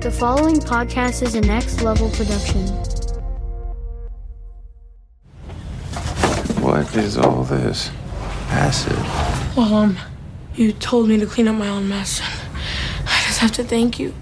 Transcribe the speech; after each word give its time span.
The 0.00 0.10
following 0.10 0.56
podcast 0.56 1.22
is 1.22 1.34
a 1.34 1.42
next 1.42 1.82
level 1.82 2.08
production. 2.08 2.66
What 6.62 6.96
is 6.96 7.18
all 7.18 7.44
this? 7.44 7.90
Acid. 8.48 8.96
Well, 9.54 9.74
um, 9.74 9.98
you 10.54 10.72
told 10.72 11.06
me 11.06 11.18
to 11.18 11.26
clean 11.26 11.48
up 11.48 11.56
my 11.56 11.68
own 11.68 11.86
mess. 11.86 12.22
I 13.04 13.22
just 13.26 13.40
have 13.40 13.52
to 13.52 13.62
thank 13.62 13.98
you 13.98 14.14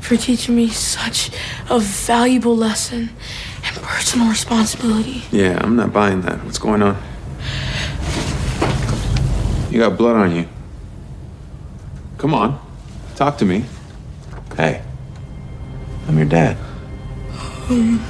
for 0.00 0.16
teaching 0.16 0.56
me 0.56 0.68
such 0.68 1.30
a 1.70 1.78
valuable 1.78 2.56
lesson 2.56 3.10
and 3.64 3.76
personal 3.76 4.28
responsibility. 4.28 5.22
Yeah, 5.30 5.60
I'm 5.62 5.76
not 5.76 5.92
buying 5.92 6.22
that. 6.22 6.44
What's 6.44 6.58
going 6.58 6.82
on? 6.82 7.00
You 9.70 9.78
got 9.78 9.96
blood 9.96 10.16
on 10.16 10.34
you. 10.34 10.48
Come 12.18 12.34
on, 12.34 12.60
talk 13.14 13.38
to 13.38 13.44
me. 13.44 13.64
Hey, 14.56 14.82
I'm 16.10 16.18
your 16.18 16.26
dad. 16.26 16.56
Um, 17.68 18.04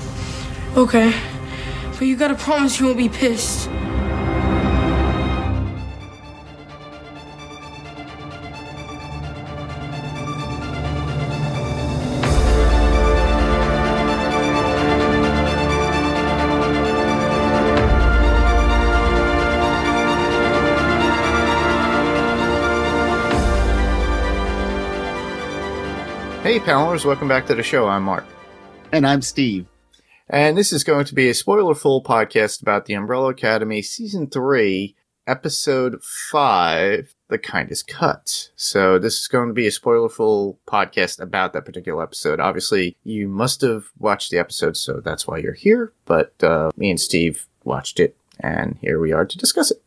okay, 0.74 1.12
but 1.98 2.06
you 2.06 2.16
gotta 2.16 2.34
promise 2.34 2.80
you 2.80 2.86
won't 2.86 2.96
be 2.96 3.10
pissed. 3.10 3.68
Panelers, 26.70 27.04
welcome 27.04 27.26
back 27.26 27.46
to 27.46 27.54
the 27.56 27.64
show. 27.64 27.88
I'm 27.88 28.04
Mark. 28.04 28.24
And 28.92 29.04
I'm 29.04 29.22
Steve. 29.22 29.66
And 30.28 30.56
this 30.56 30.72
is 30.72 30.84
going 30.84 31.04
to 31.06 31.16
be 31.16 31.28
a 31.28 31.34
spoiler 31.34 31.74
full 31.74 32.00
podcast 32.00 32.62
about 32.62 32.84
the 32.84 32.94
Umbrella 32.94 33.30
Academy 33.30 33.82
Season 33.82 34.28
3, 34.28 34.94
Episode 35.26 36.00
5, 36.00 37.12
The 37.26 37.38
Kindest 37.38 37.88
Cut. 37.88 38.50
So, 38.54 39.00
this 39.00 39.18
is 39.18 39.26
going 39.26 39.48
to 39.48 39.52
be 39.52 39.66
a 39.66 39.72
spoiler 39.72 40.08
full 40.08 40.60
podcast 40.68 41.20
about 41.20 41.54
that 41.54 41.64
particular 41.64 42.04
episode. 42.04 42.38
Obviously, 42.38 42.96
you 43.02 43.26
must 43.26 43.62
have 43.62 43.86
watched 43.98 44.30
the 44.30 44.38
episode, 44.38 44.76
so 44.76 45.00
that's 45.04 45.26
why 45.26 45.38
you're 45.38 45.54
here. 45.54 45.92
But 46.04 46.40
uh, 46.40 46.70
me 46.76 46.90
and 46.90 47.00
Steve 47.00 47.48
watched 47.64 47.98
it, 47.98 48.16
and 48.42 48.76
here 48.80 48.98
we 49.00 49.12
are 49.12 49.24
to 49.24 49.38
discuss 49.38 49.70
it. 49.70 49.82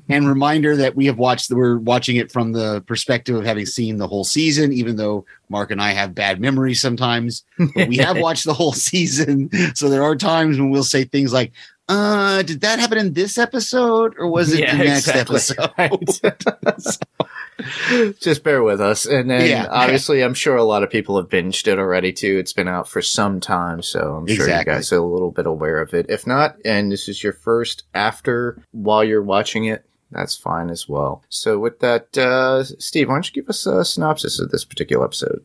and 0.08 0.28
reminder 0.28 0.76
that 0.76 0.94
we 0.96 1.06
have 1.06 1.18
watched 1.18 1.50
we're 1.50 1.78
watching 1.78 2.16
it 2.16 2.32
from 2.32 2.52
the 2.52 2.82
perspective 2.82 3.36
of 3.36 3.44
having 3.44 3.66
seen 3.66 3.98
the 3.98 4.08
whole 4.08 4.24
season, 4.24 4.72
even 4.72 4.96
though 4.96 5.24
Mark 5.48 5.70
and 5.70 5.80
I 5.80 5.92
have 5.92 6.14
bad 6.14 6.40
memories 6.40 6.80
sometimes. 6.80 7.44
But 7.74 7.88
we 7.88 7.96
have 7.98 8.18
watched 8.20 8.44
the 8.44 8.54
whole 8.54 8.72
season. 8.72 9.50
So 9.74 9.88
there 9.88 10.02
are 10.02 10.16
times 10.16 10.58
when 10.58 10.70
we'll 10.70 10.84
say 10.84 11.04
things 11.04 11.32
like, 11.32 11.52
uh, 11.88 12.42
did 12.42 12.62
that 12.62 12.78
happen 12.78 12.96
in 12.98 13.12
this 13.12 13.36
episode 13.36 14.14
or 14.18 14.28
was 14.28 14.52
it 14.52 14.60
Yeah, 14.60 14.76
the 14.76 14.84
next 14.84 15.08
exactly. 15.08 15.36
episode? 15.36 16.98
Just 18.20 18.42
bear 18.42 18.62
with 18.62 18.80
us. 18.80 19.06
And 19.06 19.30
then 19.30 19.48
Yeah. 19.48 19.66
obviously 19.70 20.22
I'm 20.22 20.34
sure 20.34 20.56
a 20.56 20.64
lot 20.64 20.82
of 20.82 20.90
people 20.90 21.16
have 21.16 21.28
binged 21.28 21.66
it 21.66 21.78
already 21.78 22.12
too. 22.12 22.36
It's 22.38 22.52
been 22.52 22.68
out 22.68 22.88
for 22.88 23.02
some 23.02 23.40
time, 23.40 23.82
so 23.82 24.16
I'm 24.16 24.26
sure 24.26 24.48
you 24.48 24.64
guys 24.64 24.92
are 24.92 24.96
a 24.98 25.02
little 25.04 25.30
bit 25.30 25.46
aware 25.46 25.80
of 25.80 25.94
it. 25.94 26.06
If 26.08 26.26
not, 26.26 26.56
and 26.64 26.90
this 26.90 27.08
is 27.08 27.22
your 27.22 27.32
first 27.32 27.84
after 27.94 28.58
while 28.72 29.04
you're 29.04 29.22
watching 29.22 29.64
it, 29.66 29.84
that's 30.10 30.36
fine 30.36 30.70
as 30.70 30.88
well. 30.88 31.22
So 31.28 31.58
with 31.58 31.80
that, 31.80 32.16
uh, 32.16 32.64
Steve, 32.64 33.08
why 33.08 33.14
don't 33.16 33.26
you 33.34 33.42
give 33.42 33.48
us 33.50 33.66
a 33.66 33.84
synopsis 33.84 34.38
of 34.40 34.50
this 34.50 34.64
particular 34.64 35.04
episode? 35.04 35.44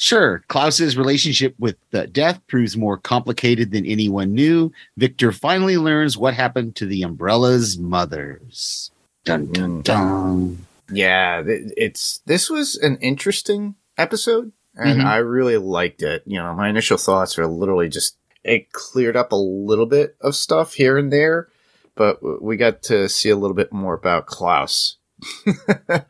Sure. 0.00 0.44
Klaus's 0.46 0.96
relationship 0.96 1.56
with 1.58 1.74
uh, 1.92 2.06
death 2.12 2.40
proves 2.46 2.76
more 2.76 2.96
complicated 2.96 3.72
than 3.72 3.84
anyone 3.84 4.32
knew. 4.32 4.72
Victor 4.96 5.32
finally 5.32 5.76
learns 5.76 6.16
what 6.16 6.34
happened 6.34 6.76
to 6.76 6.86
the 6.86 7.02
Umbrella's 7.02 7.78
mothers. 7.78 8.92
Dun 9.24 9.50
dun 9.52 9.82
Mm. 9.82 9.84
dun. 9.84 10.66
Yeah, 10.90 11.42
it's 11.46 12.20
this 12.26 12.48
was 12.48 12.76
an 12.76 12.96
interesting 13.00 13.74
episode, 13.96 14.52
and 14.76 15.00
Mhm. 15.00 15.04
I 15.04 15.16
really 15.18 15.56
liked 15.58 16.02
it. 16.02 16.22
You 16.26 16.38
know, 16.38 16.54
my 16.54 16.68
initial 16.68 16.96
thoughts 16.98 17.36
were 17.36 17.46
literally 17.46 17.88
just 17.88 18.16
it 18.44 18.72
cleared 18.72 19.16
up 19.16 19.32
a 19.32 19.36
little 19.36 19.86
bit 19.86 20.16
of 20.20 20.34
stuff 20.34 20.74
here 20.74 20.96
and 20.96 21.12
there, 21.12 21.48
but 21.94 22.42
we 22.42 22.56
got 22.56 22.82
to 22.84 23.08
see 23.08 23.28
a 23.30 23.36
little 23.36 23.56
bit 23.56 23.72
more 23.72 23.94
about 23.94 24.26
Klaus, 24.26 24.96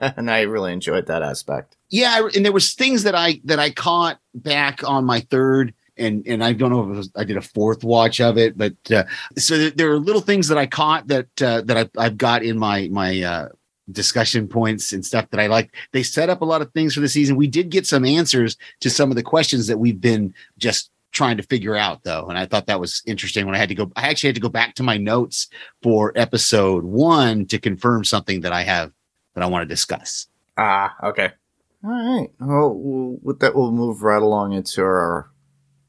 and 0.01 0.31
I 0.31 0.43
really 0.43 0.73
enjoyed 0.73 1.07
that 1.07 1.23
aspect. 1.23 1.77
yeah 1.91 2.29
and 2.35 2.45
there 2.45 2.53
was 2.53 2.75
things 2.75 3.05
that 3.05 3.15
i 3.15 3.41
that 3.45 3.59
i 3.59 3.71
caught 3.71 4.19
back 4.35 4.85
on 4.87 5.07
my 5.07 5.21
third 5.31 5.73
and 5.97 6.23
and 6.27 6.45
i 6.45 6.53
don't 6.53 6.71
know 6.71 6.83
if 6.85 6.91
it 6.91 6.97
was, 6.99 7.11
i 7.17 7.25
did 7.25 7.39
a 7.39 7.41
fourth 7.41 7.83
watch 7.83 8.21
of 8.21 8.37
it 8.37 8.59
but 8.59 8.75
uh, 8.93 9.05
so 9.39 9.57
there, 9.57 9.71
there 9.71 9.91
are 9.91 9.99
little 9.99 10.21
things 10.21 10.49
that 10.49 10.59
i 10.59 10.67
caught 10.67 11.09
that 11.09 11.29
uh, 11.43 11.63
that 11.63 11.79
I, 11.79 12.05
i've 12.05 12.19
got 12.19 12.43
in 12.43 12.59
my 12.59 12.89
my 12.93 13.23
uh 13.23 13.49
discussion 13.93 14.47
points 14.49 14.93
and 14.93 15.05
stuff 15.05 15.29
that 15.31 15.41
i 15.41 15.47
like 15.47 15.75
they 15.93 16.03
set 16.03 16.29
up 16.31 16.43
a 16.43 16.45
lot 16.45 16.61
of 16.63 16.71
things 16.73 16.95
for 16.95 17.01
the 17.01 17.09
season 17.09 17.37
we 17.37 17.47
did 17.47 17.71
get 17.71 17.87
some 17.87 18.05
answers 18.05 18.57
to 18.81 18.91
some 18.91 19.11
of 19.11 19.17
the 19.17 19.23
questions 19.23 19.67
that 19.67 19.79
we've 19.79 20.01
been 20.01 20.35
just 20.59 20.91
trying 21.13 21.37
to 21.39 21.43
figure 21.43 21.75
out 21.75 22.03
though 22.05 22.27
and 22.27 22.37
i 22.37 22.45
thought 22.45 22.67
that 22.67 22.81
was 22.81 23.03
interesting 23.07 23.47
when 23.47 23.55
i 23.55 23.59
had 23.59 23.69
to 23.71 23.75
go 23.75 23.91
i 23.97 24.09
actually 24.09 24.29
had 24.29 24.35
to 24.35 24.41
go 24.43 24.49
back 24.49 24.75
to 24.75 24.83
my 24.83 24.97
notes 24.99 25.49
for 25.83 26.13
episode 26.17 26.85
one 26.85 27.47
to 27.47 27.59
confirm 27.59 28.05
something 28.05 28.43
that 28.43 28.53
i 28.53 28.63
have 28.63 28.93
that 29.35 29.43
i 29.43 29.47
want 29.47 29.63
to 29.63 29.75
discuss 29.75 30.27
Ah, 30.61 30.93
okay. 31.05 31.31
All 31.85 31.91
right. 31.91 32.29
Well, 32.41 32.75
we'll- 32.75 33.19
with 33.23 33.39
that, 33.39 33.55
we'll 33.55 33.71
move 33.71 34.03
right 34.03 34.21
along 34.21 34.55
into 34.55 34.83
our 34.83 35.31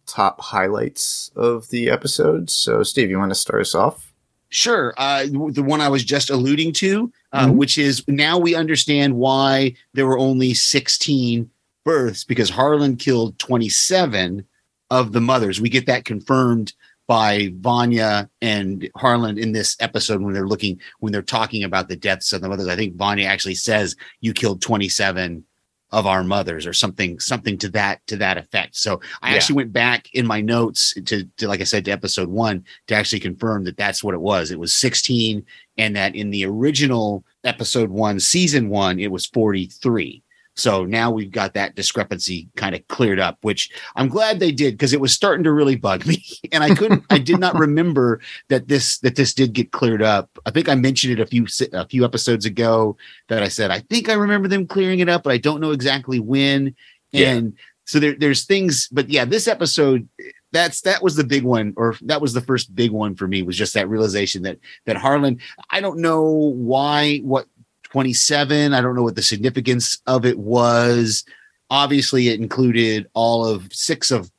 top 0.05 0.39
highlights 0.41 1.31
of 1.35 1.67
the 1.69 1.89
episode. 1.89 2.51
So, 2.51 2.83
Steve, 2.83 3.09
you 3.09 3.17
want 3.17 3.31
to 3.31 3.35
start 3.35 3.61
us 3.61 3.73
off? 3.73 4.13
Sure. 4.49 4.93
Uh, 4.95 5.25
the 5.25 5.63
one 5.63 5.81
I 5.81 5.89
was 5.89 6.03
just 6.03 6.29
alluding 6.29 6.73
to, 6.73 7.11
uh, 7.31 7.47
Mhm. 7.47 7.55
which 7.55 7.77
is 7.77 8.03
now 8.07 8.37
we 8.37 8.55
understand 8.55 9.15
why 9.15 9.73
there 9.93 10.07
were 10.07 10.17
only 10.19 10.53
16 10.53 11.49
births 11.85 12.23
because 12.23 12.49
Harlan 12.49 12.95
killed 12.95 13.37
27 13.39 14.45
of 14.89 15.11
the 15.11 15.21
mothers. 15.21 15.61
We 15.61 15.69
get 15.69 15.85
that 15.85 16.05
confirmed 16.05 16.73
by 17.07 17.51
Vanya 17.59 18.29
and 18.41 18.87
Harlan 18.95 19.37
in 19.39 19.51
this 19.51 19.75
episode 19.79 20.21
when 20.21 20.33
they're 20.33 20.47
looking, 20.47 20.79
when 20.99 21.11
they're 21.11 21.21
talking 21.23 21.63
about 21.63 21.87
the 21.89 21.95
deaths 21.95 22.31
of 22.33 22.41
the 22.41 22.49
mothers. 22.49 22.67
I 22.67 22.75
think 22.75 22.95
Vanya 22.95 23.25
actually 23.25 23.55
says, 23.55 23.95
You 24.21 24.33
killed 24.33 24.61
27 24.61 25.43
of 25.91 26.05
our 26.05 26.23
mothers 26.23 26.67
or 26.67 26.73
something 26.73 27.19
something 27.19 27.57
to 27.57 27.69
that 27.69 28.05
to 28.07 28.15
that 28.17 28.37
effect. 28.37 28.75
So 28.75 29.01
i 29.21 29.29
Yeah. 29.31 29.35
actually 29.35 29.55
went 29.55 29.73
back 29.73 30.07
in 30.13 30.27
my 30.27 30.41
notes 30.41 30.93
to, 31.05 31.23
to 31.37 31.47
like 31.47 31.61
i 31.61 31.63
said 31.63 31.85
to 31.85 31.91
episode 31.91 32.29
one 32.29 32.63
to 32.87 32.95
actually 32.95 33.19
confirm 33.19 33.63
that 33.63 33.77
that's 33.77 34.03
what 34.03 34.13
it 34.13 34.21
was. 34.21 34.51
It 34.51 34.59
was 34.59 34.73
16 34.73 35.43
and 35.77 35.95
that 35.95 36.15
in 36.15 36.29
the 36.29 36.45
original 36.45 37.23
episode 37.43 37.89
one 37.89 38.19
season 38.19 38.69
one 38.69 38.99
it 38.99 39.11
was 39.11 39.25
43 39.25 40.21
so 40.59 40.83
now 40.83 41.09
we've 41.09 41.31
got 41.31 41.53
that 41.53 41.75
discrepancy 41.75 42.49
kind 42.55 42.75
of 42.75 42.87
cleared 42.87 43.19
up 43.19 43.37
which 43.41 43.71
i'm 43.95 44.07
glad 44.07 44.39
they 44.39 44.51
did 44.51 44.73
because 44.73 44.93
it 44.93 45.01
was 45.01 45.13
starting 45.13 45.43
to 45.43 45.51
really 45.51 45.75
bug 45.75 46.05
me. 46.05 46.23
And 46.51 46.63
i 46.63 46.73
couldn't 46.73 47.03
i 47.09 47.17
did 47.17 47.39
not 47.39 47.55
remember 47.59 48.19
that 48.49 48.67
this 48.67 48.99
that 48.99 49.15
this 49.15 49.33
did 49.33 49.53
get 49.53 49.71
cleared 49.71 50.01
up. 50.01 50.29
I 50.45 50.51
think 50.51 50.67
i 50.67 50.75
mentioned 50.75 51.13
it 51.13 51.21
a 51.21 51.25
few 51.25 51.45
a 51.73 51.87
few 51.87 52.03
episodes 52.03 52.45
ago 52.45 52.97
that 53.27 53.43
i 53.43 53.47
said 53.47 53.71
i 53.71 53.79
think 53.79 54.09
i 54.09 54.13
remember 54.13 54.47
them 54.47 54.67
clearing 54.67 54.99
it 54.99 55.09
up 55.09 55.23
but 55.23 55.33
i 55.33 55.37
don't 55.37 55.61
know 55.61 55.71
exactly 55.71 56.19
when. 56.19 56.75
Yeah. 57.11 57.31
and 57.31 57.53
so 57.85 57.99
there, 57.99 58.15
there's 58.15 58.45
things 58.45 58.87
but 58.89 59.09
yeah 59.09 59.25
this 59.25 59.47
episode 59.47 60.07
that's 60.51 60.81
that 60.81 61.01
was 61.01 61.15
the 61.15 61.23
big 61.23 61.43
one 61.43 61.73
or 61.77 61.95
that 62.03 62.21
was 62.21 62.33
the 62.33 62.41
first 62.41 62.75
big 62.75 62.91
one 62.91 63.15
for 63.15 63.27
me 63.27 63.41
was 63.41 63.57
just 63.57 63.73
that 63.73 63.89
realization 63.89 64.43
that 64.43 64.59
that 64.85 64.97
harlan 64.97 65.39
i 65.71 65.81
don't 65.81 65.99
know 65.99 66.23
why 66.23 67.17
what 67.19 67.47
27 67.91 68.73
i 68.73 68.81
don't 68.81 68.95
know 68.95 69.03
what 69.03 69.15
the 69.15 69.21
significance 69.21 69.99
of 70.07 70.25
it 70.25 70.37
was. 70.37 71.23
Obviously 71.71 72.29
it 72.29 72.39
included 72.39 73.07
all 73.13 73.45
of 73.45 73.71
six 73.73 74.09
of 74.11 74.31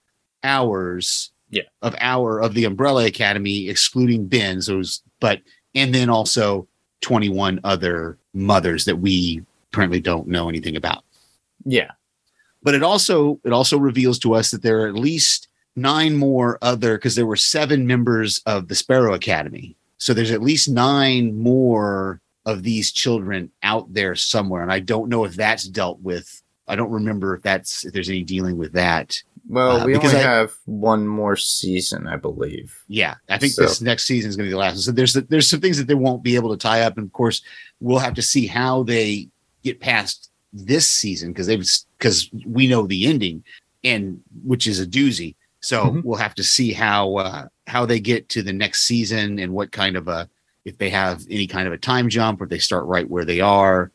hours 0.43 1.31
Yeah. 1.51 1.63
of 1.83 1.95
hour 2.01 2.41
of 2.41 2.55
the 2.55 2.65
umbrella 2.65 3.07
academy 3.07 3.69
excluding 3.69 4.27
ben. 4.27 4.61
So 4.63 4.75
it 4.75 4.79
was, 4.79 5.03
but 5.21 5.41
and 5.75 5.95
then 5.95 6.11
also 6.11 6.67
21 7.03 7.61
other 7.65 8.19
mothers 8.35 8.85
that 8.87 8.97
we 8.97 9.43
apparently 9.73 10.01
don't 10.01 10.27
know 10.29 10.49
anything 10.49 10.77
about. 10.77 11.05
Yeah. 11.65 11.91
but 12.63 12.75
it 12.75 12.83
also 12.83 13.39
it 13.45 13.53
also 13.53 13.79
reveals 13.79 14.19
to 14.21 14.35
us 14.35 14.51
that 14.51 14.63
there 14.63 14.83
are 14.83 14.89
at 14.89 14.95
least 14.95 15.49
nine 15.77 16.17
more 16.17 16.59
other 16.63 16.97
because 16.97 17.15
there 17.15 17.27
were 17.27 17.37
seven 17.37 17.87
members 17.87 18.41
of 18.47 18.69
the 18.69 18.75
sparrow 18.75 19.15
academy. 19.15 19.77
So 19.99 20.13
there's 20.15 20.31
at 20.33 20.43
least 20.43 20.69
nine 20.69 21.39
more 21.39 22.21
of 22.47 22.63
these 22.63 22.91
children 22.93 23.51
out 23.63 23.93
there 23.93 24.15
somewhere 24.15 24.63
and 24.63 24.73
i 24.73 24.79
don't 24.81 25.09
know 25.09 25.25
if 25.25 25.35
that's 25.37 25.65
dealt 25.69 26.01
with 26.01 26.43
i 26.69 26.75
don't 26.75 26.91
remember 26.91 27.35
if 27.35 27.43
that's 27.43 27.85
if 27.85 27.93
there's 27.93 28.09
any 28.09 28.23
dealing 28.23 28.57
with 28.57 28.73
that 28.73 29.23
Well, 29.49 29.81
Uh, 29.83 29.87
we 29.87 29.95
only 29.97 30.09
I- 30.17 30.21
have 30.21 30.53
one 30.67 31.07
more 31.07 31.37
season, 31.37 32.07
I 32.07 32.17
believe. 32.17 32.83
yeah 32.89 33.15
i 33.29 33.37
think 33.39 33.53
So- 33.53 33.63
this 33.63 33.81
next 33.81 34.05
season 34.05 34.29
is 34.31 34.37
going 34.37 34.47
to 34.47 34.49
be 34.51 34.53
the 34.55 34.59
last 34.59 34.73
one 34.75 34.83
so 34.83 34.93
there's 34.93 35.13
there's 35.15 35.49
some 35.51 35.61
things 35.61 35.77
that 35.79 35.87
they 35.87 35.95
won't 35.95 36.23
be 36.23 36.35
able 36.37 36.51
to 36.51 36.57
tie 36.57 36.83
up 36.83 36.97
and 36.97 37.07
of 37.07 37.13
course 37.13 37.43
we'll 37.81 37.99
have 37.99 38.15
to 38.15 38.23
see 38.23 38.47
how 38.47 38.83
they 38.85 39.29
get 39.63 39.81
past 39.81 40.31
this 40.53 40.89
season 40.91 41.31
because 41.33 41.47
they've 41.47 41.67
because 41.99 42.31
we 42.47 42.67
know 42.67 42.87
the 42.87 43.07
ending 43.07 43.45
and 43.85 44.21
which 44.45 44.67
is 44.67 44.81
a 44.81 44.87
doozy. 44.87 45.35
So 45.61 45.85
Mhm. 45.85 46.03
we'll 46.05 46.19
have 46.19 46.35
to 46.37 46.43
see 46.43 46.73
how 46.73 47.15
uh, 47.17 47.47
how 47.67 47.87
they 47.87 48.01
get 48.01 48.29
to 48.31 48.43
the 48.43 48.53
next 48.53 48.83
season 48.83 49.39
and 49.39 49.53
what 49.53 49.71
kind 49.73 49.97
of 49.97 50.09
a 50.09 50.29
if 50.65 50.79
they 50.79 50.91
have 50.91 51.23
any 51.31 51.47
kind 51.47 51.67
of 51.67 51.73
a 51.73 51.79
time 51.79 52.09
jump 52.09 52.41
or 52.41 52.47
they 52.47 52.59
start 52.59 52.85
right 52.87 53.09
where 53.09 53.25
they 53.25 53.41
are. 53.41 53.91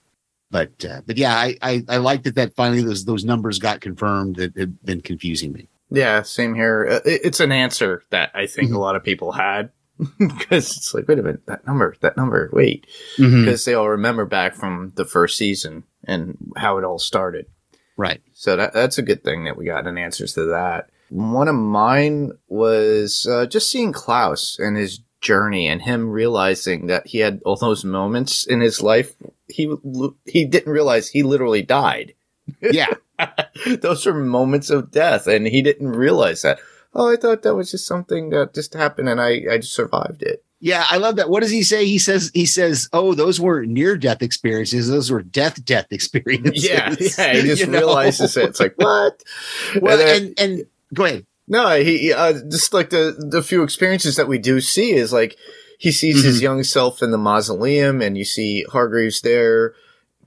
But 0.52 0.86
uh, 0.86 1.02
but 1.06 1.18
yeah, 1.18 1.36
I, 1.36 1.58
I 1.62 1.84
I 1.90 1.98
like 1.98 2.24
that 2.24 2.36
that 2.36 2.56
finally 2.56 2.82
those 2.84 3.06
those 3.06 3.26
numbers 3.26 3.60
got 3.60 3.82
confirmed 3.82 4.36
that 4.38 4.56
had 4.58 4.84
been 4.86 5.02
confusing 5.02 5.52
me. 5.52 5.68
Yeah, 5.90 6.22
same 6.24 6.56
here. 6.56 6.88
Uh, 6.90 7.00
It's 7.06 7.40
an 7.40 7.52
answer 7.52 8.04
that 8.10 8.32
I 8.34 8.48
think 8.48 8.72
Mhm. 8.72 8.76
a 8.76 8.80
lot 8.80 8.96
of 8.96 9.04
people 9.04 9.34
had 9.34 9.70
because 10.20 10.76
it's 10.78 10.94
like, 10.94 11.08
wait 11.08 11.20
a 11.20 11.24
minute, 11.24 11.46
that 11.48 11.66
number, 11.68 11.96
that 12.02 12.18
number, 12.18 12.50
wait, 12.54 12.86
Mm-hmm. 13.18 13.44
because 13.46 13.66
they 13.66 13.74
all 13.74 13.90
remember 13.90 14.26
back 14.26 14.56
from 14.56 14.92
the 14.96 15.06
first 15.06 15.38
season 15.38 15.84
and 16.04 16.38
how 16.58 16.78
it 16.78 16.84
all 16.84 17.00
started. 17.00 17.46
Right. 17.98 18.22
So 18.34 18.56
that 18.56 18.74
that's 18.74 18.98
a 18.98 19.02
good 19.04 19.24
thing 19.24 19.46
that 19.46 19.58
we 19.58 19.66
got 19.66 19.88
an 19.88 19.98
answers 19.98 20.34
to 20.34 20.46
that. 20.46 20.90
One 21.10 21.48
of 21.48 21.56
mine 21.56 22.32
was 22.48 23.28
uh, 23.30 23.46
just 23.46 23.70
seeing 23.72 23.94
Klaus 23.94 24.58
and 24.60 24.76
his 24.76 25.00
journey 25.26 25.68
and 25.68 25.82
him 25.82 26.10
realizing 26.10 26.88
that 26.88 27.08
he 27.08 27.18
had 27.20 27.42
all 27.46 27.58
those 27.58 27.84
moments 27.84 28.46
in 28.46 28.62
his 28.62 28.82
life. 28.82 29.14
He 29.48 29.74
he 30.26 30.46
didn't 30.46 30.72
realize 30.72 31.10
he 31.10 31.24
literally 31.24 31.64
died. 31.64 32.14
Yeah. 32.62 32.94
those 33.82 34.06
are 34.06 34.14
moments 34.14 34.70
of 34.70 34.92
death, 34.92 35.28
and 35.28 35.48
he 35.48 35.62
didn't 35.62 35.90
realize 35.90 36.42
that. 36.44 36.60
Oh, 36.94 37.12
I 37.12 37.16
thought 37.18 37.42
that 37.44 37.56
was 37.56 37.72
just 37.72 37.88
something 37.88 38.30
that 38.30 38.54
just 38.54 38.74
happened, 38.74 39.10
and 39.10 39.20
I 39.20 39.44
I 39.52 39.58
just 39.58 39.74
survived 39.74 40.22
it. 40.22 40.44
Yeah, 40.62 40.86
I 40.90 40.98
love 40.98 41.18
that. 41.18 41.30
What 41.30 41.42
does 41.42 41.52
he 41.52 41.64
say? 41.64 41.86
He 41.86 42.00
says 42.00 42.32
he 42.34 42.46
says, 42.46 42.88
"Oh, 42.94 43.14
those 43.14 43.40
were 43.40 43.66
near 43.66 43.98
death 43.98 44.22
experiences. 44.22 44.88
Those 44.90 45.12
were 45.12 45.22
death 45.22 45.64
death 45.66 45.88
experiences." 45.92 46.68
Yeah, 46.68 46.96
yeah. 47.00 47.34
He 47.34 47.42
just 47.50 47.62
You 47.62 47.68
know? 47.68 47.80
realizes 47.80 48.38
it. 48.38 48.50
It's 48.50 48.60
like 48.60 48.76
what? 48.78 49.22
Well, 49.82 50.00
And 50.00 50.08
then- 50.08 50.34
and 50.38 50.40
and 50.60 50.66
go 50.94 51.06
ahead. 51.06 51.26
No, 51.48 51.80
he 51.80 52.12
uh, 52.12 52.34
just 52.50 52.74
like 52.74 52.90
the 52.90 53.16
the 53.18 53.44
few 53.44 53.62
experiences 53.64 54.16
that 54.16 54.28
we 54.28 54.38
do 54.40 54.60
see 54.62 54.94
is 54.94 55.14
like 55.14 55.38
he 55.78 55.92
sees 55.92 56.24
his 56.24 56.42
young 56.42 56.64
self 56.64 57.04
in 57.04 57.12
the 57.12 57.18
mausoleum, 57.18 58.02
and 58.02 58.18
you 58.18 58.26
see 58.26 58.64
Hargreaves 58.72 59.22
there 59.22 59.74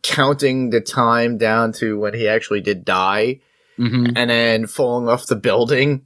counting 0.02 0.70
the 0.70 0.80
time 0.80 1.36
down 1.38 1.72
to 1.72 1.98
when 1.98 2.14
he 2.14 2.28
actually 2.28 2.60
did 2.60 2.84
die, 2.84 3.40
Mm-hmm. 3.78 4.16
and 4.16 4.28
then 4.30 4.66
falling 4.66 5.08
off 5.08 5.26
the 5.26 5.36
building 5.36 6.04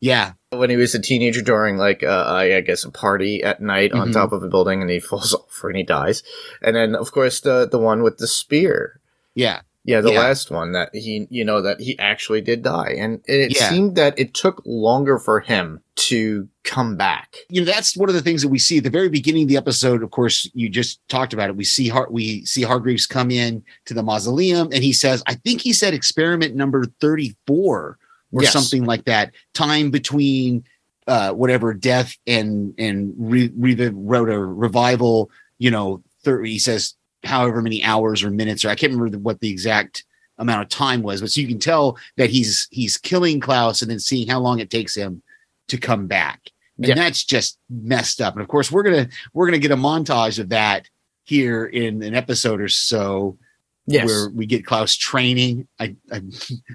Yeah, 0.00 0.32
when 0.50 0.68
he 0.68 0.76
was 0.76 0.94
a 0.94 0.98
teenager 1.00 1.40
during 1.40 1.78
like 1.78 2.02
uh, 2.02 2.24
I 2.28 2.56
I 2.56 2.60
guess 2.60 2.84
a 2.84 2.90
party 2.90 3.42
at 3.42 3.62
night 3.62 3.92
on 3.92 4.08
Mhm. 4.08 4.12
top 4.12 4.32
of 4.32 4.42
a 4.42 4.48
building, 4.48 4.82
and 4.82 4.90
he 4.90 5.00
falls 5.10 5.32
off 5.34 5.60
and 5.64 5.76
he 5.76 5.82
dies, 5.84 6.22
and 6.62 6.76
then 6.76 6.94
of 6.94 7.12
course 7.12 7.40
the 7.40 7.66
the 7.70 7.78
one 7.78 8.02
with 8.02 8.18
the 8.18 8.26
spear. 8.26 9.00
yeah, 9.34 9.60
Yeah, 9.86 10.00
the 10.00 10.12
Yeah. 10.12 10.20
last 10.20 10.50
one 10.50 10.72
that 10.72 10.88
he, 10.94 11.26
you 11.30 11.44
know, 11.44 11.60
that 11.60 11.78
he 11.80 11.98
actually 11.98 12.40
did 12.40 12.62
die. 12.62 12.94
And 12.98 13.20
it 13.26 13.54
Yeah. 13.54 13.68
seemed 13.68 13.96
that 13.96 14.18
it 14.18 14.32
took 14.32 14.62
longer 14.64 15.18
for 15.18 15.40
him 15.40 15.80
to 15.96 16.48
come 16.64 16.96
back. 16.96 17.36
you 17.50 17.60
know 17.60 17.70
that's 17.70 17.94
one 17.96 18.08
of 18.08 18.14
the 18.14 18.22
things 18.22 18.40
that 18.42 18.48
we 18.48 18.58
see 18.58 18.78
at 18.78 18.84
the 18.84 18.90
very 18.90 19.08
beginning 19.10 19.42
of 19.42 19.48
the 19.50 19.56
episode. 19.58 20.02
Of 20.02 20.10
course, 20.10 20.50
you 20.54 20.68
just 20.70 20.98
talked 21.08 21.34
about 21.34 21.50
it. 21.50 21.56
We 21.56 21.64
see 21.64 21.88
Har- 21.88 22.08
we 22.10 22.44
see 22.46 22.62
Hargreaves 22.62 23.06
come 23.06 23.30
in 23.30 23.62
to 23.84 23.92
the 23.94 24.02
mausoleum, 24.02 24.68
and 24.72 24.82
he 24.82 24.92
says, 24.92 25.22
"I 25.26 25.34
think 25.34 25.60
he 25.60 25.72
said 25.74 25.92
experiment 25.94 26.54
number 26.56 26.86
thirty 27.00 27.36
four 27.46 27.98
or 28.32 28.42
Yes. 28.42 28.52
something 28.52 28.84
like 28.84 29.04
that. 29.04 29.32
Time 29.52 29.90
between 29.90 30.64
uh, 31.06 31.32
whatever 31.32 31.74
death 31.74 32.16
and 32.26 32.72
and 32.78 33.12
re- 33.18 33.52
re- 33.56 33.90
wrote 33.92 34.30
a 34.30 34.38
revival. 34.38 35.30
You 35.58 35.70
know, 35.70 36.02
thir- 36.24 36.42
he 36.42 36.58
says 36.58 36.94
however 37.24 37.62
many 37.62 37.82
hours 37.84 38.22
or 38.22 38.30
minutes 38.30 38.64
or 38.64 38.68
I 38.70 38.74
can't 38.74 38.92
remember 38.92 39.18
what 39.18 39.40
the 39.40 39.50
exact 39.50 40.04
amount 40.38 40.62
of 40.62 40.68
time 40.68 41.02
was, 41.02 41.20
but 41.20 41.30
so 41.30 41.40
you 41.40 41.48
can 41.48 41.58
tell 41.60 41.96
that 42.16 42.30
he's 42.30 42.68
he's 42.70 42.96
killing 42.98 43.40
Klaus 43.40 43.82
and 43.82 43.90
then 43.90 44.00
seeing 44.00 44.28
how 44.28 44.40
long 44.40 44.58
it 44.58 44.70
takes 44.70 44.94
him 44.94 45.22
to 45.68 45.78
come 45.78 46.06
back. 46.06 46.50
And 46.78 46.88
Yeah. 46.88 46.94
that's 46.94 47.22
just 47.24 47.58
messed 47.70 48.20
up. 48.20 48.34
And 48.34 48.42
of 48.42 48.48
course, 48.48 48.70
we're 48.72 48.82
gonna 48.82 49.08
we're 49.32 49.46
gonna 49.46 49.58
get 49.58 49.70
a 49.70 49.76
montage 49.76 50.38
of 50.38 50.48
that 50.48 50.88
here 51.22 51.64
in 51.66 52.02
an 52.02 52.14
episode 52.14 52.60
or 52.60 52.68
so 52.68 53.38
Yes. 53.86 54.06
where 54.06 54.30
we 54.30 54.46
get 54.46 54.64
Klaus 54.64 54.96
training. 54.96 55.68
I 55.78 55.94
I, 56.10 56.22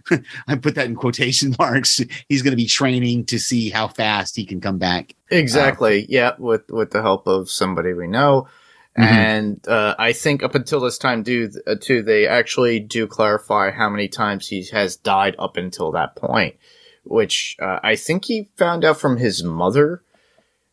I 0.47 0.55
put 0.55 0.75
that 0.75 0.85
in 0.85 0.95
quotation 0.95 1.55
marks. 1.59 1.99
He's 2.29 2.43
going 2.43 2.51
to 2.51 2.55
be 2.57 2.67
training 2.67 3.25
to 3.25 3.39
see 3.39 3.69
how 3.71 3.87
fast 3.87 4.35
he 4.35 4.45
can 4.45 4.61
come 4.61 4.77
back. 4.77 5.15
exactly. 5.31 6.01
Um, 6.01 6.05
yeah. 6.09 6.31
With, 6.37 6.69
with 6.69 6.91
the 6.91 7.01
help 7.01 7.25
of 7.27 7.49
somebody 7.49 7.93
we 7.93 8.07
know. 8.07 8.47
Mhm. 8.99 9.03
And, 9.05 9.67
uh, 9.67 9.95
I 9.97 10.13
think 10.13 10.43
up 10.43 10.55
until 10.55 10.79
this 10.81 10.97
time, 10.97 11.23
do, 11.23 11.49
uh, 11.65 11.75
too, 11.79 12.01
they 12.03 12.27
actually 12.27 12.79
do 12.79 13.07
clarify 13.07 13.71
how 13.71 13.89
many 13.89 14.07
times 14.07 14.47
he 14.47 14.65
has 14.71 14.95
died 14.97 15.35
up 15.39 15.55
until 15.57 15.91
that 15.91 16.15
point, 16.15 16.55
which, 17.05 17.55
uh, 17.61 17.79
I 17.83 17.95
think 17.95 18.25
he 18.25 18.49
found 18.57 18.83
out 18.83 18.99
from 18.99 19.17
his 19.17 19.43
mother. 19.43 20.01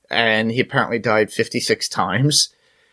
And 0.08 0.52
he 0.52 0.60
apparently 0.60 0.98
died 1.00 1.32
56 1.32 1.88
times. 1.88 2.50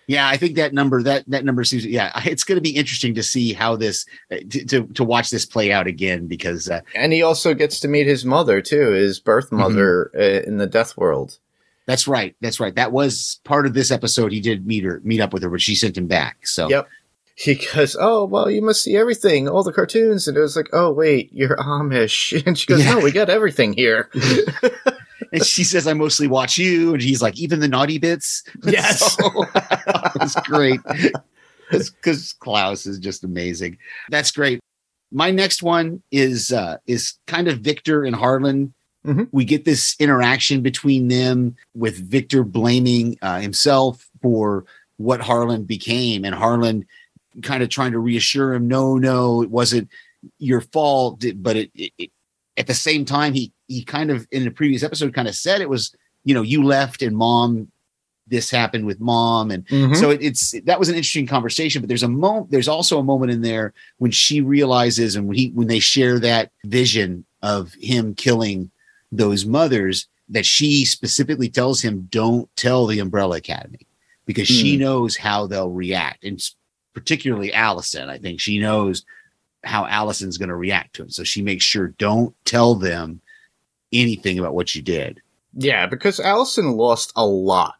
Yeah, 0.08 0.28
I 0.28 0.36
think 0.36 0.56
that 0.56 0.74
number 0.74 1.02
that 1.04 1.24
that 1.28 1.46
number 1.46 1.64
seems 1.64 1.86
yeah, 1.86 2.12
it's 2.26 2.44
going 2.44 2.58
to 2.58 2.62
be 2.62 2.76
interesting 2.76 3.14
to 3.16 3.24
see 3.24 3.54
how 3.54 3.76
this 3.76 4.06
uh, 4.32 4.38
to 4.50 4.66
to, 4.66 4.88
to 4.96 5.04
watch 5.04 5.30
this 5.30 5.46
play 5.46 5.72
out 5.72 5.86
again 5.88 6.28
because 6.28 6.70
uh, 6.70 6.82
And 6.96 7.14
he 7.14 7.22
also 7.22 7.54
gets 7.54 7.80
to 7.82 7.88
meet 7.88 8.08
his 8.08 8.26
mother 8.26 8.62
too, 8.62 8.92
his 8.92 9.20
birth 9.20 9.46
Mm-hmm. 9.46 9.58
mother 9.58 10.12
uh, 10.18 10.42
in 10.48 10.58
the 10.58 10.66
death 10.68 10.98
world. 10.98 11.38
That's 11.86 12.08
right, 12.08 12.36
that's 12.42 12.60
right. 12.60 12.76
That 12.76 12.92
was 12.92 13.40
part 13.44 13.66
of 13.66 13.74
this 13.74 13.92
episode. 13.92 14.32
He 14.32 14.40
did 14.40 14.66
meet 14.66 14.84
her, 14.84 15.02
meet 15.04 15.20
up 15.22 15.34
with 15.34 15.44
her, 15.44 15.50
but 15.50 15.62
she 15.62 15.76
sent 15.76 15.98
him 15.98 16.08
back. 16.08 16.48
So 16.48 16.70
Yep. 16.70 16.88
He 17.36 17.56
goes, 17.56 17.98
"Oh 18.00 18.26
well, 18.26 18.50
you 18.50 18.62
must 18.62 18.84
see 18.84 18.96
everything, 18.96 19.50
all 19.50 19.64
the 19.64 19.74
cartoons." 19.74 20.28
And 20.28 20.38
it 20.38 20.42
was 20.42 20.56
like, 20.56 20.70
"Oh 20.72 20.92
wait, 20.92 21.32
you're 21.34 21.58
Amish." 21.58 22.32
And 22.48 22.58
she 22.58 22.68
goes, 22.68 22.84
Yeah. 22.86 22.94
"No, 22.94 23.00
we 23.00 23.12
got 23.12 23.30
everything 23.30 23.74
here." 23.74 24.10
and 25.34 25.44
she 25.44 25.64
says, 25.64 25.88
"I 25.88 25.94
mostly 25.94 26.28
watch 26.28 26.60
you," 26.60 26.94
and 26.94 27.02
he's 27.02 27.24
like, 27.24 27.40
"Even 27.40 27.60
the 27.60 27.68
naughty 27.68 27.98
bits." 27.98 28.44
Yes. 28.64 29.16
So, 29.16 29.46
it's 30.22 30.36
great 30.42 30.80
because 31.72 32.34
Klaus 32.34 32.86
is 32.86 33.00
just 33.00 33.24
amazing. 33.24 33.80
That's 34.10 34.30
great. 34.32 34.60
My 35.12 35.32
next 35.32 35.64
one 35.64 36.04
is 36.12 36.52
uh, 36.52 36.78
is 36.86 37.16
kind 37.26 37.48
of 37.48 37.60
Victor 37.60 38.04
and 38.04 38.16
Harlan. 38.16 38.74
Mhm. 39.06 39.28
We 39.32 39.46
get 39.46 39.66
this 39.66 39.96
interaction 40.00 40.62
between 40.62 41.08
them 41.10 41.56
with 41.76 41.98
Victor 42.10 42.44
blaming 42.44 43.18
uh, 43.22 43.40
himself 43.40 44.08
for 44.22 44.66
what 44.98 45.22
Harlan 45.22 45.64
became, 45.64 46.24
and 46.24 46.34
Harlan 46.34 46.86
kind 47.42 47.64
of 47.64 47.70
trying 47.70 47.92
to 47.92 48.00
reassure 48.00 48.54
him, 48.54 48.68
"No, 48.68 48.98
no, 48.98 49.42
it 49.44 49.50
wasn't 49.50 49.90
your 50.40 50.62
fault." 50.62 51.24
But 51.36 51.58
it, 51.58 51.72
it, 51.76 51.92
it 51.98 52.12
at 52.58 52.68
the 52.68 52.74
same 52.74 53.04
time, 53.04 53.34
he 53.34 53.52
he 53.68 53.84
kind 53.84 54.10
of 54.12 54.28
in 54.32 54.44
the 54.46 54.52
previous 54.52 54.84
episode 54.84 55.14
kind 55.14 55.28
of 55.28 55.36
said 55.36 55.60
it 55.62 55.70
was, 55.70 55.94
you 56.24 56.34
know, 56.34 56.42
you 56.44 56.64
left 56.64 57.02
and 57.02 57.18
mom, 57.18 57.70
this 58.28 58.50
happened 58.50 58.86
with 58.86 59.02
mom, 59.02 59.52
and 59.52 59.66
Mhm. 59.68 59.98
so 59.98 60.12
it, 60.12 60.22
it's 60.22 60.52
that 60.64 60.80
was 60.80 60.88
an 60.88 60.96
interesting 60.96 61.28
conversation. 61.28 61.82
But 61.82 61.90
there's 61.90 62.04
a 62.04 62.08
moment, 62.08 62.52
there's 62.52 62.70
also 62.70 63.00
a 63.00 63.04
moment 63.04 63.32
in 63.34 63.42
there 63.42 63.74
when 63.98 64.12
she 64.12 64.40
realizes 64.40 65.18
and 65.18 65.28
when 65.28 65.36
he 65.36 65.50
when 65.50 65.68
they 65.68 65.80
share 65.80 66.20
that 66.20 66.52
vision 66.64 67.26
of 67.42 67.74
him 67.74 68.14
killing 68.16 68.70
those 69.18 69.46
mothers 69.46 70.08
that 70.30 70.46
she 70.46 70.86
specifically 70.86 71.50
tells 71.50 71.82
him, 71.82 72.08
"Don't 72.10 72.54
tell 72.56 72.88
the 72.88 73.00
Umbrella 73.00 73.38
Academy," 73.38 73.88
because 74.26 74.48
she 74.48 74.76
hmm. 74.76 74.82
knows 74.82 75.18
how 75.18 75.48
they'll 75.48 75.70
react, 75.70 76.24
and 76.24 76.42
particularly 76.94 77.54
Allison. 77.54 78.10
I 78.10 78.18
think 78.18 78.40
she 78.40 78.60
knows 78.60 79.06
how 79.64 79.86
Allison's 79.86 80.38
going 80.38 80.50
to 80.50 80.56
react 80.56 80.96
to 80.96 81.04
it, 81.04 81.14
so 81.14 81.24
she 81.24 81.42
makes 81.42 81.64
sure 81.64 81.90
don't 81.90 82.36
tell 82.46 82.76
them 82.76 83.22
anything 83.92 84.40
about 84.40 84.56
what 84.56 84.76
you 84.76 84.82
did. 84.82 85.22
yeah, 85.56 85.86
because 85.86 86.20
Allison 86.20 86.72
lost 86.72 87.14
a 87.16 87.26
lot. 87.26 87.76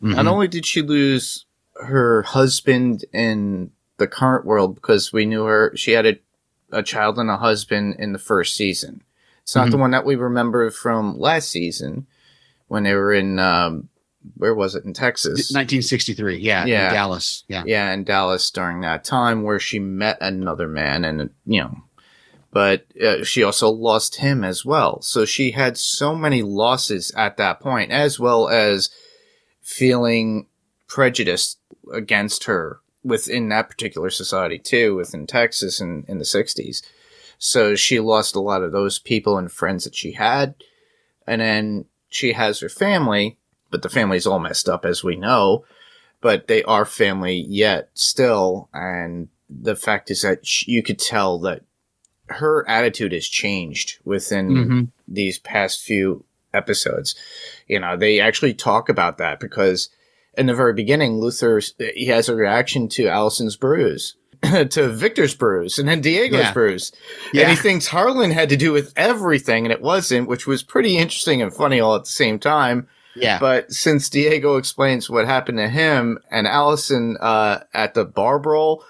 Not 0.00 0.16
mm-hmm. 0.16 0.28
only 0.28 0.48
did 0.48 0.64
she 0.64 0.80
lose 0.80 1.44
her 1.82 2.22
husband 2.22 3.04
in 3.12 3.70
the 3.98 4.06
current 4.06 4.46
world 4.46 4.74
because 4.74 5.12
we 5.12 5.26
knew 5.26 5.44
her, 5.44 5.72
she 5.76 5.92
had 5.92 6.06
a, 6.06 6.18
a 6.72 6.82
child 6.82 7.18
and 7.18 7.30
a 7.30 7.36
husband 7.36 7.96
in 7.98 8.12
the 8.12 8.18
first 8.18 8.56
season. 8.56 9.02
It's 9.50 9.56
not 9.56 9.70
the 9.72 9.78
one 9.78 9.90
that 9.90 10.04
we 10.04 10.14
remember 10.14 10.70
from 10.70 11.18
last 11.18 11.50
season 11.50 12.06
when 12.68 12.84
they 12.84 12.94
were 12.94 13.12
in, 13.12 13.40
um, 13.40 13.88
where 14.36 14.54
was 14.54 14.76
it? 14.76 14.84
In 14.84 14.92
Texas. 14.92 15.52
1963, 15.52 16.38
yeah, 16.38 16.66
Yeah. 16.66 16.86
in 16.88 16.94
Dallas, 16.94 17.42
yeah. 17.48 17.64
yeah, 17.66 17.92
in 17.92 18.04
Dallas 18.04 18.48
during 18.52 18.82
that 18.82 19.02
time 19.02 19.42
where 19.42 19.58
she 19.58 19.80
met 19.80 20.18
another 20.20 20.68
man 20.68 21.04
and, 21.04 21.30
you 21.46 21.62
know, 21.62 21.76
but 22.52 22.86
uh, 23.02 23.24
she 23.24 23.42
also 23.42 23.68
lost 23.70 24.16
him 24.16 24.44
as 24.44 24.64
well. 24.64 25.02
So 25.02 25.24
she 25.24 25.50
had 25.50 25.76
so 25.76 26.14
many 26.14 26.42
losses 26.42 27.10
at 27.16 27.36
that 27.38 27.58
point, 27.58 27.90
as 27.90 28.20
well 28.20 28.48
as 28.48 28.88
feeling 29.60 30.46
prejudiced 30.86 31.58
against 31.92 32.44
her 32.44 32.80
within 33.02 33.48
that 33.48 33.68
particular 33.68 34.10
society 34.10 34.58
too, 34.58 34.94
within 34.94 35.26
Texas 35.26 35.80
in, 35.80 36.04
in 36.06 36.18
the 36.18 36.24
60s. 36.24 36.82
So 37.40 37.74
she 37.74 37.98
lost 37.98 38.36
a 38.36 38.40
lot 38.40 38.62
of 38.62 38.70
those 38.70 39.00
people 39.00 39.36
and 39.38 39.50
friends 39.50 39.82
that 39.84 39.96
she 39.96 40.12
had. 40.12 40.54
And 41.26 41.40
then 41.40 41.86
she 42.08 42.34
has 42.34 42.60
her 42.60 42.68
family, 42.68 43.38
but 43.70 43.82
the 43.82 43.88
family's 43.88 44.26
all 44.26 44.38
messed 44.38 44.68
up 44.68 44.84
as 44.84 45.02
we 45.02 45.16
know 45.16 45.64
but 46.22 46.48
they 46.48 46.62
are 46.64 46.84
family 46.84 47.34
yet 47.48 47.88
still. 47.94 48.68
And 48.74 49.28
the 49.48 49.74
fact 49.74 50.10
is 50.10 50.20
that 50.22 50.46
sh- 50.46 50.68
you 50.68 50.82
could 50.82 50.98
tell 50.98 51.38
that 51.38 51.62
her 52.26 52.68
attitude 52.68 53.12
has 53.12 53.26
changed 53.26 53.98
within 54.04 54.48
Mhm. 54.50 54.88
these 55.08 55.38
past 55.38 55.80
few 55.80 56.24
episodes. 56.52 57.14
You 57.66 57.80
know, 57.80 57.96
they 57.96 58.20
actually 58.20 58.52
talk 58.54 58.88
about 58.90 59.16
that 59.18 59.40
because 59.40 59.88
in 60.36 60.44
the 60.44 60.54
very 60.54 60.74
beginning, 60.74 61.18
Luther 61.18 61.60
he 61.94 62.06
has 62.06 62.28
a 62.28 62.34
reaction 62.36 62.88
to 62.90 63.08
Allison's 63.08 63.56
bruise, 63.56 64.14
to 64.70 64.88
Victor's 64.88 65.34
bruise, 65.34 65.78
and 65.78 65.88
then 65.88 66.00
Diego's 66.00 66.40
Yeah. 66.40 66.52
Yeah. 67.32 67.42
and 67.42 67.50
he 67.50 67.56
thinks 67.56 67.86
Harlan 67.88 68.30
had 68.30 68.48
to 68.48 68.56
do 68.56 68.72
with 68.72 68.92
everything, 68.96 69.64
and 69.66 69.72
it 69.72 69.82
wasn't, 69.82 70.28
which 70.28 70.46
was 70.46 70.62
pretty 70.62 70.96
interesting 70.96 71.42
and 71.42 71.52
funny 71.54 71.80
all 71.80 71.94
at 71.94 72.04
the 72.04 72.10
same 72.10 72.38
time. 72.38 72.88
Yeah. 73.16 73.38
But 73.38 73.72
since 73.72 74.08
Diego 74.08 74.56
explains 74.56 75.10
what 75.10 75.26
happened 75.26 75.58
to 75.58 75.68
him 75.68 76.18
and 76.30 76.46
Allison 76.46 77.16
uh, 77.20 77.60
at 77.74 77.94
the 77.94 78.04
bar 78.04 78.38
brawl, 78.38 78.84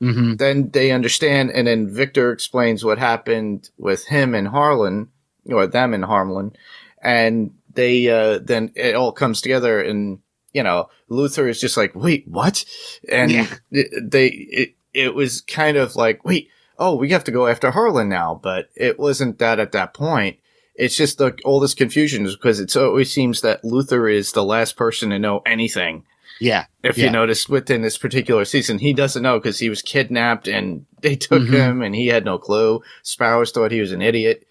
hmm 0.00 0.34
then 0.34 0.70
they 0.70 0.90
understand, 0.90 1.50
and 1.52 1.66
then 1.66 1.88
Victor 1.88 2.30
explains 2.32 2.84
what 2.84 2.98
happened 2.98 3.70
with 3.78 4.06
him 4.06 4.34
and 4.34 4.48
Harlan, 4.48 5.08
or 5.46 5.66
them 5.66 5.94
and 5.94 6.04
Harlan, 6.04 6.54
and 7.00 7.52
they 7.72 8.08
uh, 8.08 8.38
then 8.42 8.72
it 8.74 8.94
all 8.94 9.12
comes 9.12 9.40
together, 9.40 9.80
and 9.80 10.18
you 10.52 10.62
know 10.62 10.88
Luther 11.08 11.48
is 11.48 11.60
just 11.60 11.76
like, 11.78 11.94
wait, 11.94 12.26
what? 12.28 12.64
And 13.08 13.30
Yeah. 13.30 13.46
they 13.70 14.26
it, 14.28 14.74
it 14.96 15.14
was 15.14 15.40
kind 15.42 15.76
of 15.76 15.94
like, 15.96 16.24
wait, 16.24 16.48
oh, 16.78 16.94
we 16.96 17.10
have 17.10 17.24
to 17.24 17.30
go 17.30 17.46
after 17.46 17.70
Harlan 17.70 18.08
now, 18.08 18.40
but 18.42 18.68
it 18.74 18.98
wasn't 18.98 19.38
that 19.38 19.60
at 19.60 19.72
that 19.72 19.94
point. 19.94 20.38
It's 20.74 20.96
just 20.96 21.18
the 21.18 21.36
all 21.44 21.60
this 21.60 21.74
confusion 21.74 22.26
is 22.26 22.34
because 22.36 22.60
it 22.60 22.76
always 22.76 23.12
seems 23.12 23.40
that 23.42 23.64
Luther 23.64 24.08
is 24.08 24.32
the 24.32 24.44
last 24.44 24.76
person 24.76 25.10
to 25.10 25.18
know 25.18 25.40
anything 25.46 26.04
Yeah. 26.38 26.66
if 26.82 26.98
Yeah. 26.98 27.04
you 27.06 27.10
notice 27.10 27.48
within 27.48 27.80
this 27.80 27.96
particular 27.96 28.44
season, 28.44 28.78
he 28.78 28.92
doesn't 28.92 29.22
know 29.22 29.38
because 29.38 29.58
he 29.58 29.70
was 29.70 29.80
kidnapped 29.80 30.48
and 30.48 30.84
they 31.00 31.16
took 31.16 31.44
Mhm. 31.44 31.50
him 31.52 31.82
and 31.82 31.94
he 31.94 32.08
had 32.08 32.24
no 32.26 32.36
clue. 32.38 32.82
Sparrows 33.02 33.52
thought 33.52 33.72
he 33.72 33.80
was 33.80 33.92
an 33.92 34.02
idiot. 34.02 34.46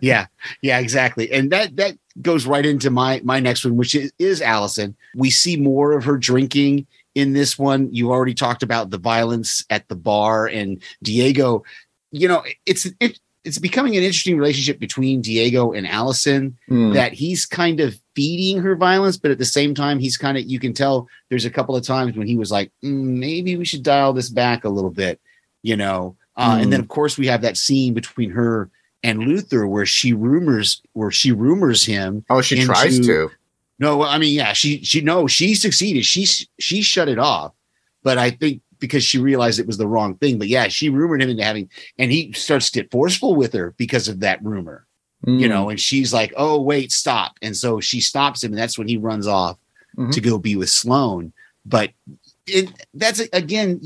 yeah 0.00 0.26
yeah 0.62 0.78
exactly 0.78 1.30
and 1.32 1.50
that 1.50 1.74
that 1.76 1.98
goes 2.22 2.46
right 2.46 2.64
into 2.64 2.90
my 2.90 3.20
my 3.24 3.40
next 3.40 3.64
one 3.64 3.76
which 3.76 3.92
is, 3.94 4.12
is 4.20 4.40
allison 4.40 4.94
we 5.16 5.30
see 5.30 5.56
more 5.56 5.92
of 5.92 6.04
her 6.04 6.16
drinking 6.16 6.86
in 7.16 7.32
this 7.32 7.58
one 7.58 7.92
you 7.92 8.10
already 8.12 8.34
talked 8.34 8.62
about 8.62 8.90
the 8.90 8.98
violence 8.98 9.64
at 9.70 9.88
the 9.88 9.96
bar 9.96 10.46
and 10.46 10.80
diego 11.02 11.64
you 12.12 12.28
know 12.28 12.44
it's 12.66 12.86
it, 13.00 13.18
it's 13.42 13.58
becoming 13.58 13.96
an 13.96 14.02
interesting 14.02 14.36
relationship 14.36 14.78
between 14.78 15.20
diego 15.22 15.72
and 15.72 15.86
allison 15.88 16.56
Hmm. 16.68 16.92
that 16.92 17.12
he's 17.14 17.46
kind 17.46 17.80
of 17.80 17.98
feeding 18.14 18.58
her 18.62 18.76
violence 18.76 19.16
but 19.16 19.30
at 19.30 19.38
the 19.38 19.44
same 19.58 19.74
time 19.74 19.98
he's 19.98 20.16
kind 20.18 20.36
of 20.38 20.44
you 20.44 20.58
can 20.60 20.72
tell 20.74 21.08
there's 21.30 21.44
a 21.46 21.50
couple 21.50 21.74
of 21.74 21.84
times 21.84 22.16
when 22.16 22.26
he 22.26 22.36
was 22.36 22.52
like 22.52 22.70
"Mm, 22.84 23.18
maybe 23.18 23.56
we 23.56 23.64
should 23.64 23.82
dial 23.82 24.12
this 24.12 24.28
back 24.28 24.64
a 24.64 24.68
little 24.68 24.90
bit 24.90 25.18
you 25.62 25.76
know 25.76 26.16
uh, 26.36 26.58
and 26.60 26.70
then 26.70 26.80
of 26.80 26.88
course 26.88 27.16
we 27.16 27.26
have 27.28 27.40
that 27.42 27.56
scene 27.56 27.94
between 27.94 28.30
her 28.30 28.68
and 29.02 29.20
Luther 29.20 29.66
where 29.66 29.86
she 29.86 30.12
rumors 30.12 30.82
where 30.92 31.10
she 31.10 31.32
rumors 31.32 31.84
him. 31.86 32.24
oh, 32.28 32.42
she 32.42 32.56
into- 32.56 32.66
tries 32.66 33.00
to. 33.06 33.30
No, 33.78 34.02
I 34.02 34.18
mean, 34.18 34.34
yeah, 34.34 34.52
she 34.52 34.82
she 34.84 35.00
no, 35.02 35.26
she 35.26 35.54
succeeded. 35.54 36.04
She 36.04 36.26
she 36.58 36.82
shut 36.82 37.08
it 37.08 37.18
off, 37.18 37.52
but 38.02 38.16
I 38.18 38.30
think 38.30 38.62
because 38.78 39.04
she 39.04 39.18
realized 39.18 39.58
it 39.58 39.66
was 39.66 39.78
the 39.78 39.86
wrong 39.88 40.16
thing. 40.16 40.38
But 40.38 40.48
yeah, 40.48 40.68
she 40.68 40.88
rumored 40.88 41.22
him 41.22 41.30
into 41.30 41.44
having, 41.44 41.68
and 41.98 42.10
he 42.10 42.32
starts 42.32 42.70
to 42.70 42.82
get 42.82 42.90
forceful 42.90 43.34
with 43.34 43.52
her 43.52 43.74
because 43.76 44.08
of 44.08 44.20
that 44.20 44.42
rumor, 44.44 44.86
Hmm. 45.24 45.38
you 45.38 45.48
know. 45.48 45.68
And 45.68 45.78
she's 45.80 46.12
like, 46.12 46.32
"Oh, 46.36 46.60
wait, 46.60 46.90
stop!" 46.92 47.36
And 47.42 47.56
so 47.56 47.80
she 47.80 48.00
stops 48.00 48.42
him, 48.42 48.52
and 48.52 48.58
that's 48.58 48.78
when 48.78 48.88
he 48.88 48.96
runs 48.96 49.26
off 49.26 49.58
Mhm. 49.96 50.12
to 50.12 50.20
go 50.20 50.38
be 50.38 50.56
with 50.56 50.70
Sloane. 50.70 51.32
But 51.66 51.90
it, 52.46 52.70
that's 52.94 53.20
again, 53.32 53.80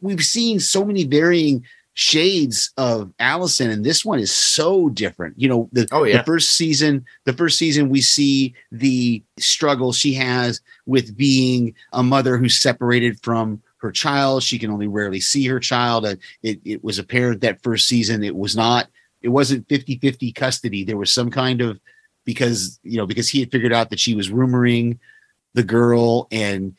we've 0.00 0.24
seen 0.24 0.58
so 0.58 0.84
many 0.84 1.04
varying 1.04 1.64
shades 1.98 2.72
of 2.76 3.12
Allison, 3.18 3.70
and 3.70 3.84
this 3.84 4.04
one 4.04 4.20
is 4.20 4.30
so 4.30 4.88
different. 4.88 5.34
You 5.36 5.48
know, 5.48 5.68
the, 5.72 5.88
Oh, 5.90 6.04
yeah. 6.04 6.18
the 6.18 6.22
first 6.22 6.50
season, 6.50 7.04
the 7.24 7.32
first 7.32 7.58
season, 7.58 7.88
we 7.88 8.00
see 8.02 8.54
the 8.70 9.20
struggle 9.36 9.92
she 9.92 10.14
has 10.14 10.60
with 10.86 11.16
being 11.16 11.74
a 11.92 12.04
mother 12.04 12.36
who's 12.36 12.56
separated 12.56 13.20
from 13.24 13.60
her 13.78 13.90
child. 13.90 14.44
She 14.44 14.60
can 14.60 14.70
only 14.70 14.86
rarely 14.86 15.18
see 15.18 15.44
her 15.48 15.58
child. 15.58 16.06
Uh, 16.06 16.14
it, 16.44 16.60
it 16.64 16.84
was 16.84 17.00
apparent 17.00 17.40
that 17.40 17.64
first 17.64 17.88
season 17.88 18.22
it 18.22 18.36
was 18.36 18.54
not, 18.54 18.86
it 19.22 19.30
wasn't 19.30 19.68
50 19.68 19.98
50 19.98 20.30
custody. 20.30 20.84
There 20.84 20.96
was 20.96 21.12
some 21.12 21.32
kind 21.32 21.60
of, 21.60 21.80
because, 22.24 22.78
you 22.84 22.96
know, 22.98 23.06
because 23.06 23.28
he 23.28 23.40
had 23.40 23.50
figured 23.50 23.72
out 23.72 23.90
that 23.90 23.98
she 23.98 24.14
was 24.14 24.30
rumoring 24.30 24.98
the 25.54 25.64
girl 25.64 26.28
and 26.30 26.76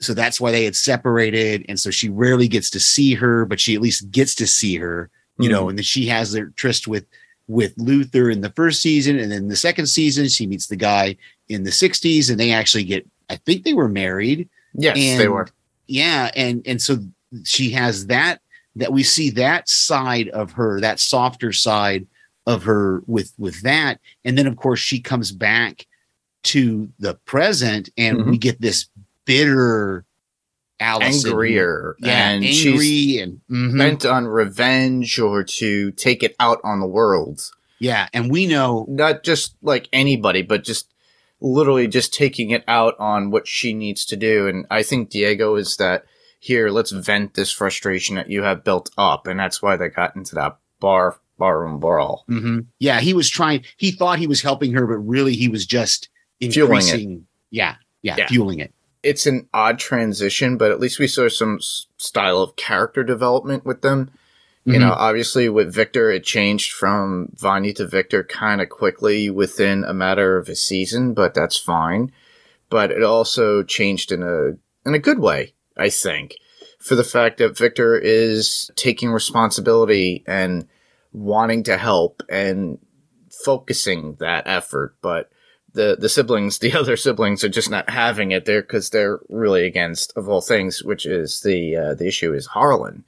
so 0.00 0.12
that's 0.14 0.40
why 0.40 0.50
they 0.50 0.64
had 0.64 0.76
separated 0.76 1.64
and 1.68 1.78
so 1.80 1.90
she 1.90 2.08
rarely 2.08 2.48
gets 2.48 2.70
to 2.70 2.80
see 2.80 3.14
her 3.14 3.44
but 3.46 3.58
she 3.60 3.74
at 3.74 3.80
least 3.80 4.10
gets 4.10 4.34
to 4.34 4.46
see 4.46 4.76
her 4.76 5.10
you 5.38 5.48
know 5.48 5.68
and 5.68 5.78
then 5.78 5.82
she 5.84 6.06
has 6.06 6.32
their 6.32 6.46
tryst 6.56 6.86
with 6.88 7.06
with 7.48 7.72
luther 7.76 8.28
in 8.30 8.40
the 8.40 8.50
first 8.50 8.82
season 8.82 9.18
and 9.18 9.30
then 9.32 9.48
the 9.48 9.56
second 9.56 9.86
season 9.86 10.28
she 10.28 10.46
meets 10.46 10.66
the 10.66 10.76
guy 10.76 11.16
in 11.48 11.62
the 11.64 11.70
60s 11.70 12.30
and 12.30 12.38
they 12.40 12.52
actually 12.52 12.84
get 12.84 13.06
i 13.30 13.36
think 13.36 13.64
they 13.64 13.74
were 13.74 13.88
married 13.88 14.48
Yes, 14.74 14.96
and 14.98 15.20
they 15.20 15.28
were. 15.28 15.48
yeah 15.86 16.30
and 16.36 16.62
and 16.66 16.80
so 16.82 16.98
she 17.44 17.70
has 17.70 18.06
that 18.08 18.40
that 18.76 18.92
we 18.92 19.02
see 19.02 19.30
that 19.30 19.68
side 19.68 20.28
of 20.28 20.52
her 20.52 20.80
that 20.80 21.00
softer 21.00 21.52
side 21.52 22.06
of 22.46 22.62
her 22.64 23.02
with 23.06 23.32
with 23.38 23.62
that 23.62 24.00
and 24.24 24.36
then 24.36 24.46
of 24.46 24.56
course 24.56 24.80
she 24.80 25.00
comes 25.00 25.32
back 25.32 25.86
to 26.42 26.88
the 26.98 27.14
present 27.24 27.88
and 27.96 28.18
Mm-hmm. 28.18 28.30
we 28.30 28.38
get 28.38 28.60
this 28.60 28.86
bitter 29.26 30.06
Allison, 30.80 31.30
Angrier. 31.30 31.96
yeah 32.00 32.30
and 32.30 32.44
angry 32.44 32.52
she's 32.52 33.20
and 33.22 33.40
mhm. 33.50 33.78
bent 33.78 34.04
on 34.06 34.26
revenge 34.26 35.18
or 35.18 35.42
to 35.44 35.90
take 35.92 36.22
it 36.22 36.34
out 36.40 36.60
on 36.64 36.80
the 36.80 36.86
world. 36.86 37.50
yeah 37.78 38.08
and 38.14 38.30
we 38.30 38.46
know 38.46 38.84
Not 38.88 39.22
just 39.22 39.56
like 39.62 39.88
anybody, 39.92 40.42
but 40.42 40.64
just 40.64 40.92
literally 41.40 41.86
just 41.88 42.12
taking 42.14 42.50
it 42.50 42.64
out 42.68 42.94
on 42.98 43.30
what 43.30 43.46
she 43.46 43.74
needs 43.74 44.04
to 44.06 44.16
do. 44.16 44.46
And 44.48 44.66
I 44.70 44.82
think 44.82 45.10
Diego 45.10 45.56
is 45.56 45.76
that 45.76 46.04
here, 46.40 46.70
let's 46.70 46.90
vent 46.92 47.34
this 47.34 47.52
frustration 47.52 48.16
that 48.16 48.30
you 48.30 48.42
have 48.42 48.64
built 48.64 48.90
up. 48.96 49.26
And 49.26 49.38
that's 49.40 49.60
why 49.62 49.76
they 49.76 49.88
got 49.88 50.16
into 50.16 50.34
that 50.36 50.56
bar 50.80 51.18
barroom 51.38 51.78
brawl. 51.80 52.24
mhm. 52.30 52.64
yeah 52.78 52.98
he 53.00 53.12
was 53.12 53.28
trying 53.28 53.62
he 53.76 53.90
thought 53.90 54.18
he 54.18 54.26
was 54.26 54.40
helping 54.40 54.72
her 54.72 54.86
but 54.86 54.96
really 54.96 55.34
he 55.34 55.48
was 55.48 55.66
just 55.66 56.08
increasing 56.40 57.26
yeah, 57.50 57.76
yeah 58.02 58.14
Yeah. 58.16 58.26
fueling 58.28 58.58
it 58.60 58.72
it's 59.06 59.24
an 59.26 59.48
odd 59.54 59.78
transition, 59.78 60.56
but 60.56 60.72
at 60.72 60.80
least 60.80 60.98
we 60.98 61.06
saw 61.06 61.28
some 61.28 61.56
s- 61.56 61.86
style 61.96 62.38
of 62.42 62.56
character 62.56 63.04
development 63.04 63.64
with 63.64 63.80
them. 63.82 64.10
You 64.64 64.74
Mhm. 64.74 64.80
know, 64.80 64.92
obviously 64.92 65.48
with 65.48 65.72
Victor, 65.72 66.10
it 66.10 66.24
changed 66.24 66.72
from 66.72 67.28
Vanya 67.36 67.72
to 67.74 67.86
Victor 67.86 68.24
kind 68.24 68.60
of 68.60 68.68
quickly 68.68 69.30
within 69.30 69.84
a 69.84 69.94
matter 69.94 70.36
of 70.36 70.48
a 70.48 70.56
season, 70.56 71.14
but 71.14 71.34
that's 71.34 71.56
fine. 71.56 72.10
But 72.68 72.90
it 72.90 73.04
also 73.04 73.62
changed 73.62 74.10
in 74.10 74.24
a 74.24 74.56
in 74.88 74.94
a 74.94 75.00
good 75.00 75.18
way, 75.18 75.52
I 75.76 75.88
think, 75.88 76.36
for 76.78 76.94
the 76.94 77.02
fact 77.04 77.38
that 77.38 77.58
Victor 77.58 77.96
is 77.98 78.70
taking 78.76 79.10
responsibility 79.10 80.22
and 80.26 80.66
wanting 81.12 81.64
to 81.64 81.76
help 81.76 82.22
and 82.28 82.78
focusing 83.44 84.16
that 84.20 84.44
effort, 84.46 84.94
but 85.02 85.28
the 85.76 85.96
the 85.98 86.08
siblings, 86.08 86.58
the 86.64 86.72
other 86.74 86.96
siblings, 86.96 87.44
are 87.44 87.48
just 87.48 87.70
not 87.70 87.88
having 87.88 88.32
it 88.32 88.44
there 88.44 88.62
because 88.62 88.90
they're 88.90 89.20
really 89.28 89.64
against, 89.66 90.12
of 90.16 90.28
all 90.28 90.40
things, 90.40 90.82
which 90.82 91.06
is 91.06 91.40
the 91.42 91.76
uh, 91.76 91.94
the 91.94 92.08
issue 92.08 92.32
is 92.34 92.46
Harlan, 92.46 93.04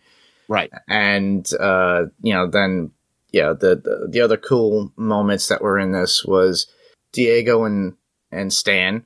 right 0.47 0.71
and 0.89 1.49
uh, 1.59 2.05
you 2.23 2.33
know 2.33 2.47
then 2.47 2.93
yeah 3.33 3.53
the, 3.53 3.75
the 3.77 4.09
the 4.11 4.21
other 4.21 4.37
cool 4.37 4.93
moments 4.97 5.49
that 5.49 5.61
were 5.63 5.79
in 5.79 5.93
this 5.93 6.25
was 6.25 6.67
Diego 7.13 7.65
and 7.65 7.95
and 8.31 8.53
Stan, 8.53 9.05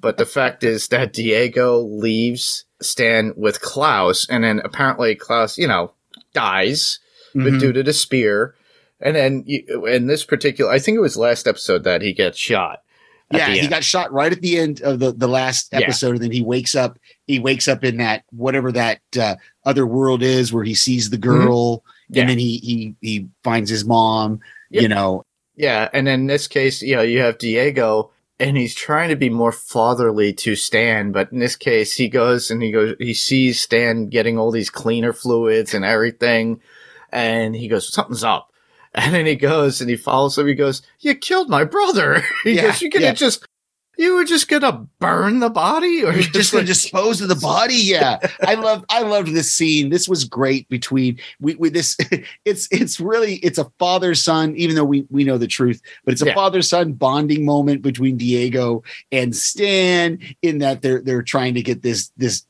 but 0.00 0.16
the 0.16 0.26
fact 0.26 0.64
is 0.72 0.88
that 0.88 1.12
Diego 1.12 1.80
leaves 1.80 2.64
Stan 2.80 3.34
with 3.36 3.60
Klaus, 3.60 4.26
and 4.28 4.42
then 4.42 4.60
apparently 4.64 5.14
Klaus, 5.14 5.58
you 5.58 5.68
know, 5.68 5.92
dies 6.32 6.98
but 7.34 7.54
Mhm. 7.54 7.60
due 7.60 7.72
to 7.72 7.82
the 7.82 7.94
spear. 7.94 8.54
And 9.00 9.16
then 9.16 9.42
you, 9.46 9.86
in 9.86 10.06
this 10.06 10.22
particular, 10.22 10.70
I 10.70 10.78
think 10.78 10.96
it 10.96 11.00
was 11.00 11.16
last 11.16 11.48
episode 11.48 11.82
that 11.84 12.02
he 12.02 12.12
gets 12.12 12.36
shot. 12.38 12.82
Yeah 13.32 13.48
he 13.48 13.66
got 13.68 13.82
shot 13.84 14.12
right 14.12 14.32
at 14.32 14.40
the 14.42 14.58
end 14.58 14.80
of 14.82 14.98
the 14.98 15.12
the 15.12 15.26
last 15.28 15.68
Yeah. 15.72 15.80
episode 15.80 16.12
and 16.16 16.22
then 16.24 16.32
he 16.32 16.42
wakes 16.42 16.74
up 16.74 16.98
he 17.26 17.38
wakes 17.38 17.68
up 17.68 17.82
in 17.84 17.96
that 17.98 18.24
whatever 18.30 18.70
that 18.72 19.00
uh, 19.18 19.36
other 19.64 19.86
world 19.86 20.22
is 20.22 20.52
where 20.52 20.64
he 20.64 20.74
sees 20.74 21.10
the 21.10 21.18
girl 21.18 21.78
Mm-hmm. 21.78 22.14
Yeah. 22.14 22.20
and 22.22 22.30
then 22.30 22.38
he 22.38 22.56
he 22.58 22.94
he 23.00 23.28
finds 23.42 23.70
his 23.70 23.84
mom 23.84 24.40
Yep. 24.70 24.82
you 24.82 24.88
know 24.88 25.24
Yeah, 25.56 25.88
and 25.92 26.08
in 26.08 26.26
this 26.26 26.46
case, 26.48 26.82
you 26.82 26.96
know, 26.96 27.02
you 27.02 27.20
have 27.20 27.36
Diego, 27.38 28.10
and 28.40 28.56
he's 28.56 28.74
trying 28.74 29.10
to 29.10 29.16
be 29.16 29.28
more 29.30 29.52
fatherly 29.52 30.32
to 30.34 30.56
Stan, 30.56 31.12
but 31.12 31.30
in 31.30 31.38
this 31.40 31.56
case, 31.56 31.92
he 31.94 32.08
goes 32.08 32.50
and 32.50 32.62
he 32.62 32.70
goes, 32.72 32.96
he 32.98 33.12
sees 33.14 33.60
Stan 33.60 34.08
getting 34.08 34.38
all 34.38 34.50
these 34.50 34.70
cleaner 34.70 35.12
fluids 35.12 35.74
and 35.74 35.84
everything, 35.84 36.60
and 37.12 37.54
he 37.54 37.68
goes, 37.68 37.92
something's 37.92 38.24
up. 38.24 38.51
And 38.94 39.14
then 39.14 39.26
he 39.26 39.36
goes 39.36 39.80
and 39.80 39.88
he 39.88 39.96
follows 39.96 40.36
him. 40.36 40.46
He 40.46 40.54
goes, 40.54 40.82
"You 41.00 41.14
killed 41.14 41.48
my 41.48 41.64
brother." 41.64 42.22
he 42.44 42.52
Yeah, 42.52 42.62
goes, 42.62 42.82
"You 42.82 42.90
could 42.90 43.00
yeah. 43.00 43.08
have 43.08 43.16
just, 43.16 43.46
you 44.02 44.14
were 44.16 44.24
just 44.24 44.48
gonna 44.48 44.86
burn 44.98 45.40
the 45.40 45.48
body, 45.48 46.02
or 46.04 46.12
You're 46.12 46.22
just 46.22 46.52
gonna 46.52 46.64
dispose 46.64 47.20
of 47.20 47.28
the 47.28 47.36
body. 47.36 47.76
Yeah, 47.76 48.18
I 48.42 48.54
love 48.54 48.84
I 48.90 49.02
loved 49.02 49.28
this 49.32 49.52
scene. 49.52 49.88
This 49.90 50.08
was 50.08 50.24
great 50.24 50.68
between 50.68 51.18
we, 51.40 51.54
we 51.54 51.70
this. 51.70 51.96
It's 52.44 52.66
it's 52.70 52.98
really 52.98 53.36
it's 53.36 53.58
a 53.58 53.70
father 53.78 54.14
son. 54.14 54.54
Even 54.56 54.74
though 54.76 54.84
we 54.84 55.06
we 55.10 55.24
know 55.24 55.38
the 55.38 55.46
truth, 55.46 55.80
but 56.04 56.12
it's 56.12 56.22
a 56.22 56.26
Yeah. 56.26 56.34
father 56.34 56.60
son 56.62 56.92
bonding 56.92 57.44
moment 57.44 57.82
between 57.82 58.16
Diego 58.16 58.82
and 59.12 59.34
Stan. 59.34 60.18
In 60.42 60.58
that 60.58 60.82
they're 60.82 61.00
they're 61.00 61.22
trying 61.22 61.54
to 61.54 61.62
get 61.62 61.82
this 61.82 62.10
this 62.16 62.44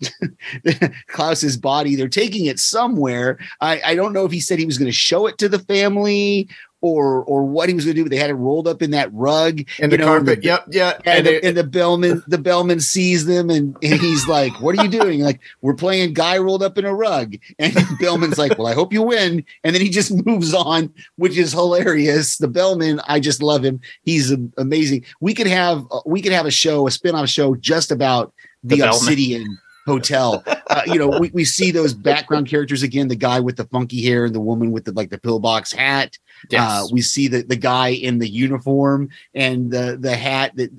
Klaus's 1.08 1.56
body. 1.56 1.94
They're 1.96 2.08
taking 2.08 2.46
it 2.46 2.58
somewhere. 2.58 3.38
I 3.60 3.80
I 3.84 3.94
don't 3.94 4.12
know 4.12 4.24
if 4.24 4.32
he 4.32 4.40
said 4.40 4.58
he 4.58 4.66
was 4.66 4.78
going 4.78 4.90
to 4.90 4.96
show 4.96 5.26
it 5.26 5.38
to 5.38 5.48
the 5.48 5.58
family. 5.58 6.48
Or, 6.84 7.22
or 7.22 7.44
what 7.44 7.68
he 7.68 7.76
was 7.76 7.84
going 7.84 7.94
to 7.94 8.00
do, 8.00 8.04
but 8.04 8.10
they 8.10 8.16
had 8.16 8.28
it 8.28 8.34
rolled 8.34 8.66
up 8.66 8.82
in 8.82 8.90
that 8.90 9.08
rug 9.14 9.60
in 9.78 9.90
the 9.90 9.98
know, 9.98 10.06
carpet. 10.06 10.40
the- 10.40 10.46
yep, 10.46 10.64
yeah. 10.68 10.98
and, 11.04 11.18
And 11.18 11.26
the, 11.28 11.44
and 11.44 11.56
the 11.56 11.62
bellman, 11.62 12.24
the 12.26 12.38
bellman 12.38 12.80
sees 12.80 13.24
them, 13.24 13.50
and, 13.50 13.76
and 13.84 14.00
he's 14.00 14.26
like, 14.26 14.60
"What 14.60 14.76
are 14.76 14.82
you 14.82 14.90
doing?" 14.90 15.20
Like, 15.20 15.38
"We're 15.60 15.74
playing 15.74 16.12
guy 16.14 16.38
rolled 16.38 16.60
up 16.60 16.76
in 16.78 16.84
a 16.84 16.92
rug." 16.92 17.36
And 17.60 17.72
Bellman's 18.00 18.36
like, 18.36 18.58
"Well, 18.58 18.66
I 18.66 18.74
hope 18.74 18.92
you 18.92 19.00
win." 19.02 19.44
And 19.62 19.76
then 19.76 19.80
he 19.80 19.90
just 19.90 20.10
moves 20.26 20.52
on, 20.54 20.92
which 21.14 21.38
is 21.38 21.52
hilarious. 21.52 22.38
The 22.38 22.48
Bellman, 22.48 23.00
I 23.06 23.20
just 23.20 23.44
love 23.44 23.64
him. 23.64 23.80
He's 24.02 24.34
amazing. 24.58 25.04
We 25.20 25.34
could 25.34 25.46
have 25.46 25.86
we 26.04 26.20
could 26.20 26.32
have 26.32 26.46
a 26.46 26.50
show, 26.50 26.88
a 26.88 26.90
spin-off 26.90 27.28
show, 27.28 27.54
just 27.54 27.92
about 27.92 28.32
the, 28.64 28.74
The 28.74 28.82
Bellman. 28.82 28.96
Obsidian 28.96 29.58
Hotel. 29.86 30.44
Uh, 30.46 30.82
you 30.86 30.96
know, 30.96 31.08
we, 31.18 31.30
we 31.34 31.44
see 31.44 31.72
those 31.72 31.92
background 31.92 32.46
characters 32.48 32.84
again. 32.84 33.08
The 33.08 33.16
guy 33.16 33.40
with 33.40 33.56
the 33.56 33.64
funky 33.64 34.00
hair 34.00 34.24
and 34.24 34.32
the 34.34 34.40
woman 34.40 34.70
with 34.70 34.84
the 34.84 34.92
like 34.92 35.10
the 35.10 35.18
pillbox 35.18 35.72
hat. 35.72 36.18
Yes. 36.50 36.70
Uh, 36.70 36.86
we 36.92 37.00
see 37.02 37.28
the, 37.28 37.42
the 37.42 37.56
guy 37.56 37.88
in 37.88 38.18
the 38.18 38.28
uniform 38.28 39.08
and 39.34 39.70
the 39.70 39.96
the 40.00 40.16
hat 40.16 40.52
that 40.56 40.70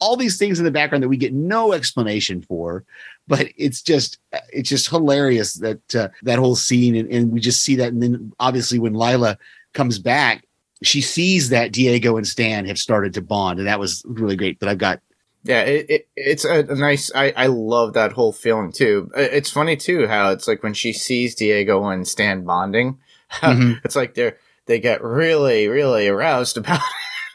all 0.00 0.16
these 0.16 0.38
things 0.38 0.58
in 0.58 0.64
the 0.64 0.70
background 0.70 1.02
that 1.02 1.08
we 1.08 1.16
get 1.16 1.32
no 1.32 1.72
explanation 1.72 2.42
for, 2.42 2.84
but 3.28 3.48
it's 3.56 3.82
just 3.82 4.18
it's 4.52 4.68
just 4.68 4.88
hilarious 4.88 5.54
that 5.54 5.94
uh, 5.94 6.08
that 6.22 6.38
whole 6.38 6.56
scene 6.56 6.94
and, 6.96 7.10
and 7.12 7.32
we 7.32 7.40
just 7.40 7.62
see 7.62 7.76
that 7.76 7.92
and 7.92 8.02
then 8.02 8.32
obviously 8.40 8.78
when 8.78 8.94
Lila 8.94 9.38
comes 9.72 9.98
back, 9.98 10.44
she 10.82 11.00
sees 11.00 11.50
that 11.50 11.72
Diego 11.72 12.16
and 12.16 12.26
Stan 12.26 12.64
have 12.66 12.78
started 12.78 13.14
to 13.14 13.22
bond 13.22 13.58
and 13.58 13.68
that 13.68 13.78
was 13.80 14.02
really 14.06 14.36
great. 14.36 14.58
But 14.58 14.68
I've 14.68 14.78
got 14.78 15.00
Yeah, 15.44 15.62
it, 15.62 15.86
it 15.90 16.08
it's 16.16 16.44
a, 16.44 16.62
nice. 16.62 17.10
I 17.14 17.32
I 17.36 17.46
love 17.46 17.92
that 17.94 18.12
whole 18.12 18.32
feeling 18.32 18.72
too. 18.72 19.10
It's 19.14 19.50
funny 19.50 19.76
too 19.76 20.06
how 20.08 20.30
it's 20.32 20.48
like 20.48 20.62
when 20.62 20.74
she 20.74 20.92
sees 20.92 21.34
Diego 21.34 21.86
and 21.88 22.06
Stan 22.08 22.44
bonding, 22.44 22.98
Mhm. 23.42 23.80
it's 23.84 23.96
like 23.96 24.14
they're 24.14 24.36
they 24.70 24.78
get 24.78 25.02
really 25.02 25.66
really 25.66 26.06
aroused 26.06 26.56
about. 26.56 26.80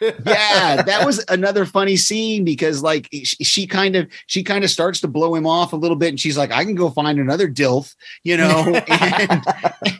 Yeah 0.02 0.82
that 0.82 1.04
was 1.06 1.24
another 1.30 1.66
funny 1.66 1.96
scene 1.96 2.44
because 2.44 2.82
like 2.84 3.08
she, 3.12 3.26
she 3.44 3.68
kind 3.68 3.96
of 3.96 4.08
she 4.28 4.44
kind 4.44 4.64
of 4.64 4.70
starts 4.70 5.00
to 5.02 5.08
blow 5.08 5.34
him 5.36 5.48
off 5.48 5.74
a 5.74 5.76
little 5.76 5.96
bit 5.98 6.10
and 6.10 6.20
she's 6.20 6.38
like 6.38 6.52
i 6.52 6.64
can 6.64 6.76
go 6.76 6.90
find 6.90 7.20
another 7.20 7.48
dilf 7.48 7.96
you 8.24 8.36
know 8.38 8.82
and, 8.88 9.44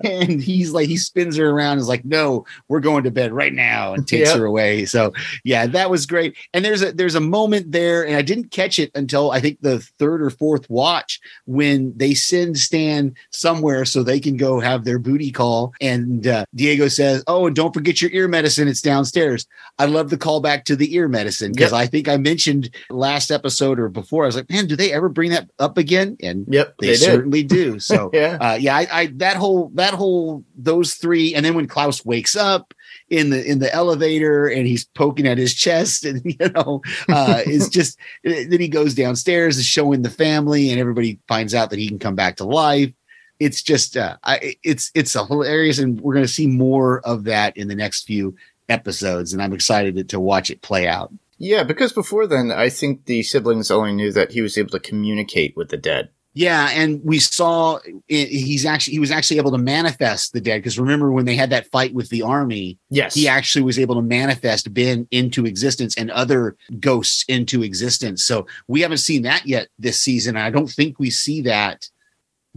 and 0.04 0.42
he's 0.42 0.72
like 0.72 0.88
he 0.88 0.98
spins 0.98 1.38
her 1.38 1.50
around 1.50 1.74
and 1.74 1.82
is 1.82 1.88
like 1.88 2.04
no 2.06 2.46
we're 2.68 2.80
going 2.80 3.04
to 3.04 3.12
bed 3.12 3.32
right 3.32 3.54
now 3.54 3.94
and 3.94 4.08
takes 4.08 4.30
Yep. 4.30 4.38
her 4.40 4.46
away. 4.46 4.86
So 4.86 5.14
yeah 5.44 5.68
that 5.68 5.90
was 5.90 6.06
great. 6.06 6.36
And 6.54 6.64
there's 6.66 6.82
a 6.82 6.92
there's 6.92 7.16
a 7.16 7.20
moment 7.20 7.72
there 7.72 8.06
and 8.06 8.16
i 8.16 8.22
didn't 8.22 8.52
catch 8.52 8.80
it 8.80 8.92
until 8.96 9.32
i 9.32 9.40
think 9.40 9.60
the 9.62 9.80
third 10.00 10.22
or 10.22 10.30
fourth 10.30 10.70
watch 10.70 11.20
when 11.46 11.94
they 11.96 12.14
send 12.14 12.58
stan 12.58 13.16
somewhere 13.32 13.86
so 13.86 14.02
they 14.04 14.20
can 14.20 14.38
go 14.38 14.60
have 14.60 14.84
their 14.84 15.00
booty 15.00 15.32
call. 15.32 15.74
And 15.82 16.26
uh, 16.28 16.46
diego 16.56 16.88
says 16.88 17.24
oh 17.28 17.48
and 17.48 17.56
don't 17.56 17.74
forget 17.74 18.02
your 18.02 18.12
ear 18.12 18.28
medicine. 18.28 18.68
It's 18.68 18.82
downstairs. 18.82 19.46
I 19.78 19.85
love 19.86 20.10
the 20.10 20.18
callback 20.18 20.66
to 20.66 20.76
the 20.76 20.96
ear 20.96 21.08
medicine 21.08 21.52
because 21.52 21.72
Yep. 21.72 21.80
I 21.80 21.88
think 21.88 22.08
I 22.08 22.18
mentioned 22.18 22.70
last 22.90 23.32
episode 23.32 23.80
or 23.80 23.90
before. 23.90 24.24
I 24.24 24.28
was 24.28 24.36
like, 24.36 24.50
man, 24.50 24.68
do 24.68 24.76
they 24.76 24.92
ever 24.92 25.10
bring 25.10 25.32
that 25.32 25.50
up 25.60 25.78
again? 25.78 26.18
And 26.22 26.46
Yep, 26.50 26.76
they, 26.80 26.88
they, 26.88 26.96
certainly 26.96 27.44
do. 27.44 27.80
So 27.86 28.10
Yeah, 28.14 28.38
uh, 28.42 28.58
yeah, 28.60 28.76
I, 28.76 28.88
I 28.92 29.06
that 29.16 29.38
whole 29.38 29.70
that 29.76 29.94
whole 29.94 30.44
those 30.56 30.96
three, 30.96 31.36
and 31.36 31.46
then 31.46 31.54
when 31.54 31.68
Klaus 31.68 32.04
wakes 32.06 32.36
up 32.36 32.74
in 33.10 33.30
the 33.30 33.44
in 33.44 33.60
the 33.60 33.74
elevator 33.74 34.48
and 34.48 34.66
he's 34.66 34.86
poking 34.86 35.28
at 35.28 35.38
his 35.38 35.54
chest, 35.54 36.06
and 36.06 36.22
you 36.26 36.50
know, 36.50 36.82
uh, 37.10 37.42
it's 37.46 37.70
just 37.70 37.98
then 38.24 38.60
he 38.60 38.68
goes 38.68 38.94
downstairs, 38.94 39.58
is 39.58 39.66
showing 39.66 40.02
the 40.02 40.10
family, 40.10 40.72
and 40.72 40.80
everybody 40.80 41.20
finds 41.28 41.54
out 41.54 41.70
that 41.70 41.80
he 41.80 41.88
can 41.88 42.00
come 42.00 42.16
back 42.16 42.38
to 42.38 42.44
life. 42.44 42.92
It's 43.40 43.62
just 43.62 43.98
uh, 43.98 44.18
I, 44.24 44.56
it's 44.64 44.92
it's 44.96 45.16
a 45.16 45.26
hilarious, 45.26 45.80
and 45.80 46.00
we're 46.00 46.14
going 46.14 46.26
to 46.26 46.32
see 46.32 46.48
more 46.48 47.02
of 47.02 47.26
that 47.26 47.58
in 47.58 47.68
the 47.68 47.76
next 47.76 48.04
few 48.04 48.36
episodes, 48.70 49.34
and 49.34 49.42
I'm 49.42 49.54
excited 49.54 49.96
to, 49.96 50.04
to 50.06 50.20
watch 50.20 50.50
it 50.50 50.62
play 50.62 50.88
out. 50.88 51.12
yeah. 51.38 51.64
Because 51.64 51.94
before 51.94 52.28
then, 52.28 52.52
I 52.52 52.70
think 52.70 53.06
the 53.06 53.24
siblings 53.24 53.70
only 53.72 53.94
knew 53.94 54.12
that 54.14 54.32
he 54.32 54.42
was 54.42 54.58
able 54.58 54.72
to 54.72 54.80
communicate 54.80 55.56
with 55.56 55.70
the 55.70 55.78
dead. 55.78 56.10
Yeah, 56.38 56.70
and 56.74 57.00
we 57.02 57.20
saw 57.20 57.80
he's 58.08 58.66
actually 58.66 58.92
he 58.96 59.00
was 59.00 59.10
actually 59.10 59.38
able 59.38 59.52
to 59.52 59.58
manifest 59.58 60.34
the 60.34 60.42
dead 60.42 60.58
because 60.58 60.78
remember 60.78 61.10
when 61.10 61.24
they 61.24 61.38
had 61.38 61.52
that 61.52 61.72
fight 61.72 61.94
with 61.94 62.10
the 62.10 62.24
army, 62.24 62.78
Yes, 62.90 63.14
he 63.16 63.26
actually 63.30 63.62
was 63.64 63.80
able 63.80 63.96
to 63.96 64.02
manifest 64.02 64.74
Ben 64.74 65.08
into 65.12 65.46
existence 65.46 65.96
and 65.98 66.12
other 66.12 66.58
ghosts 66.82 67.24
into 67.30 67.64
existence. 67.64 68.26
So 68.26 68.48
we 68.68 68.82
haven't 68.82 68.98
seen 68.98 69.22
that 69.22 69.46
yet 69.46 69.70
this 69.80 70.02
season. 70.02 70.36
I 70.36 70.50
don't 70.50 70.70
think 70.70 71.00
we 71.00 71.10
see 71.10 71.40
that 71.44 71.90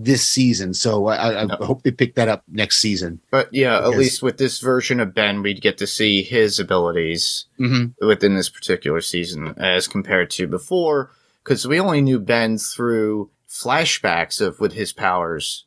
this 0.01 0.27
season. 0.27 0.73
So 0.75 1.09
I, 1.09 1.41
I 1.43 1.45
No. 1.45 1.57
hope 1.57 1.83
they 1.83 1.91
pick 1.91 2.15
that 2.15 2.29
up 2.29 2.45
next 2.49 2.81
season. 2.81 3.21
But 3.33 3.53
yeah, 3.53 3.79
at 3.79 3.91
least 3.91 4.23
with 4.23 4.39
this 4.39 4.61
version 4.61 5.01
of 5.01 5.13
Ben, 5.13 5.43
we'd 5.43 5.61
get 5.61 5.77
to 5.79 5.87
see 5.89 6.23
his 6.23 6.61
abilities 6.61 7.47
Mm-hmm. 7.59 8.07
within 8.07 8.37
this 8.37 8.49
particular 8.49 9.01
season 9.01 9.55
as 9.59 9.89
compared 9.89 10.31
to 10.31 10.47
before, 10.47 11.11
because 11.43 11.67
we 11.67 11.81
only 11.81 12.01
knew 12.01 12.21
Ben 12.21 12.57
through 12.59 13.31
flashbacks 13.49 14.41
of 14.41 14.61
with 14.61 14.73
his 14.73 14.93
powers. 14.93 15.65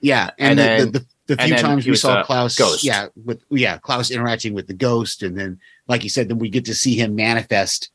Yeah, 0.00 0.30
And 0.38 0.58
and, 0.58 0.58
the, 0.58 0.64
then- 0.64 0.92
the, 0.92 0.98
the, 1.26 1.36
the 1.36 1.42
few 1.42 1.56
times 1.56 1.86
we 1.86 1.96
saw 1.96 2.22
Klaus, 2.22 2.56
ghost. 2.56 2.84
yeah, 2.84 3.06
with 3.24 3.42
yeah 3.50 3.78
Klaus 3.78 4.10
interacting 4.10 4.52
with 4.54 4.66
the 4.66 4.74
ghost, 4.74 5.22
and 5.22 5.38
then 5.38 5.58
like 5.88 6.04
you 6.04 6.10
said, 6.10 6.28
then 6.28 6.38
we 6.38 6.50
get 6.50 6.66
to 6.66 6.74
see 6.74 6.96
him 6.96 7.14
manifest 7.14 7.90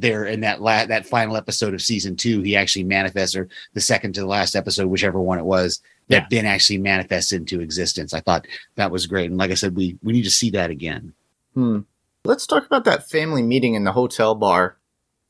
there 0.00 0.24
in 0.24 0.40
that 0.40 0.60
la- 0.62 0.86
that 0.86 1.06
final 1.06 1.36
episode 1.36 1.74
of 1.74 1.82
season 1.82 2.16
two. 2.16 2.42
He 2.42 2.56
actually 2.56 2.84
manifests, 2.84 3.34
or 3.36 3.48
the 3.74 3.80
second 3.80 4.14
to 4.14 4.20
the 4.20 4.26
last 4.26 4.54
episode, 4.56 4.86
whichever 4.86 5.20
one 5.20 5.38
it 5.38 5.44
was, 5.44 5.80
that 6.08 6.22
Yeah. 6.30 6.42
Ben 6.42 6.46
actually 6.46 6.78
manifests 6.78 7.32
into 7.32 7.60
existence. 7.60 8.14
I 8.14 8.20
thought 8.20 8.46
that 8.76 8.90
was 8.90 9.06
great, 9.06 9.30
and 9.30 9.38
like 9.38 9.50
I 9.50 9.54
said, 9.54 9.76
we 9.76 9.96
we 10.02 10.12
need 10.12 10.24
to 10.24 10.30
see 10.30 10.50
that 10.50 10.70
again. 10.70 11.12
Hmm. 11.54 11.80
Let's 12.24 12.46
talk 12.46 12.66
about 12.66 12.84
that 12.84 13.08
family 13.08 13.42
meeting 13.42 13.74
in 13.74 13.84
the 13.84 13.92
hotel 13.92 14.34
bar. 14.34 14.76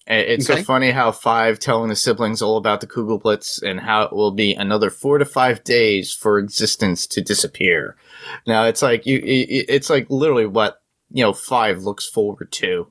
It's 0.08 0.48
Okay. 0.48 0.60
so 0.60 0.64
funny 0.64 0.92
how 0.92 1.10
Five 1.10 1.58
telling 1.58 1.88
the 1.88 1.96
siblings 1.96 2.40
all 2.40 2.56
about 2.56 2.80
the 2.80 2.86
Kugelblitz 2.86 3.60
and 3.60 3.80
how 3.80 4.02
it 4.02 4.12
will 4.12 4.30
be 4.30 4.54
another 4.54 4.88
four 4.88 5.18
to 5.18 5.24
five 5.24 5.64
days 5.64 6.12
for 6.12 6.38
existence 6.38 7.08
to 7.08 7.20
disappear. 7.20 7.96
Now 8.46 8.64
it's 8.66 8.82
like 8.82 9.04
you, 9.04 9.20
it's 9.24 9.90
like 9.90 10.06
literally 10.08 10.46
what 10.46 10.80
you 11.10 11.24
know 11.24 11.32
Five 11.32 11.82
looks 11.82 12.06
forward 12.06 12.52
to 12.52 12.86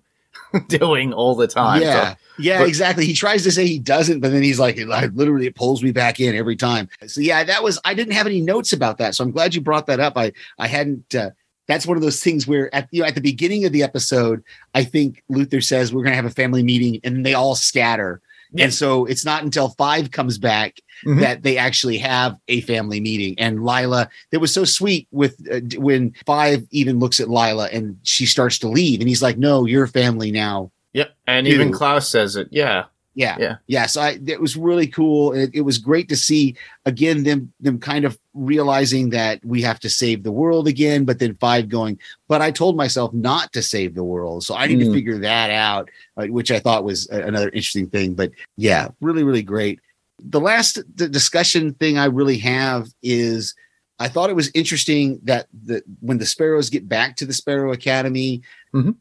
doing 0.67 1.13
all 1.13 1.35
the 1.35 1.47
time. 1.47 1.81
So- 1.81 1.87
yeah, 1.87 2.15
yeah, 2.37 2.59
but- 2.59 2.67
exactly. 2.67 3.05
He 3.05 3.13
tries 3.13 3.43
to 3.43 3.51
say 3.51 3.65
he 3.67 3.79
doesn't, 3.79 4.19
but 4.19 4.31
then 4.31 4.43
he's 4.43 4.59
like, 4.59 4.77
like, 4.85 5.11
literally, 5.13 5.47
it 5.47 5.55
pulls 5.55 5.81
me 5.83 5.91
back 5.91 6.19
in 6.19 6.35
every 6.35 6.55
time. 6.55 6.89
So 7.07 7.21
yeah, 7.21 7.43
that 7.43 7.63
was. 7.63 7.79
I 7.85 7.93
didn't 7.93 8.13
have 8.13 8.27
any 8.27 8.41
notes 8.41 8.73
about 8.73 8.97
that, 8.97 9.15
so 9.15 9.23
I'm 9.23 9.31
glad 9.31 9.55
you 9.55 9.61
brought 9.61 9.87
that 9.87 9.99
up. 9.99 10.17
I 10.17 10.31
I 10.59 10.67
hadn't. 10.67 11.13
Uh, 11.15 11.31
that's 11.67 11.87
one 11.87 11.97
of 11.97 12.03
those 12.03 12.21
things 12.21 12.45
where 12.45 12.73
at 12.75 12.87
you 12.91 13.01
know 13.01 13.07
at 13.07 13.15
the 13.15 13.21
beginning 13.21 13.65
of 13.65 13.71
the 13.71 13.81
episode, 13.83 14.43
I 14.73 14.83
think 14.83 15.23
Luther 15.29 15.61
says 15.61 15.93
we're 15.93 16.03
gonna 16.03 16.15
have 16.15 16.25
a 16.25 16.29
family 16.29 16.61
meeting, 16.63 16.99
and 17.03 17.25
they 17.25 17.33
all 17.33 17.55
scatter. 17.55 18.21
Yeah. 18.53 18.65
And 18.65 18.73
so 18.73 19.05
it's 19.05 19.25
not 19.25 19.43
until 19.43 19.69
five 19.69 20.11
comes 20.11 20.37
back 20.37 20.77
Mhm. 21.05 21.19
that 21.21 21.43
they 21.43 21.57
actually 21.57 21.97
have 21.97 22.37
a 22.47 22.61
family 22.61 22.99
meeting. 22.99 23.35
And 23.37 23.63
Lila, 23.65 24.09
that 24.31 24.39
was 24.39 24.53
so 24.53 24.63
sweet 24.63 25.07
with 25.11 25.35
uh, 25.51 25.59
when 25.79 26.13
five 26.25 26.65
even 26.71 26.99
looks 26.99 27.19
at 27.19 27.29
Lila 27.29 27.67
and 27.71 27.97
she 28.03 28.25
starts 28.25 28.59
to 28.59 28.67
leave, 28.69 29.01
and 29.01 29.09
he's 29.09 29.21
like, 29.21 29.37
"No, 29.37 29.65
you're 29.65 29.87
family 29.87 30.31
now." 30.31 30.71
Yep. 30.93 31.13
And 31.27 31.47
even 31.47 31.71
Klaus 31.73 32.07
says 32.07 32.35
it. 32.37 32.47
Yeah. 32.51 32.85
Yeah. 33.15 33.37
Yeah. 33.39 33.55
Yeah. 33.67 33.85
So 33.85 34.01
I, 34.01 34.19
it 34.27 34.41
was 34.41 34.57
really 34.57 34.87
cool. 34.87 35.31
It, 35.33 35.49
it 35.53 35.61
was 35.61 35.77
great 35.77 36.09
to 36.09 36.17
see 36.17 36.55
again, 36.85 37.23
them, 37.23 37.51
them 37.61 37.79
kind 37.79 38.03
of 38.03 38.19
realizing 38.33 39.09
that 39.11 39.43
we 39.45 39.61
have 39.61 39.79
to 39.79 39.89
save 39.89 40.23
the 40.23 40.31
world 40.33 40.67
again, 40.67 41.05
but 41.05 41.17
then 41.19 41.35
five 41.35 41.69
going, 41.69 41.97
but 42.27 42.41
I 42.41 42.51
told 42.51 42.75
myself 42.75 43.13
not 43.13 43.53
to 43.53 43.61
save 43.61 43.95
the 43.95 44.03
world. 44.03 44.43
So 44.43 44.53
I 44.55 44.67
need 44.67 44.79
to 44.79 44.85
Mm. 44.87 44.93
figure 44.93 45.17
that 45.19 45.49
out, 45.49 45.89
uh, 46.17 46.25
which 46.27 46.51
I 46.51 46.59
thought 46.59 46.83
was 46.83 47.07
another 47.07 47.47
interesting 47.49 47.87
thing, 47.89 48.13
but 48.15 48.31
yeah, 48.57 48.89
really, 48.99 49.23
really 49.23 49.43
great. 49.43 49.79
The 50.21 50.41
last 50.41 50.79
discussion 50.95 51.73
thing 51.75 51.97
I 51.97 52.05
really 52.05 52.37
have 52.39 52.89
is 53.01 53.55
I 53.97 54.09
thought 54.09 54.29
it 54.29 54.35
was 54.35 54.51
interesting 54.53 55.21
that 55.23 55.47
the, 55.53 55.81
when 56.01 56.17
the 56.17 56.25
sparrows 56.25 56.69
get 56.69 56.89
back 56.89 57.15
to 57.17 57.25
the 57.25 57.33
sparrow 57.33 57.71
academy, 57.71 58.41
Mhm. 58.73 58.95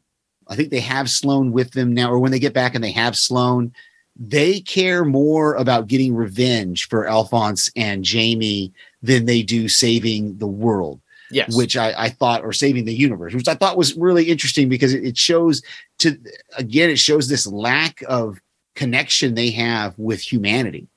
I 0.47 0.55
think 0.55 0.69
they 0.69 0.79
have 0.79 1.09
Sloane 1.09 1.51
with 1.51 1.71
them 1.71 1.93
now, 1.93 2.09
or 2.11 2.19
when 2.19 2.31
they 2.31 2.39
get 2.39 2.53
back 2.53 2.75
and 2.75 2.83
they 2.83 2.91
have 2.91 3.17
Sloane, 3.17 3.73
they 4.15 4.59
care 4.61 5.03
more 5.05 5.55
about 5.55 5.87
getting 5.87 6.15
revenge 6.15 6.87
for 6.87 7.07
Alphonse 7.07 7.69
and 7.75 8.03
Jayme 8.05 8.71
than 9.03 9.25
they 9.25 9.41
do 9.43 9.67
saving 9.67 10.37
the 10.37 10.47
world, 10.47 11.01
Yes. 11.31 11.55
which 11.55 11.75
I, 11.75 11.93
I 11.97 12.09
thought, 12.09 12.43
or 12.43 12.53
saving 12.53 12.85
the 12.85 12.93
universe, 12.95 13.33
which 13.33 13.47
I 13.47 13.55
thought 13.55 13.77
was 13.77 13.95
really 13.95 14.25
interesting 14.29 14.69
because 14.69 14.93
it, 14.93 15.03
it 15.03 15.17
shows 15.17 15.61
to, 15.99 16.17
again, 16.57 16.89
it 16.89 16.99
shows 16.99 17.27
this 17.27 17.45
lack 17.45 18.03
of 18.07 18.39
connection 18.75 19.35
they 19.35 19.51
have 19.51 19.97
with 19.97 20.21
humanity 20.21 20.87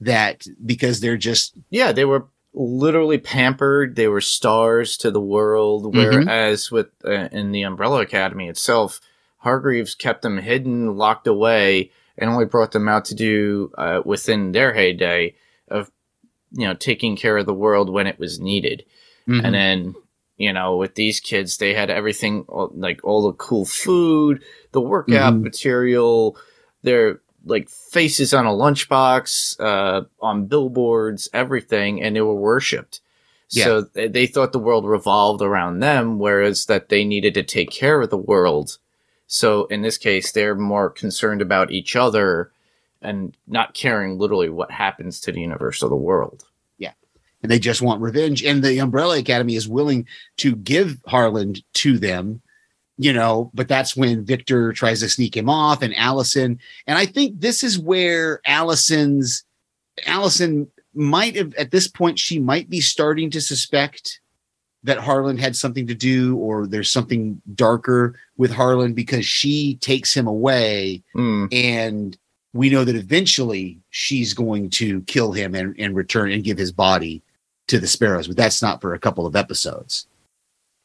that 0.00 0.46
because 0.64 1.00
they're 1.00 1.16
just 1.16 1.54
Yeah, 1.70 1.92
they 1.92 2.04
were 2.04 2.26
literally 2.54 3.18
pampered. 3.18 3.96
They 3.96 4.08
were 4.08 4.20
stars 4.20 4.96
to 4.98 5.10
the 5.10 5.20
world. 5.20 5.84
Mhm. 5.94 6.24
Whereas 6.24 6.70
with 6.70 6.88
uh, 7.04 7.28
in 7.32 7.52
the 7.52 7.62
Umbrella 7.62 8.00
Academy 8.00 8.48
itself, 8.48 9.00
Hargreaves 9.38 9.94
kept 9.94 10.22
them 10.22 10.38
hidden, 10.38 10.96
locked 10.96 11.26
away, 11.26 11.90
and 12.18 12.28
only 12.28 12.44
brought 12.44 12.72
them 12.72 12.88
out 12.88 13.04
to 13.06 13.14
do 13.14 13.72
uh, 13.78 14.02
within 14.04 14.52
their 14.52 14.74
heyday 14.74 15.34
of 15.68 15.90
you 16.52 16.66
know 16.66 16.74
taking 16.74 17.16
care 17.16 17.36
of 17.38 17.46
the 17.46 17.54
world 17.54 17.88
when 17.90 18.06
it 18.06 18.18
was 18.18 18.40
needed. 18.40 18.84
Mhm. 19.28 19.44
And 19.44 19.54
then 19.54 19.94
you 20.36 20.52
know 20.52 20.76
with 20.76 20.94
these 20.94 21.20
kids, 21.20 21.56
they 21.58 21.74
had 21.74 21.90
everything 21.90 22.44
like 22.48 23.00
all 23.04 23.22
the 23.26 23.32
cool 23.34 23.64
food, 23.64 24.42
the 24.72 24.80
workout 24.80 25.34
Mhm. 25.34 25.42
material, 25.42 26.36
their 26.82 27.20
like 27.44 27.68
faces 27.70 28.34
on 28.34 28.44
a 28.46 28.50
lunchbox, 28.50 29.58
uh, 29.60 30.02
on 30.20 30.46
billboards, 30.46 31.28
everything, 31.32 32.02
and 32.02 32.14
they 32.16 32.20
were 32.20 32.34
worshipped. 32.34 33.00
Yeah. 33.50 33.64
So 33.64 33.80
they, 33.82 34.08
they 34.08 34.26
thought 34.26 34.52
the 34.52 34.58
world 34.58 34.84
revolved 34.84 35.40
around 35.40 35.78
them, 35.78 36.18
whereas 36.18 36.66
that 36.66 36.88
they 36.90 37.04
needed 37.04 37.32
to 37.34 37.42
take 37.42 37.70
care 37.70 38.02
of 38.02 38.10
the 38.10 38.18
world. 38.18 38.78
So 39.28 39.66
in 39.66 39.82
this 39.82 39.98
case, 39.98 40.32
they're 40.32 40.54
more 40.56 40.90
concerned 40.90 41.40
about 41.40 41.70
each 41.70 41.94
other 41.94 42.50
and 43.00 43.36
not 43.46 43.74
caring 43.74 44.18
literally 44.18 44.48
what 44.48 44.70
happens 44.70 45.20
to 45.20 45.32
the 45.32 45.40
universe 45.40 45.82
or 45.82 45.88
the 45.88 45.96
world. 45.96 46.44
Yeah. 46.78 46.92
And 47.42 47.52
they 47.52 47.58
just 47.58 47.82
want 47.82 48.02
revenge. 48.02 48.42
And 48.42 48.64
the 48.64 48.78
Umbrella 48.80 49.18
Academy 49.18 49.54
is 49.54 49.68
willing 49.68 50.06
to 50.38 50.56
give 50.56 50.96
Harlan 51.06 51.56
to 51.74 51.98
them, 51.98 52.40
you 52.96 53.12
know, 53.12 53.50
but 53.54 53.68
that's 53.68 53.94
when 53.94 54.24
Victor 54.24 54.72
tries 54.72 55.00
to 55.00 55.08
sneak 55.08 55.36
him 55.36 55.48
off 55.48 55.82
and 55.82 55.94
Allison. 55.94 56.58
And 56.86 56.98
I 56.98 57.04
think 57.04 57.40
this 57.40 57.62
is 57.62 57.78
where 57.78 58.40
Allison's 58.46 59.44
Allison 60.06 60.68
might 60.94 61.36
have 61.36 61.54
at 61.54 61.70
this 61.70 61.86
point, 61.86 62.18
she 62.18 62.40
might 62.40 62.70
be 62.70 62.80
starting 62.80 63.30
to 63.30 63.40
suspect 63.42 64.20
that 64.84 64.98
Harlan 64.98 65.38
had 65.38 65.56
something 65.56 65.86
to 65.88 65.94
do 65.94 66.36
or 66.36 66.66
there's 66.66 66.90
something 66.90 67.40
darker 67.54 68.14
with 68.36 68.52
Harlan 68.52 68.94
because 68.94 69.26
she 69.26 69.76
takes 69.80 70.14
him 70.14 70.26
away 70.26 71.02
Hmm. 71.14 71.46
and 71.52 72.16
we 72.54 72.70
know 72.70 72.84
that 72.84 72.96
eventually 72.96 73.78
she's 73.90 74.32
going 74.34 74.70
to 74.70 75.02
kill 75.02 75.32
him 75.32 75.54
and, 75.54 75.74
and 75.78 75.94
return 75.94 76.32
and 76.32 76.42
give 76.44 76.56
his 76.58 76.72
body 76.72 77.22
to 77.66 77.78
the 77.78 77.86
sparrows 77.86 78.26
but 78.28 78.36
that's 78.36 78.62
not 78.62 78.80
for 78.80 78.94
a 78.94 78.98
couple 78.98 79.26
of 79.26 79.36
episodes 79.36 80.06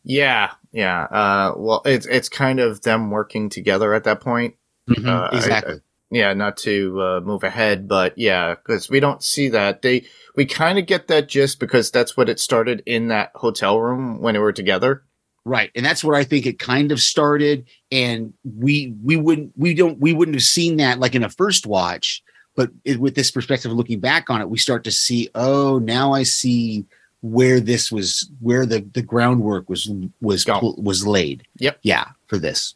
Yeah, 0.04 0.52
yeah. 0.74 1.04
Uh, 1.04 1.54
well, 1.56 1.82
it's 1.86 2.06
it's 2.08 2.28
kind 2.28 2.60
of 2.60 2.82
them 2.82 3.10
working 3.12 3.48
together 3.50 3.94
at 3.94 4.04
that 4.04 4.20
point. 4.20 4.56
Uh, 4.90 5.30
I- 5.32 5.38
exactly 5.38 5.80
yeah 6.14 6.34
not 6.34 6.58
to 6.58 7.02
uh, 7.02 7.20
move 7.22 7.44
ahead 7.44 7.88
but 7.88 8.18
yeah 8.18 8.56
because 8.56 8.90
we 8.90 9.00
don't 9.00 9.24
see 9.24 9.50
that. 9.50 9.82
They 9.82 10.06
we 10.36 10.46
kind 10.46 10.80
of 10.80 10.86
get 10.86 11.08
that 11.08 11.28
just 11.28 11.60
because 11.60 11.92
that's 11.92 12.16
what 12.16 12.30
it 12.30 12.40
started 12.40 12.84
in 12.86 13.10
that 13.10 13.32
hotel 13.36 13.80
room 13.80 14.22
when 14.22 14.34
they 14.34 14.40
were 14.40 14.54
together. 14.54 15.04
Right 15.46 15.72
and 15.76 15.86
that's 15.86 16.06
where 16.06 16.16
i 16.16 16.24
think 16.24 16.46
it 16.46 16.58
kind 16.58 16.94
of 16.94 17.02
started 17.02 17.68
and 17.92 18.34
we 18.46 18.96
we 19.04 19.18
wouldn't 19.18 19.52
we 19.58 19.74
don't 19.74 20.00
we 20.00 20.14
wouldn't 20.14 20.36
have 20.36 20.44
seen 20.44 20.78
that 20.78 21.00
like 21.00 21.16
in 21.16 21.24
a 21.24 21.30
first 21.30 21.66
watch 21.66 22.24
but 22.56 22.70
it, 22.86 22.98
with 22.98 23.16
this 23.16 23.30
perspective 23.30 23.70
of 23.70 23.76
looking 23.76 24.00
back 24.00 24.30
on 24.30 24.40
it 24.40 24.50
we 24.50 24.58
start 24.58 24.86
to 24.86 24.92
see 24.92 25.28
oh 25.36 25.80
now 25.80 26.14
i 26.14 26.24
see 26.24 26.86
where 27.24 27.60
this 27.60 27.92
was 27.92 28.30
where 28.42 28.66
the 28.66 28.82
the 28.94 29.02
groundwork 29.02 29.70
was 29.70 29.90
was 30.22 30.46
was 30.46 31.08
laid. 31.08 31.48
Yep. 31.58 31.80
yeah 31.82 32.10
for 32.28 32.38
this 32.38 32.76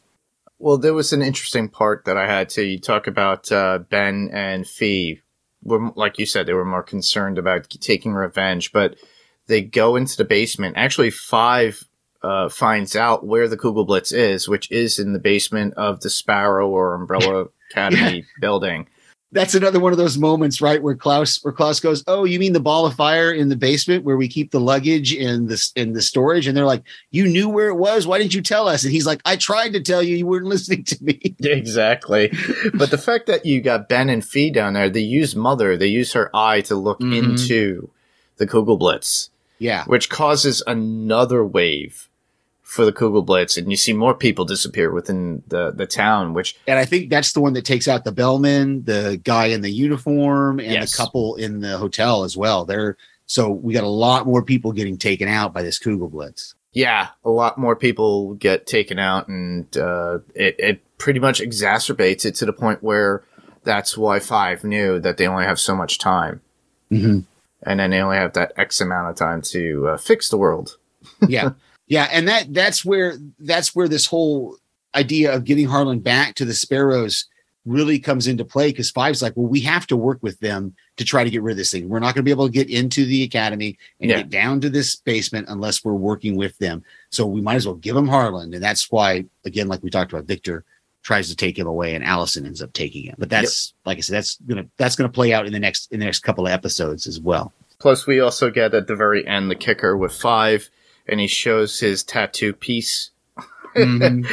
well 0.58 0.78
there 0.78 0.94
was 0.94 1.12
an 1.12 1.22
interesting 1.22 1.68
part 1.68 2.04
that 2.04 2.16
i 2.16 2.26
had 2.26 2.48
to 2.48 2.62
you 2.62 2.78
talk 2.78 3.06
about 3.06 3.50
uh, 3.52 3.78
ben 3.78 4.30
and 4.32 4.66
fee. 4.66 5.20
Were 5.62 5.90
like 5.96 6.18
you 6.18 6.26
said 6.26 6.46
they 6.46 6.54
were 6.54 6.64
more 6.64 6.84
concerned 6.84 7.36
about 7.36 7.68
taking 7.68 8.12
revenge 8.12 8.72
but 8.72 8.96
they 9.48 9.62
go 9.62 9.96
into 9.96 10.16
the 10.16 10.24
basement. 10.24 10.76
Actually 10.76 11.10
five 11.10 11.82
uh, 12.22 12.48
finds 12.48 12.94
out 12.94 13.26
where 13.26 13.48
the 13.48 13.56
Kugelblitz 13.56 14.12
is, 14.12 14.48
which 14.48 14.70
is 14.70 14.98
in 14.98 15.12
the 15.12 15.18
basement 15.18 15.74
of 15.74 16.00
the 16.00 16.10
Sparrow 16.10 16.68
or 16.68 16.94
Umbrella 16.94 17.46
Academy 17.70 18.24
building. 18.40 18.88
That's 19.30 19.54
another 19.54 19.78
one 19.80 19.92
of 19.92 19.98
those 19.98 20.16
moments, 20.16 20.60
right, 20.62 20.82
where 20.82 20.94
Klaus 20.94 21.38
where 21.44 21.52
Klaus 21.52 21.80
goes, 21.80 22.02
"Oh, 22.06 22.24
you 22.24 22.38
mean 22.38 22.52
the 22.54 22.60
ball 22.60 22.86
of 22.86 22.94
fire 22.94 23.30
in 23.30 23.48
the 23.50 23.56
basement 23.56 24.04
where 24.04 24.16
we 24.16 24.26
keep 24.28 24.50
the 24.50 24.60
luggage 24.60 25.12
and 25.14 25.48
the 25.48 25.70
in 25.76 25.92
the 25.92 26.00
storage?" 26.02 26.46
And 26.46 26.56
they're 26.56 26.64
like, 26.64 26.82
"You 27.10 27.26
knew 27.28 27.48
where 27.48 27.68
it 27.68 27.74
was. 27.76 28.06
Why 28.06 28.18
didn't 28.18 28.34
you 28.34 28.40
tell 28.42 28.68
us?" 28.68 28.84
And 28.84 28.92
he's 28.92 29.06
like, 29.06 29.20
"I 29.26 29.36
tried 29.36 29.74
to 29.74 29.80
tell 29.80 30.02
you. 30.02 30.16
You 30.16 30.26
weren't 30.26 30.46
listening 30.54 30.84
to 30.84 31.04
me." 31.04 31.20
Exactly. 31.42 32.32
but 32.74 32.90
the 32.90 32.98
fact 32.98 33.26
that 33.26 33.44
you 33.44 33.60
got 33.60 33.88
Ben 33.88 34.08
and 34.08 34.24
Fee 34.24 34.50
down 34.50 34.72
there, 34.74 34.88
they 34.88 35.00
use 35.00 35.36
Mother, 35.36 35.76
they 35.76 35.86
use 35.88 36.12
her 36.14 36.30
eye 36.34 36.60
to 36.62 36.74
look 36.74 37.00
Mhm. 37.00 37.16
into 37.18 37.90
the 38.38 38.46
Kugelblitz, 38.46 39.28
Yeah, 39.58 39.84
which 39.84 40.08
causes 40.08 40.62
another 40.66 41.44
wave 41.44 42.07
for 42.68 42.84
the 42.84 42.92
Kugelblitz, 42.92 43.56
and 43.56 43.70
you 43.70 43.78
see 43.78 43.94
more 43.94 44.14
people 44.14 44.44
disappear 44.44 44.92
within 44.92 45.42
the, 45.48 45.70
the 45.70 45.86
town, 45.86 46.34
which 46.34 46.54
and 46.66 46.78
I 46.78 46.84
think 46.84 47.08
that's 47.08 47.32
the 47.32 47.40
one 47.40 47.54
that 47.54 47.64
takes 47.64 47.88
out 47.88 48.04
the 48.04 48.12
bellman, 48.12 48.84
the 48.84 49.18
guy 49.24 49.46
in 49.46 49.62
the 49.62 49.70
uniform, 49.70 50.60
and 50.60 50.72
Yes. 50.72 50.90
the 50.90 50.96
couple 50.98 51.34
in 51.36 51.60
the 51.60 51.78
hotel 51.78 52.24
as 52.24 52.36
well. 52.36 52.66
They're 52.66 52.98
so 53.24 53.48
we 53.50 53.72
got 53.72 53.84
a 53.84 53.88
lot 53.88 54.26
more 54.26 54.42
people 54.42 54.72
getting 54.72 54.98
taken 54.98 55.28
out 55.28 55.54
by 55.54 55.62
this 55.62 55.78
Kugelblitz. 55.78 56.52
yeah, 56.74 57.08
a 57.24 57.30
lot 57.30 57.56
more 57.56 57.74
people 57.74 58.34
get 58.34 58.66
taken 58.66 58.98
out, 58.98 59.28
and 59.28 59.74
uh, 59.76 60.18
it, 60.34 60.56
it 60.58 60.98
pretty 60.98 61.20
much 61.20 61.40
exacerbates 61.40 62.26
it 62.26 62.34
to 62.36 62.44
the 62.44 62.52
point 62.52 62.82
where 62.82 63.22
that's 63.64 63.96
why 63.96 64.18
Five 64.20 64.62
knew 64.62 64.98
that 65.00 65.16
they 65.16 65.26
only 65.26 65.44
have 65.44 65.58
so 65.58 65.74
much 65.74 65.98
time, 65.98 66.42
Mm-hmm. 66.92 67.20
and 67.62 67.80
then 67.80 67.90
they 67.90 68.00
only 68.00 68.18
have 68.18 68.34
that 68.34 68.52
X 68.56 68.80
amount 68.82 69.08
of 69.10 69.16
time 69.16 69.40
to 69.52 69.88
uh, 69.88 69.96
fix 69.96 70.28
the 70.28 70.36
world. 70.38 70.76
yeah 71.26 71.50
yeah 71.88 72.08
and 72.12 72.28
that 72.28 72.52
that's 72.54 72.84
where 72.84 73.16
that's 73.40 73.74
where 73.74 73.88
this 73.88 74.06
whole 74.06 74.56
idea 74.94 75.34
of 75.34 75.44
getting 75.44 75.66
harlan 75.66 75.98
back 76.00 76.34
to 76.34 76.44
the 76.44 76.54
sparrows 76.54 77.26
really 77.66 77.98
comes 77.98 78.26
into 78.26 78.44
play 78.44 78.70
because 78.70 78.90
five's 78.90 79.20
like 79.20 79.36
well 79.36 79.46
we 79.46 79.60
have 79.60 79.86
to 79.86 79.96
work 79.96 80.18
with 80.22 80.38
them 80.40 80.74
to 80.96 81.04
try 81.04 81.22
to 81.22 81.30
get 81.30 81.42
rid 81.42 81.52
of 81.52 81.58
this 81.58 81.70
thing. 81.70 81.88
We're 81.88 82.00
not 82.00 82.14
going 82.14 82.22
to 82.22 82.22
be 82.24 82.32
able 82.32 82.46
to 82.46 82.52
get 82.52 82.68
into 82.68 83.04
the 83.04 83.22
academy 83.22 83.78
and 84.00 84.10
Yeah. 84.10 84.16
get 84.18 84.30
down 84.30 84.60
to 84.62 84.68
this 84.70 84.96
basement 84.96 85.46
unless 85.48 85.84
we're 85.84 85.92
working 85.92 86.34
with 86.36 86.58
them. 86.58 86.82
So 87.10 87.24
we 87.24 87.40
might 87.40 87.54
as 87.54 87.66
well 87.66 87.76
give 87.76 87.94
them 87.94 88.08
harlan 88.08 88.54
and 88.54 88.62
that's 88.62 88.90
why 88.90 89.26
again 89.44 89.68
like 89.68 89.82
we 89.82 89.90
talked 89.90 90.12
about 90.12 90.24
victor 90.24 90.64
tries 91.02 91.28
to 91.28 91.36
take 91.36 91.56
him 91.58 91.66
away 91.66 91.94
and 91.94 92.02
allison 92.04 92.46
ends 92.46 92.62
up 92.62 92.72
taking 92.72 93.04
him. 93.04 93.14
But 93.18 93.28
that's 93.30 93.74
like 93.84 93.98
i 93.98 94.00
said 94.00 94.16
that's 94.16 94.36
gonna 94.46 94.66
that's 94.78 94.96
gonna 94.96 95.08
play 95.08 95.32
out 95.32 95.46
in 95.46 95.52
the 95.52 95.60
next 95.60 95.92
in 95.92 96.00
the 96.00 96.06
next 96.06 96.20
couple 96.20 96.46
of 96.46 96.52
episodes 96.52 97.06
as 97.06 97.20
well. 97.20 97.52
Plus, 97.78 98.06
we 98.08 98.18
also 98.18 98.50
get 98.50 98.74
at 98.74 98.88
the 98.88 98.96
very 98.96 99.24
end 99.26 99.50
the 99.50 99.54
kicker 99.54 99.96
with 99.96 100.12
Five, 100.12 100.68
and 101.08 101.20
he 101.20 101.26
shows 101.26 101.80
his 101.80 102.02
tattoo 102.02 102.52
piece. 102.52 103.10
Mhm. 103.76 104.02
and 104.06 104.24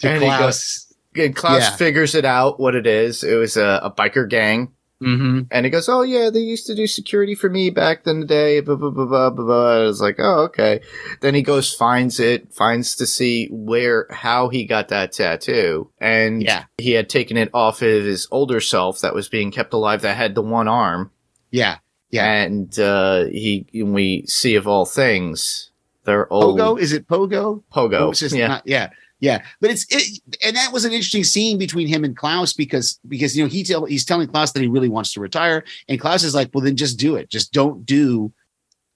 to 0.00 0.12
he 0.12 0.18
Klaus. 0.18 0.38
goes, 0.38 0.94
and 1.24 1.34
Klaus 1.36 1.62
Yeah. 1.62 1.76
figures 1.76 2.14
it 2.14 2.24
out 2.24 2.60
what 2.60 2.74
it 2.74 2.86
is. 2.86 3.22
It 3.24 3.36
was 3.36 3.56
a, 3.56 3.80
a 3.82 3.90
biker 3.90 4.28
gang. 4.28 4.72
mm-hmm. 5.02 5.42
And 5.50 5.64
he 5.66 5.70
goes, 5.70 5.88
"Oh 5.88 6.02
yeah, 6.02 6.30
they 6.30 6.40
used 6.40 6.66
to 6.66 6.74
do 6.74 6.86
security 6.86 7.34
for 7.34 7.48
me 7.48 7.70
back 7.70 8.06
in 8.06 8.20
the 8.20 8.26
day." 8.26 8.60
Blah 8.60 8.76
blah 8.76 8.90
blah 8.90 9.06
blah 9.06 9.30
blah. 9.30 9.44
blah. 9.44 9.72
I 9.76 9.84
was 9.84 10.00
like, 10.00 10.16
"Oh 10.18 10.44
okay." 10.50 10.80
Then 11.20 11.34
he 11.34 11.42
goes, 11.42 11.72
finds 11.72 12.18
it, 12.20 12.52
finds 12.52 12.96
to 12.96 13.06
see 13.06 13.48
where 13.50 14.06
how 14.10 14.48
he 14.48 14.64
got 14.64 14.88
that 14.88 15.12
tattoo, 15.12 15.90
and 16.00 16.42
Yeah. 16.42 16.64
he 16.78 16.92
had 16.92 17.08
taken 17.08 17.36
it 17.36 17.50
off 17.54 17.80
of 17.82 18.04
his 18.04 18.26
older 18.30 18.60
self 18.60 19.00
that 19.00 19.14
was 19.14 19.28
being 19.28 19.50
kept 19.50 19.72
alive 19.72 20.02
that 20.02 20.16
had 20.16 20.34
the 20.34 20.42
one 20.42 20.66
arm. 20.68 21.10
yeah 21.50 21.76
Yeah. 22.10 22.24
and 22.42 22.78
uh, 22.78 23.24
he 23.26 23.66
we 23.74 24.24
see 24.26 24.56
of 24.56 24.66
all 24.66 24.84
things 24.86 25.70
their 26.06 26.32
old 26.32 26.58
Pogo? 26.58 26.80
Is 26.80 26.92
it 26.92 27.06
Pogo? 27.06 27.62
Pogo. 27.72 28.10
It's 28.10 28.20
just 28.20 28.34
yeah, 28.34 28.46
not- 28.46 28.66
yeah, 28.66 28.90
yeah. 29.20 29.42
But 29.60 29.70
it's 29.70 29.86
it, 29.90 30.20
and 30.44 30.56
that 30.56 30.72
was 30.72 30.84
an 30.84 30.92
interesting 30.92 31.24
scene 31.24 31.58
between 31.58 31.86
him 31.86 32.04
and 32.04 32.16
Klaus 32.16 32.52
because 32.52 32.98
because 33.06 33.36
you 33.36 33.44
know 33.44 33.50
he 33.50 33.62
tell 33.62 33.84
he's 33.84 34.04
telling 34.04 34.28
Klaus 34.28 34.52
that 34.52 34.62
he 34.62 34.68
really 34.68 34.88
wants 34.88 35.12
to 35.12 35.20
retire, 35.20 35.64
and 35.88 36.00
Klaus 36.00 36.24
is 36.24 36.34
like, 36.34 36.50
well, 36.54 36.64
then 36.64 36.76
just 36.76 36.98
do 36.98 37.16
it. 37.16 37.28
Just 37.28 37.52
don't 37.52 37.84
do 37.84 38.32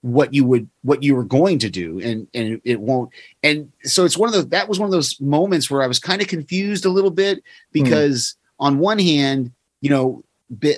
what 0.01 0.33
you 0.33 0.43
would 0.43 0.67
what 0.81 1.03
you 1.03 1.15
were 1.15 1.23
going 1.23 1.59
to 1.59 1.69
do, 1.69 1.99
and 1.99 2.27
and 2.33 2.59
it 2.63 2.79
won't. 2.79 3.11
And 3.43 3.71
so 3.83 4.03
it's 4.03 4.17
one 4.17 4.29
of 4.29 4.33
those 4.33 4.47
that 4.49 4.67
was 4.67 4.79
one 4.79 4.87
of 4.87 4.91
those 4.91 5.19
moments 5.21 5.69
where 5.69 5.83
I 5.83 5.87
was 5.87 5.99
kind 5.99 6.21
of 6.21 6.27
confused 6.27 6.85
a 6.85 6.89
little 6.89 7.11
bit 7.11 7.43
because 7.71 8.35
on 8.59 8.79
one 8.79 8.99
hand, 8.99 9.51
you 9.81 9.89
know, 9.89 10.23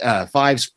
uh, 0.02 0.26
Five's 0.28 0.72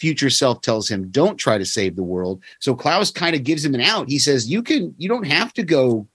future 0.00 0.30
self 0.30 0.62
tells 0.62 0.88
him 0.90 1.08
don't 1.10 1.36
try 1.36 1.58
to 1.58 1.64
save 1.66 1.94
the 1.94 2.02
world. 2.02 2.42
So 2.58 2.74
klaus 2.74 3.10
kind 3.10 3.36
of 3.36 3.44
gives 3.44 3.64
him 3.64 3.74
an 3.74 3.80
out. 3.82 4.08
He 4.08 4.18
says 4.18 4.50
you 4.50 4.62
can 4.62 4.94
you 4.98 5.08
don't 5.08 5.26
have 5.26 5.52
to 5.54 5.62
go 5.62 6.06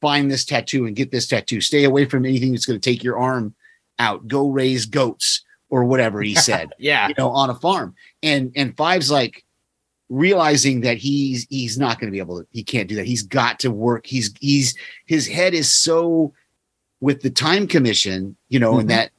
find 0.00 0.30
this 0.30 0.44
tattoo 0.44 0.84
and 0.86 0.94
get 0.96 1.10
this 1.10 1.26
tattoo. 1.26 1.60
Stay 1.60 1.84
away 1.84 2.04
from 2.04 2.24
anything 2.26 2.52
that's 2.52 2.66
going 2.66 2.78
to 2.80 2.90
take 2.90 3.02
your 3.02 3.18
arm 3.18 3.54
out. 3.98 4.28
Go 4.28 4.48
raise 4.50 4.84
goats 4.86 5.44
or 5.70 5.84
whatever 5.84 6.20
he 6.22 6.34
said 6.48 6.70
yeah, 6.78 7.08
you 7.08 7.14
know 7.16 7.30
on 7.30 7.50
a 7.50 7.54
farm. 7.54 7.94
And 8.22 8.52
and 8.54 8.76
five's 8.76 9.10
like 9.10 9.44
realizing 10.08 10.82
that 10.82 10.98
he's 10.98 11.46
he's 11.48 11.78
not 11.78 11.98
going 11.98 12.08
to 12.08 12.12
be 12.12 12.18
able 12.18 12.40
to 12.42 12.46
he 12.50 12.62
can't 12.62 12.88
do 12.88 12.96
that. 12.96 13.06
He's 13.06 13.22
got 13.22 13.58
to 13.60 13.70
work. 13.70 14.06
He's 14.06 14.34
he's 14.40 14.76
his 15.06 15.26
head 15.26 15.54
is 15.54 15.72
so 15.72 16.34
with 17.00 17.22
the 17.22 17.30
time 17.30 17.66
commission 17.66 18.36
you 18.48 18.60
know 18.60 18.74
Mhm. 18.74 18.80
and 18.80 18.90
that 18.90 19.10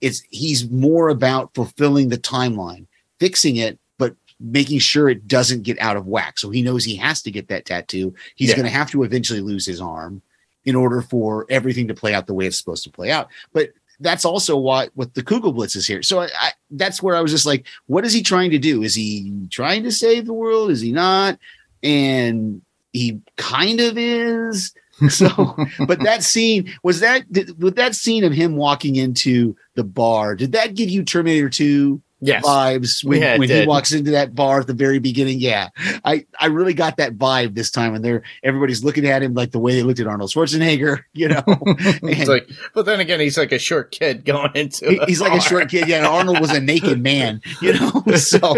it's 0.00 0.22
he's 0.30 0.68
more 0.68 1.08
about 1.08 1.54
fulfilling 1.54 2.08
the 2.08 2.18
timeline, 2.18 2.86
fixing 3.22 3.56
it, 3.56 3.78
but 3.98 4.16
making 4.40 4.80
sure 4.80 5.08
it 5.08 5.28
doesn't 5.28 5.62
get 5.62 5.78
out 5.80 5.96
of 5.96 6.08
whack. 6.08 6.38
So 6.40 6.50
he 6.50 6.60
knows 6.60 6.84
he 6.84 6.96
has 6.96 7.22
to 7.22 7.30
get 7.30 7.46
that 7.48 7.64
tattoo. 7.64 8.12
He's 8.34 8.48
Yeah. 8.50 8.56
going 8.56 8.66
to 8.66 8.72
have 8.72 8.90
to 8.90 9.04
eventually 9.04 9.40
lose 9.40 9.64
his 9.64 9.80
arm 9.80 10.22
in 10.64 10.74
order 10.74 11.00
for 11.02 11.46
everything 11.48 11.86
to 11.86 11.94
play 11.94 12.12
out 12.14 12.26
the 12.26 12.34
way 12.34 12.46
it's 12.46 12.56
supposed 12.58 12.82
to 12.82 12.90
play 12.90 13.12
out. 13.12 13.28
But 13.52 13.70
that's 14.00 14.24
also 14.24 14.56
what 14.56 14.90
what 14.94 15.14
the 15.14 15.22
Kugelblitz 15.22 15.76
is 15.76 15.86
here. 15.86 16.02
So 16.02 16.20
I, 16.22 16.24
I 16.46 16.50
that's 16.72 17.00
where 17.00 17.14
I 17.14 17.20
was 17.20 17.30
just 17.30 17.46
like, 17.46 17.64
what 17.86 18.04
is 18.04 18.12
he 18.12 18.22
trying 18.22 18.50
to 18.50 18.58
do? 18.58 18.82
Is 18.82 18.96
he 18.96 19.46
trying 19.50 19.84
to 19.84 19.92
save 19.92 20.26
the 20.26 20.32
world? 20.32 20.72
Is 20.72 20.80
he 20.80 20.90
not? 20.90 21.38
And 21.84 22.62
he 22.92 23.20
kind 23.36 23.80
of 23.80 23.96
is. 23.96 24.74
So, 25.08 25.56
but 25.88 25.98
that 26.04 26.22
scene 26.22 26.72
was 26.84 27.00
that 27.00 27.20
did, 27.32 27.60
with 27.60 27.74
that 27.74 27.96
scene 27.96 28.22
of 28.22 28.32
him 28.32 28.54
walking 28.54 28.94
into 28.94 29.56
the 29.74 29.82
bar. 29.82 30.36
Did 30.36 30.52
that 30.52 30.74
give 30.74 30.90
you 30.90 31.02
Terminator 31.02 31.48
Two 31.50 32.00
Yes. 32.24 32.44
vibes 32.44 33.02
when, 33.04 33.20
Yeah, 33.20 33.36
when 33.36 33.48
he 33.50 33.66
walks 33.66 33.92
into 33.92 34.12
that 34.12 34.34
bar 34.34 34.60
at 34.60 34.66
the 34.68 34.72
very 34.74 34.98
beginning? 35.00 35.40
Yeah, 35.40 35.68
I 36.04 36.24
I 36.38 36.46
really 36.46 36.72
got 36.72 36.96
that 36.98 37.18
vibe 37.18 37.54
this 37.54 37.70
time, 37.70 37.94
and 37.94 38.04
they're 38.04 38.22
everybody's 38.44 38.84
looking 38.84 39.06
at 39.06 39.22
him 39.22 39.34
like 39.34 39.50
the 39.50 39.58
way 39.58 39.74
they 39.74 39.82
looked 39.82 39.98
at 40.00 40.06
Arnold 40.06 40.30
Schwarzenegger. 40.30 41.00
You 41.14 41.28
know, 41.28 41.42
it's 41.46 42.20
And- 42.20 42.28
like, 42.28 42.48
but 42.74 42.86
then 42.86 43.00
again, 43.00 43.20
he's 43.20 43.36
like 43.36 43.52
a 43.52 43.58
short 43.58 43.90
kid 43.90 44.24
going 44.24 44.50
into. 44.54 44.88
he- 44.88 45.00
he's 45.06 45.20
like 45.20 45.32
a 45.32 45.40
short 45.40 45.68
kid. 45.68 45.88
Yeah, 45.88 45.98
and 45.98 46.06
Arnold 46.06 46.40
was 46.40 46.50
a 46.50 46.60
naked 46.60 47.00
man, 47.02 47.40
you 47.60 47.74
know. 47.74 48.02
So 48.16 48.54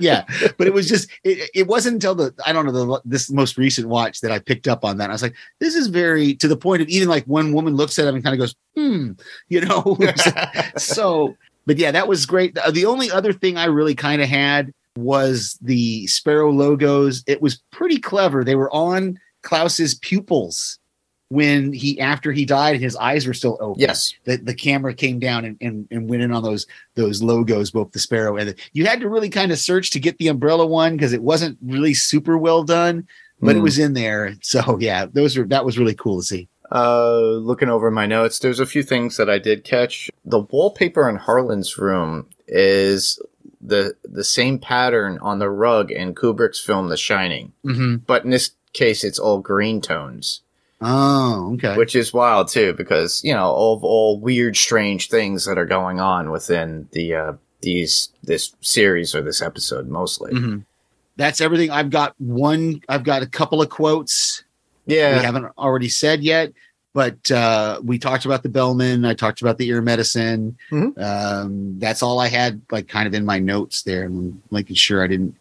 yeah, 0.00 0.24
but 0.58 0.66
it 0.66 0.72
was 0.72 0.88
just 0.88 1.10
it, 1.24 1.50
it 1.54 1.66
wasn't 1.66 1.94
until 1.94 2.14
the 2.14 2.34
I 2.46 2.52
don't 2.52 2.66
know 2.66 2.72
the 2.72 3.00
this 3.04 3.30
most 3.30 3.58
recent 3.58 3.88
watch 3.88 4.20
that 4.20 4.30
I 4.30 4.38
picked 4.38 4.68
up 4.68 4.84
on 4.84 4.98
that. 4.98 5.10
I 5.10 5.12
was 5.12 5.22
like, 5.22 5.34
this 5.60 5.74
is 5.74 5.88
very 5.88 6.34
to 6.36 6.48
the 6.48 6.56
point 6.56 6.82
of 6.82 6.88
even 6.88 7.08
like 7.08 7.24
one 7.26 7.52
woman 7.52 7.74
looks 7.76 7.98
at 7.98 8.06
him 8.06 8.14
and 8.14 8.22
kind 8.24 8.34
of 8.34 8.38
goes, 8.40 8.54
hmm, 8.76 9.12
you 9.48 9.60
know. 9.60 9.98
so, 10.76 11.36
but 11.66 11.78
yeah, 11.78 11.90
that 11.90 12.08
was 12.08 12.26
great. 12.26 12.54
The, 12.54 12.86
only 12.86 13.10
other 13.10 13.32
thing 13.32 13.56
I 13.56 13.66
really 13.66 13.94
kind 13.94 14.22
of 14.22 14.28
had 14.28 14.72
was 14.96 15.58
the 15.62 16.06
Sparrow 16.06 16.50
logos. 16.50 17.22
It 17.26 17.40
was 17.40 17.62
pretty 17.70 17.98
clever. 17.98 18.44
They 18.44 18.56
were 18.56 18.72
on 18.72 19.18
Klaus's 19.42 19.94
pupils 19.94 20.78
when 21.28 21.72
he 21.72 21.98
after 21.98 22.30
he 22.30 22.44
died 22.44 22.74
and 22.74 22.84
his 22.84 22.94
eyes 22.96 23.26
were 23.26 23.32
still 23.32 23.56
open 23.58 23.80
yes. 23.80 24.12
the, 24.24 24.36
the 24.36 24.52
camera 24.54 24.92
came 24.92 25.18
down 25.18 25.46
and, 25.46 25.56
and, 25.62 25.88
and 25.90 26.06
went 26.10 26.22
in 26.22 26.30
on 26.30 26.42
those 26.42 26.66
those 26.94 27.22
logos, 27.22 27.70
both 27.70 27.90
the 27.92 27.98
sparrow 27.98 28.36
and 28.36 28.50
the, 28.50 28.56
you 28.74 28.84
had 28.84 29.00
to 29.00 29.08
really 29.08 29.30
kind 29.30 29.50
of 29.50 29.58
search 29.58 29.90
to 29.92 29.98
get 29.98 30.18
the 30.18 30.28
umbrella 30.28 30.66
one 30.66 30.94
because 30.94 31.14
it 31.14 31.22
wasn't 31.22 31.56
really 31.62 31.94
super 31.94 32.36
well 32.36 32.62
done, 32.64 33.08
but 33.40 33.56
it 33.56 33.60
Mm. 33.60 33.62
was 33.62 33.78
in 33.78 33.94
there. 33.94 34.34
So 34.42 34.76
yeah, 34.78 35.06
those 35.10 35.38
were 35.38 35.44
that 35.46 35.64
was 35.64 35.78
really 35.78 35.94
cool 35.94 36.20
to 36.20 36.26
see. 36.26 36.48
Uh, 36.74 37.20
looking 37.20 37.68
over 37.68 37.90
my 37.90 38.06
notes, 38.06 38.38
there's 38.38 38.60
a 38.60 38.66
few 38.66 38.82
things 38.82 39.16
that 39.18 39.28
I 39.28 39.38
did 39.38 39.62
catch. 39.64 40.10
The 40.24 40.40
wallpaper 40.40 41.08
in 41.08 41.16
Harlan's 41.16 41.76
room 41.78 42.28
is 42.48 43.20
the 43.60 43.94
the 44.04 44.24
same 44.24 44.58
pattern 44.58 45.18
on 45.20 45.38
the 45.38 45.50
rug 45.50 45.90
in 45.90 46.14
Kubrick's 46.14 46.60
film 46.60 46.88
The 46.88 46.96
Shining, 46.96 47.52
Mm-hmm. 47.64 47.96
but 48.06 48.24
in 48.24 48.30
this 48.30 48.52
case, 48.72 49.04
it's 49.04 49.18
all 49.18 49.38
green 49.40 49.80
tones, 49.82 50.40
Oh, 50.80 51.52
okay. 51.54 51.76
which 51.76 51.94
is 51.94 52.12
wild 52.12 52.48
too, 52.48 52.72
because 52.72 53.22
you 53.22 53.34
know 53.34 53.44
all 53.50 53.78
all 53.82 54.18
weird, 54.18 54.56
strange 54.56 55.08
things 55.10 55.44
that 55.44 55.58
are 55.58 55.66
going 55.66 56.00
on 56.00 56.30
within 56.30 56.88
the 56.92 57.14
uh, 57.14 57.32
these 57.60 58.08
this 58.24 58.52
series 58.62 59.14
or 59.14 59.20
this 59.22 59.42
episode 59.42 59.88
mostly. 59.88 60.32
Mhm. 60.32 60.64
That's 61.16 61.40
everything. 61.42 61.70
I've 61.70 61.90
got 61.90 62.14
one. 62.18 62.80
I've 62.88 63.04
got 63.04 63.22
a 63.22 63.26
couple 63.26 63.60
of 63.60 63.68
quotes 63.68 64.42
Yeah, 64.86 65.18
we 65.18 65.24
haven't 65.24 65.46
already 65.58 65.88
said 65.88 66.22
yet, 66.22 66.52
but 66.92 67.30
uh, 67.30 67.80
we 67.84 67.98
talked 67.98 68.24
about 68.24 68.42
the 68.42 68.48
Bellman. 68.48 69.04
I 69.04 69.14
talked 69.14 69.40
about 69.40 69.58
the 69.58 69.68
ear 69.68 69.80
medicine. 69.82 70.56
Mhm. 70.70 70.98
Um, 71.00 71.78
that's 71.78 72.02
all 72.02 72.18
I 72.18 72.28
had, 72.28 72.60
like 72.70 72.88
kind 72.88 73.06
of 73.06 73.14
in 73.14 73.24
my 73.24 73.38
notes 73.38 73.82
there, 73.82 74.04
and 74.04 74.42
making 74.50 74.76
sure 74.76 75.02
I 75.02 75.06
didn't. 75.06 75.36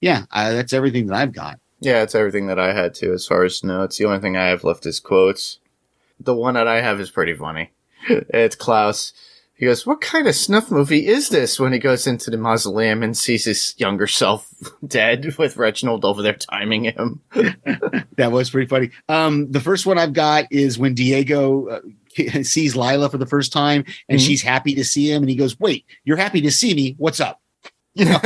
Yeah, 0.00 0.24
I, 0.30 0.52
that's 0.52 0.72
everything 0.72 1.06
that 1.06 1.16
I've 1.16 1.32
got. 1.32 1.58
Yeah, 1.80 2.02
it's 2.02 2.14
everything 2.14 2.48
that 2.48 2.58
I 2.58 2.72
had 2.72 2.94
to 2.94 3.12
as 3.12 3.26
far 3.26 3.44
as 3.44 3.62
notes. 3.62 3.98
The 3.98 4.04
only 4.04 4.18
thing 4.20 4.36
I 4.36 4.46
have 4.48 4.64
left 4.64 4.86
is 4.86 4.98
quotes. 5.00 5.58
The 6.20 6.34
one 6.34 6.54
that 6.54 6.66
I 6.66 6.80
have 6.80 7.00
is 7.00 7.10
pretty 7.10 7.34
funny. 7.34 7.70
it's 8.08 8.56
Klaus. 8.56 9.12
He 9.58 9.66
goes, 9.66 9.84
What 9.84 10.00
kind 10.00 10.28
of 10.28 10.34
snuff 10.36 10.70
movie 10.70 11.06
is 11.08 11.30
this? 11.30 11.58
When 11.58 11.72
he 11.72 11.78
goes 11.80 12.06
into 12.06 12.30
the 12.30 12.36
mausoleum 12.38 13.02
and 13.02 13.16
sees 13.16 13.44
his 13.44 13.74
younger 13.76 14.06
self 14.06 14.48
dead 14.86 15.36
with 15.36 15.56
Reginald 15.56 16.04
over 16.04 16.22
there 16.22 16.34
timing 16.34 16.84
him. 16.84 17.20
That 18.16 18.32
was 18.32 18.50
pretty 18.50 18.66
funny. 18.66 18.90
Um, 19.08 19.48
the 19.52 19.60
first 19.60 19.86
one 19.86 19.96
I've 19.96 20.12
got 20.12 20.46
is 20.50 20.76
when 20.76 20.94
Diego 20.94 21.68
uh, 21.68 21.80
sees 22.42 22.74
Lila 22.74 23.08
for 23.08 23.16
the 23.18 23.26
first 23.26 23.52
time, 23.52 23.84
and 24.08 24.18
Mhm. 24.18 24.26
she's 24.26 24.42
happy 24.42 24.74
to 24.74 24.84
see 24.84 25.08
him, 25.12 25.22
and 25.22 25.30
he 25.30 25.36
goes, 25.36 25.58
"Wait, 25.60 25.84
you're 26.02 26.16
happy 26.16 26.40
to 26.40 26.50
see 26.50 26.74
me? 26.74 26.96
What's 26.98 27.20
up?" 27.20 27.40
You 27.94 28.06
know. 28.06 28.18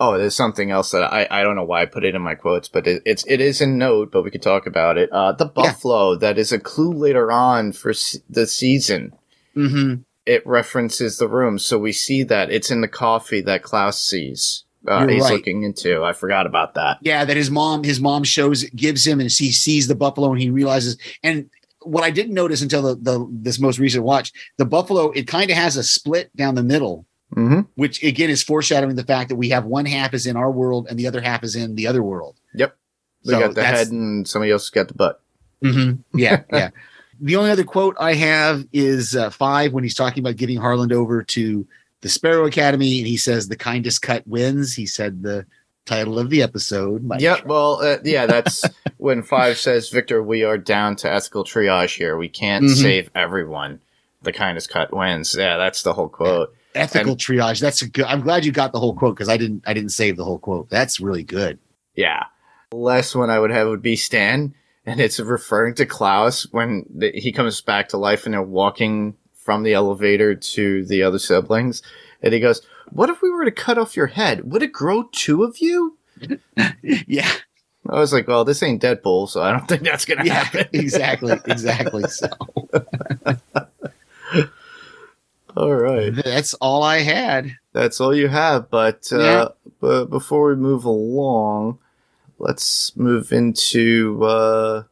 Oh, 0.00 0.18
there's 0.18 0.34
something 0.34 0.70
else 0.70 0.90
that 0.90 1.04
I, 1.12 1.26
I 1.30 1.42
don't 1.42 1.56
know 1.56 1.64
why 1.64 1.82
I 1.82 1.86
put 1.86 2.04
it 2.04 2.14
in 2.14 2.22
my 2.22 2.34
quotes, 2.34 2.68
but 2.68 2.86
it, 2.86 3.02
it's 3.06 3.24
it 3.26 3.40
is 3.40 3.60
a 3.60 3.66
note, 3.66 4.10
but 4.12 4.22
we 4.22 4.30
could 4.30 4.42
talk 4.42 4.66
about 4.66 4.98
it. 4.98 5.10
Uh, 5.12 5.32
the 5.32 5.46
Yeah. 5.46 5.52
buffalo 5.54 6.16
that 6.16 6.38
is 6.38 6.52
a 6.52 6.58
clue 6.58 6.92
later 6.92 7.30
on 7.32 7.72
for 7.72 7.92
se- 7.92 8.20
the 8.28 8.46
season. 8.46 9.12
hmm 9.54 9.94
it 10.26 10.42
references 10.46 11.18
the 11.18 11.28
room, 11.28 11.58
so 11.58 11.78
we 11.78 11.92
see 11.92 12.22
that 12.22 12.50
it's 12.50 12.70
in 12.70 12.80
the 12.80 12.88
coffee 12.88 13.42
that 13.42 13.62
Klaus 13.62 14.00
sees. 14.00 14.64
Uh, 14.88 15.06
he's 15.06 15.22
right. 15.24 15.32
looking 15.34 15.64
into. 15.64 16.02
I 16.02 16.14
forgot 16.14 16.46
about 16.46 16.72
that. 16.76 16.96
Yeah, 17.02 17.26
that 17.26 17.36
his 17.36 17.50
mom, 17.50 17.84
his 17.84 18.00
mom 18.00 18.24
shows, 18.24 18.64
gives 18.70 19.06
him, 19.06 19.20
and 19.20 19.30
he 19.30 19.52
sees 19.52 19.86
the 19.86 19.94
buffalo, 19.94 20.32
and 20.32 20.40
he 20.40 20.48
realizes. 20.48 20.96
And 21.22 21.50
what 21.82 22.04
I 22.04 22.10
didn't 22.10 22.32
notice 22.32 22.62
until 22.62 22.80
the, 22.80 22.94
the 22.94 23.28
this 23.30 23.60
most 23.60 23.78
recent 23.78 24.02
watch, 24.04 24.32
the 24.56 24.64
buffalo, 24.64 25.10
it 25.10 25.26
kind 25.26 25.50
of 25.50 25.58
has 25.58 25.76
a 25.76 25.82
split 25.82 26.34
down 26.34 26.54
the 26.54 26.62
middle, 26.62 27.04
Mm-hmm. 27.34 27.60
which 27.74 28.02
again 28.02 28.30
is 28.30 28.42
foreshadowing 28.42 28.96
the 28.96 29.04
fact 29.04 29.28
that 29.28 29.36
we 29.36 29.48
have 29.48 29.64
one 29.64 29.86
half 29.86 30.14
is 30.14 30.26
in 30.26 30.36
our 30.36 30.50
world 30.50 30.86
and 30.88 30.98
the 30.98 31.06
other 31.06 31.20
half 31.20 31.42
is 31.42 31.56
in 31.56 31.74
the 31.74 31.86
other 31.86 32.02
world. 32.02 32.36
Yep. 32.54 32.76
We 33.24 33.32
So 33.32 33.40
got 33.40 33.54
the 33.54 33.64
head, 33.64 33.88
and 33.88 34.26
somebody 34.28 34.52
else 34.52 34.70
got 34.70 34.88
the 34.88 34.94
butt. 34.94 35.20
Mm-hmm. 35.62 36.18
Yeah, 36.18 36.42
yeah. 36.52 36.70
the 37.20 37.36
only 37.36 37.50
other 37.50 37.64
quote 37.64 37.96
I 37.98 38.14
have 38.14 38.66
is 38.72 39.16
uh, 39.16 39.30
five 39.30 39.72
when 39.72 39.82
he's 39.84 39.94
talking 39.94 40.22
about 40.22 40.36
getting 40.36 40.58
Harlan 40.58 40.92
over 40.92 41.22
to 41.22 41.66
the 42.02 42.08
Sparrow 42.08 42.44
Academy, 42.46 42.98
and 42.98 43.06
he 43.06 43.16
says, 43.16 43.48
"The 43.48 43.56
kindest 43.56 44.02
cut 44.02 44.26
wins." 44.26 44.74
He 44.74 44.84
said 44.86 45.22
the 45.22 45.46
title 45.86 46.18
of 46.18 46.28
the 46.30 46.42
episode. 46.42 47.10
Yep. 47.18 47.46
Well, 47.46 47.80
uh, 47.82 47.96
yeah, 48.04 48.26
that's 48.26 48.62
when 48.98 49.22
Five 49.22 49.58
says, 49.58 49.88
"Victor, 49.88 50.22
we 50.22 50.44
are 50.44 50.58
down 50.58 50.96
to 50.96 51.10
ethical 51.10 51.44
triage 51.44 51.96
here. 51.96 52.16
We 52.18 52.28
can't 52.28 52.66
Mhm. 52.66 52.74
save 52.82 53.10
everyone. 53.14 53.80
The 54.22 54.32
kindest 54.32 54.68
cut 54.68 54.92
wins." 54.94 55.34
Yeah, 55.38 55.56
that's 55.56 55.82
the 55.82 55.94
whole 55.94 56.10
quote. 56.10 56.54
Ethical 56.74 57.12
And- 57.12 57.20
triage. 57.20 57.60
That's 57.60 57.82
a 57.82 57.88
good. 57.88 58.06
I'm 58.06 58.20
glad 58.20 58.44
you 58.44 58.52
got 58.52 58.72
the 58.72 58.80
whole 58.80 58.94
quote 58.94 59.16
because 59.16 59.28
I 59.28 59.36
didn't. 59.36 59.64
I 59.66 59.74
didn't 59.74 59.90
save 59.90 60.16
the 60.16 60.24
whole 60.24 60.38
quote. 60.38 60.68
That's 60.70 61.00
really 61.00 61.22
good. 61.24 61.58
Yeah. 61.94 62.24
The 62.70 62.76
last 62.76 63.14
one 63.14 63.30
I 63.30 63.38
would 63.38 63.50
have 63.50 63.68
would 63.68 63.82
be 63.82 63.96
Stan, 63.96 64.54
and 64.84 65.00
it's 65.00 65.20
referring 65.20 65.74
to 65.76 65.86
Klaus 65.86 66.46
when 66.50 66.86
the, 66.92 67.12
he 67.12 67.30
comes 67.32 67.60
back 67.60 67.90
to 67.90 67.96
life 67.96 68.24
and 68.24 68.34
they're 68.34 68.42
walking 68.42 69.16
from 69.32 69.62
the 69.62 69.74
elevator 69.74 70.34
to 70.34 70.84
the 70.86 71.02
other 71.02 71.18
siblings. 71.18 71.82
And 72.22 72.32
he 72.32 72.40
goes, 72.40 72.62
What 72.90 73.10
if 73.10 73.22
we 73.22 73.30
were 73.30 73.44
to 73.44 73.50
cut 73.50 73.78
off 73.78 73.96
your 73.96 74.08
head? 74.08 74.50
Would 74.50 74.62
it 74.62 74.72
grow 74.72 75.04
two 75.12 75.44
of 75.44 75.58
you? 75.58 75.98
yeah, 76.82 77.30
I 77.88 77.98
was 77.98 78.12
like, 78.12 78.26
Well, 78.26 78.44
this 78.44 78.62
ain't 78.62 78.82
Deadpool, 78.82 79.28
so 79.28 79.42
I 79.42 79.52
don't 79.52 79.68
think 79.68 79.82
that's 79.82 80.06
going 80.06 80.18
to 80.18 80.26
yeah, 80.26 80.44
happen. 80.44 80.66
exactly, 80.72 81.38
exactly. 81.44 82.04
So 82.04 82.28
All 85.56 85.74
right. 85.74 86.12
that's 86.24 86.54
all 86.54 86.82
I 86.82 86.98
had. 87.00 87.56
That's 87.72 88.00
all 88.00 88.14
you 88.14 88.28
have. 88.28 88.70
But, 88.70 89.08
uh, 89.12 89.18
Yeah. 89.18 89.48
but 89.80 90.06
before 90.06 90.48
we 90.48 90.56
move 90.56 90.84
along, 90.84 91.78
let's 92.38 92.96
move 92.96 93.32
into. 93.32 94.22
Uh, 94.24 94.82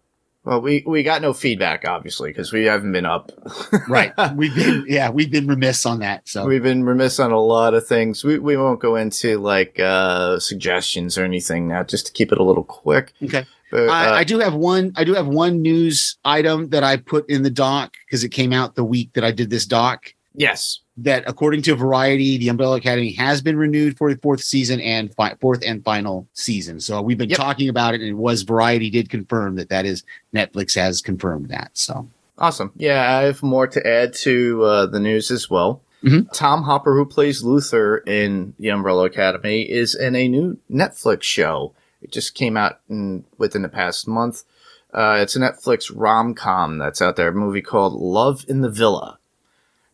well, 0.44 0.61
we, 0.61 0.83
we 0.87 1.03
got 1.05 1.22
no 1.22 1.33
feedback, 1.33 1.85
obviously, 1.87 2.31
because 2.31 2.53
we 2.53 2.64
haven't 2.64 2.92
been 2.92 3.07
up. 3.07 3.31
Right. 3.88 4.12
We've 4.35 4.55
been. 4.55 4.85
Yeah, 4.88 5.11
we've 5.11 5.31
been 5.31 5.46
remiss 5.46 5.85
on 5.87 6.01
that. 6.01 6.29
So 6.29 6.44
We've 6.46 6.62
been 6.62 6.85
remiss 6.85 7.18
on 7.20 7.31
a 7.33 7.40
lot 7.40 7.75
of 7.75 7.87
things. 7.87 8.22
We 8.25 8.38
we 8.38 8.57
won't 8.57 8.81
go 8.81 8.96
into 8.96 9.38
like 9.38 9.79
uh 9.81 10.38
suggestions 10.38 11.16
or 11.18 11.25
anything 11.25 11.68
now, 11.68 11.83
just 11.83 12.07
to 12.07 12.12
keep 12.12 12.33
it 12.33 12.38
a 12.38 12.42
little 12.42 12.64
quick. 12.64 13.12
okay. 13.22 13.44
But, 13.70 13.88
uh, 13.88 13.92
I, 13.92 14.18
I 14.18 14.25
do 14.25 14.38
have 14.40 14.55
one. 14.55 14.92
I 14.96 15.05
do 15.05 15.14
have 15.14 15.27
one 15.27 15.62
news 15.62 16.16
item 16.25 16.68
that 16.70 16.85
I 16.85 16.96
put 16.98 17.29
in 17.31 17.42
the 17.42 17.51
doc 17.51 17.92
because 18.07 18.22
it 18.25 18.29
came 18.29 18.53
out 18.53 18.75
the 18.75 18.85
week 18.85 19.12
that 19.14 19.25
I 19.25 19.31
did 19.31 19.48
this 19.51 19.64
doc. 19.66 20.12
Yes, 20.35 20.81
That 20.99 21.25
according 21.27 21.62
to 21.62 21.75
Variety, 21.75 22.37
the 22.37 22.49
Umbrella 22.51 22.77
Academy 22.77 23.12
has 23.12 23.40
been 23.40 23.57
renewed 23.57 23.97
for 23.97 24.12
the 24.12 24.21
fourth 24.21 24.42
season 24.42 24.79
and 24.81 25.12
fi- 25.14 25.35
fourth 25.40 25.62
and 25.66 25.83
final 25.83 26.29
season. 26.35 26.81
So 26.81 27.01
we've 27.01 27.16
been 27.16 27.31
Yep. 27.31 27.38
talking 27.38 27.68
about 27.71 27.95
it, 27.95 28.01
and 28.03 28.11
it 28.11 28.16
was 28.18 28.42
Variety 28.42 28.90
did 28.90 29.09
confirm 29.09 29.57
that 29.57 29.71
that 29.71 29.87
is 29.87 30.05
Netflix 30.35 30.75
has 30.75 31.01
confirmed 31.01 31.49
that. 31.49 31.71
So 31.73 32.09
awesome. 32.38 32.73
Yeah, 32.77 33.16
I 33.18 33.23
have 33.23 33.42
more 33.42 33.66
to 33.68 33.87
add 33.87 34.12
to 34.16 34.62
uh, 34.64 34.87
the 34.87 35.01
news 35.01 35.31
as 35.31 35.49
well. 35.49 35.81
Mhm. 36.05 36.27
Tom 36.35 36.64
Hopper, 36.64 36.95
who 36.95 37.07
plays 37.07 37.42
Luther 37.42 37.99
in 37.99 38.53
the 38.59 38.68
Umbrella 38.71 39.05
Academy, 39.07 39.62
is 39.62 39.95
in 39.95 40.14
a 40.16 40.29
new 40.29 40.59
Netflix 40.71 41.23
show. 41.23 41.73
It 42.03 42.11
just 42.12 42.35
came 42.35 42.57
out 42.57 42.81
in, 42.90 43.25
within 43.38 43.62
the 43.62 43.68
past 43.68 44.07
month. 44.09 44.42
Uh, 44.92 45.18
it's 45.21 45.37
a 45.37 45.38
Netflix 45.38 45.90
rom 45.95 46.35
com 46.35 46.77
that's 46.79 47.01
out 47.01 47.16
there. 47.16 47.29
A 47.29 47.33
movie 47.33 47.62
called 47.62 47.95
Love 47.95 48.45
in 48.49 48.61
the 48.61 48.68
Villa. 48.68 49.18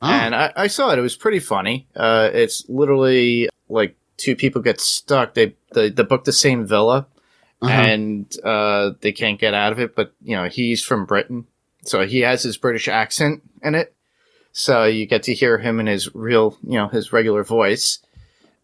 Oh, 0.00 0.08
And 0.08 0.34
I, 0.34 0.52
I 0.54 0.66
saw 0.68 0.90
it. 0.90 0.98
It 0.98 1.02
was 1.02 1.16
pretty 1.16 1.40
funny. 1.40 1.88
Uh, 1.96 2.30
it's 2.32 2.68
literally 2.68 3.48
like 3.68 3.96
two 4.16 4.37
people 4.37 4.62
get 4.62 4.80
stuck. 4.80 5.34
They 5.34 5.56
they, 5.72 5.90
they 5.90 6.02
book 6.02 6.24
the 6.24 6.32
same 6.32 6.66
villa, 6.66 7.06
uh-huh. 7.61 7.72
and 7.72 8.37
uh, 8.44 8.92
they 9.00 9.12
can't 9.12 9.40
get 9.40 9.54
out 9.54 9.72
of 9.72 9.80
it. 9.80 9.96
But 9.96 10.12
you 10.22 10.37
know 10.37 10.48
he's 10.48 10.84
from 10.84 11.06
Britain, 11.06 11.46
so 11.84 12.06
he 12.06 12.20
has 12.20 12.42
his 12.42 12.56
British 12.56 12.88
accent 12.88 13.42
in 13.62 13.74
it. 13.74 13.94
So 14.52 14.84
you 14.84 15.06
get 15.06 15.22
to 15.24 15.34
hear 15.34 15.58
him 15.58 15.78
in 15.78 15.87
his 15.87 16.14
real, 16.14 16.56
you 16.64 16.78
know, 16.78 16.88
his 16.88 17.12
regular 17.12 17.44
voice, 17.44 18.00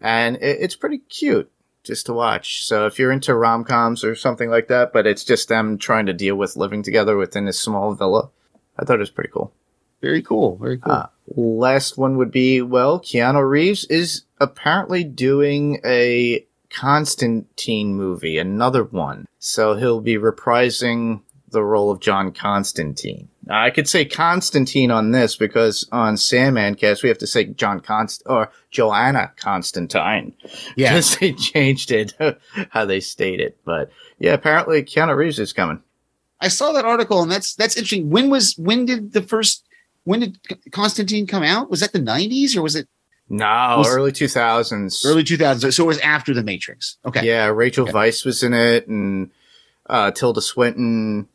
and 0.00 0.36
it, 0.36 0.58
it's 0.60 0.76
pretty 0.76 0.98
cute 0.98 1.50
just 1.84 2.06
to 2.06 2.12
watch. 2.12 2.64
So 2.64 2.86
if 2.86 2.98
you're 2.98 3.12
into 3.12 3.34
rom 3.34 3.64
coms 3.64 4.02
or 4.02 4.14
something 4.14 4.50
like 4.50 4.68
that, 4.68 4.92
but 4.92 5.06
it's 5.06 5.22
just 5.22 5.48
them 5.48 5.78
trying 5.78 6.06
to 6.06 6.12
deal 6.12 6.34
with 6.36 6.56
living 6.56 6.82
together 6.82 7.16
within 7.16 7.44
this 7.44 7.60
small 7.60 7.94
villa, 7.94 8.30
I 8.78 8.84
thought 8.84 8.96
it 8.96 9.00
was 9.00 9.10
pretty 9.10 9.30
cool. 9.30 9.52
very 10.00 10.22
cool. 10.22 10.56
Very 10.56 10.78
cool. 10.78 10.92
Uh, 10.92 11.06
last 11.28 11.96
one 11.98 12.16
would 12.16 12.30
be 12.30 12.60
well, 12.60 13.00
Keanu 13.00 13.48
Reeves 13.48 13.84
is 13.84 14.22
apparently 14.40 15.04
doing 15.04 15.80
a 15.84 16.46
Constantine 16.70 17.94
movie, 17.94 18.38
another 18.38 18.84
one. 18.84 19.26
So 19.38 19.74
he'll 19.74 20.00
be 20.00 20.16
reprising 20.16 21.20
the 21.50 21.62
role 21.62 21.90
of 21.90 22.00
John 22.00 22.32
Constantine. 22.32 23.28
Now, 23.46 23.62
I 23.62 23.70
could 23.70 23.88
say 23.88 24.04
Constantine 24.04 24.90
on 24.90 25.12
this 25.12 25.36
because 25.36 25.88
on 25.92 26.16
Sandman 26.16 26.74
cast 26.74 27.02
we 27.02 27.08
have 27.08 27.18
to 27.18 27.26
say 27.26 27.44
John 27.44 27.80
Const 27.80 28.22
or 28.26 28.50
Joanna 28.70 29.32
Constantine 29.36 30.34
yeah. 30.76 30.90
because 30.90 31.16
they 31.16 31.32
changed 31.32 31.90
it 31.92 32.14
how 32.70 32.84
they 32.84 33.00
state 33.00 33.40
it. 33.40 33.56
But 33.64 33.90
yeah, 34.18 34.32
apparently 34.32 34.82
Keanu 34.82 35.16
Reeves 35.16 35.38
is 35.38 35.52
coming. 35.52 35.82
I 36.40 36.48
saw 36.48 36.72
that 36.72 36.84
article 36.84 37.22
and 37.22 37.30
that's 37.30 37.54
that's 37.54 37.76
interesting. 37.76 38.10
When 38.10 38.28
was 38.28 38.54
when 38.58 38.84
did 38.84 39.12
the 39.12 39.22
first 39.22 39.63
when 40.04 40.20
did 40.20 40.38
Constantine 40.72 41.26
come 41.26 41.42
out? 41.42 41.70
Was 41.70 41.80
that 41.80 41.92
the 41.92 41.98
90s 42.00 42.56
or 42.56 42.62
was 42.62 42.76
it 42.76 42.88
No, 43.28 43.76
Was- 43.78 43.88
early 43.88 44.12
two 44.12 44.28
thousands. 44.28 45.02
early 45.04 45.24
2000s? 45.24 45.72
So 45.74 45.84
it 45.84 45.86
was 45.86 45.98
after 46.00 46.32
the 46.34 46.42
Matrix. 46.42 46.96
Okay. 47.04 47.26
Yeah, 47.26 47.46
Rachel 47.46 47.84
Okay. 47.84 47.92
Weisz 47.92 48.24
was 48.24 48.42
in 48.42 48.52
it, 48.54 48.86
and 48.86 49.30
uh, 49.88 50.10
Tilda 50.12 50.40
Swinton, 50.42 51.28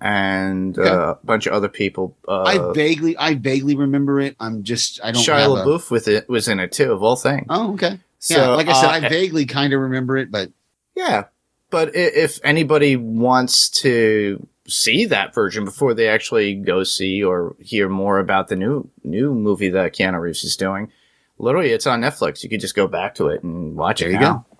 and 0.00 0.78
Okay. 0.78 0.88
uh, 0.88 1.12
a 1.12 1.18
bunch 1.24 1.46
of 1.46 1.52
other 1.52 1.68
people. 1.68 2.16
Uh, 2.28 2.42
I 2.42 2.72
vaguely 2.74 3.16
I 3.16 3.34
vaguely 3.34 3.74
remember 3.76 4.20
it. 4.20 4.36
I'm 4.38 4.62
just 4.62 5.00
I 5.02 5.10
don't 5.12 5.22
Shia 5.22 5.38
have 5.38 5.50
a- 5.50 5.54
LaBeouf 5.54 5.90
with 5.90 6.06
it 6.08 6.28
was 6.28 6.48
in 6.48 6.60
it 6.60 6.72
too, 6.72 6.92
of 6.92 7.02
all 7.02 7.16
things. 7.16 7.46
Oh, 7.48 7.74
okay. 7.74 7.98
So, 8.18 8.36
yeah, 8.36 8.48
like 8.56 8.68
I 8.68 8.72
said, 8.80 8.88
uh, 8.88 9.06
I 9.06 9.08
vaguely 9.08 9.46
kind 9.46 9.72
of 9.72 9.80
remember 9.80 10.16
it, 10.16 10.30
but 10.30 10.50
yeah, 10.94 11.24
but 11.70 11.94
if 11.94 12.38
anybody 12.44 12.96
wants 12.96 13.68
to 13.82 14.46
see 14.68 15.06
that 15.06 15.34
version 15.34 15.64
before 15.64 15.94
they 15.94 16.08
actually 16.08 16.54
go 16.54 16.84
see 16.84 17.22
or 17.22 17.54
hear 17.60 17.88
more 17.88 18.18
about 18.18 18.48
the 18.48 18.56
new 18.56 18.88
new 19.04 19.34
movie 19.34 19.70
that 19.70 19.94
Keanu 19.94 20.20
Reeves 20.20 20.44
is 20.44 20.56
doing, 20.56 20.90
literally 21.38 21.70
it's 21.70 21.86
on 21.86 22.00
Netflix. 22.00 22.42
You 22.42 22.48
could 22.48 22.60
just 22.60 22.74
go 22.74 22.86
back 22.86 23.14
to 23.16 23.28
it 23.28 23.42
and 23.42 23.76
watch 23.76 24.00
there 24.00 24.08
it. 24.08 24.12
you 24.12 24.18
now. 24.18 24.44
go. 24.48 24.58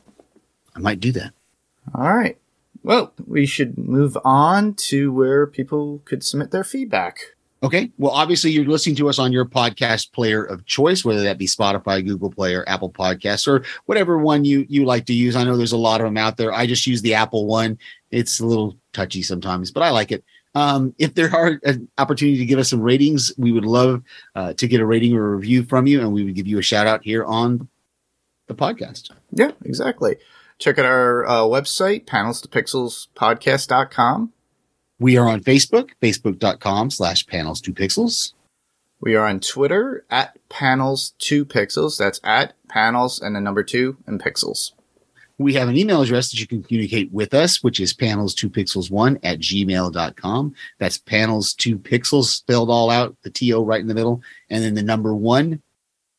I 0.74 0.78
might 0.80 1.00
do 1.00 1.12
that. 1.12 1.32
All 1.94 2.14
right. 2.14 2.36
Well, 2.82 3.12
we 3.26 3.46
should 3.46 3.76
move 3.78 4.16
on 4.24 4.74
to 4.74 5.12
where 5.12 5.46
people 5.46 6.02
could 6.04 6.22
submit 6.22 6.50
their 6.50 6.64
feedback. 6.64 7.18
Okay. 7.62 7.90
Well, 7.98 8.12
obviously, 8.12 8.50
you're 8.52 8.66
listening 8.66 8.96
to 8.96 9.08
us 9.08 9.18
on 9.18 9.32
your 9.32 9.46
podcast 9.46 10.12
player 10.12 10.44
of 10.44 10.66
choice, 10.66 11.04
whether 11.04 11.22
that 11.22 11.38
be 11.38 11.46
Spotify, 11.46 12.06
Google 12.06 12.30
Play, 12.30 12.54
or 12.54 12.68
Apple 12.68 12.90
Podcasts, 12.92 13.48
or 13.48 13.64
whatever 13.86 14.18
one 14.18 14.44
you 14.44 14.66
you 14.68 14.84
like 14.84 15.06
to 15.06 15.14
use. 15.14 15.34
I 15.34 15.42
know 15.42 15.56
there's 15.56 15.72
a 15.72 15.78
lot 15.78 16.00
of 16.00 16.04
them 16.04 16.18
out 16.18 16.36
there. 16.36 16.52
I 16.52 16.66
just 16.66 16.86
use 16.86 17.02
the 17.02 17.14
Apple 17.14 17.46
one. 17.46 17.78
It's 18.10 18.40
a 18.40 18.46
little 18.46 18.76
touchy 18.96 19.22
sometimes, 19.22 19.70
but 19.70 19.82
I 19.82 19.90
like 19.90 20.11
it. 20.11 20.24
Um, 20.54 20.94
if 20.98 21.14
there 21.14 21.32
are 21.35 21.61
an 21.64 21.88
opportunity 21.98 22.38
to 22.38 22.46
give 22.46 22.59
us 22.59 22.70
some 22.70 22.80
ratings, 22.80 23.30
we 23.37 23.52
would 23.52 23.66
love 23.66 24.02
uh, 24.35 24.54
to 24.54 24.66
get 24.66 24.80
a 24.80 24.87
rating 24.87 25.14
or 25.14 25.26
a 25.26 25.37
review 25.37 25.64
from 25.64 25.87
you, 25.87 26.00
and 26.00 26.12
we 26.12 26.24
would 26.24 26.35
give 26.35 26.46
you 26.46 26.59
a 26.59 26.62
shout 26.62 26.87
out 26.87 27.04
here 27.04 27.24
on 27.24 27.68
the 28.46 28.54
podcast. 28.54 29.11
Yeah, 29.32 29.52
exactly. 29.64 30.16
Check 30.59 30.78
out 30.78 30.87
our 30.87 31.26
uh, 31.26 31.42
website, 31.42 32.06
panels 32.06 32.40
to 32.40 32.48
pixels 32.48 33.09
podcast.com. 33.14 34.32
We 34.98 35.18
are 35.18 35.28
on 35.28 35.42
Facebook, 35.42 35.90
facebook.com 36.00 36.90
slash 36.90 37.26
panels 37.26 37.61
two 37.61 37.74
pixels. 37.74 38.32
We 38.98 39.14
are 39.14 39.26
on 39.26 39.40
Twitter 39.40 40.06
at 40.09 40.38
panels 40.48 41.12
two 41.18 41.44
pixels. 41.44 41.98
That's 41.98 42.18
at 42.24 42.54
panels 42.68 43.20
and 43.20 43.37
the 43.37 43.42
number 43.42 43.62
two 43.62 43.98
and 44.06 44.18
pixels. 44.22 44.72
We 45.38 45.53
have 45.55 45.68
an 45.68 45.77
email 45.77 46.01
address 46.01 46.31
that 46.31 46.40
you 46.40 46.46
can 46.46 46.62
communicate 46.62 47.12
with 47.12 47.35
us, 47.35 47.62
which 47.62 47.79
is 47.79 47.92
panels2pixels1 47.92 49.18
at 49.22 49.38
gmail.com. 49.38 50.55
That's 50.79 50.99
panels2pixels 50.99 52.25
spelled 52.25 52.70
all 52.70 52.90
out, 52.90 53.16
the 53.22 53.31
TO 53.31 53.62
right 53.62 53.81
in 53.81 53.87
the 53.87 53.94
middle, 53.94 54.22
and 54.49 54.64
then 54.64 54.75
the 54.75 54.83
number 54.83 55.14
one 55.14 55.62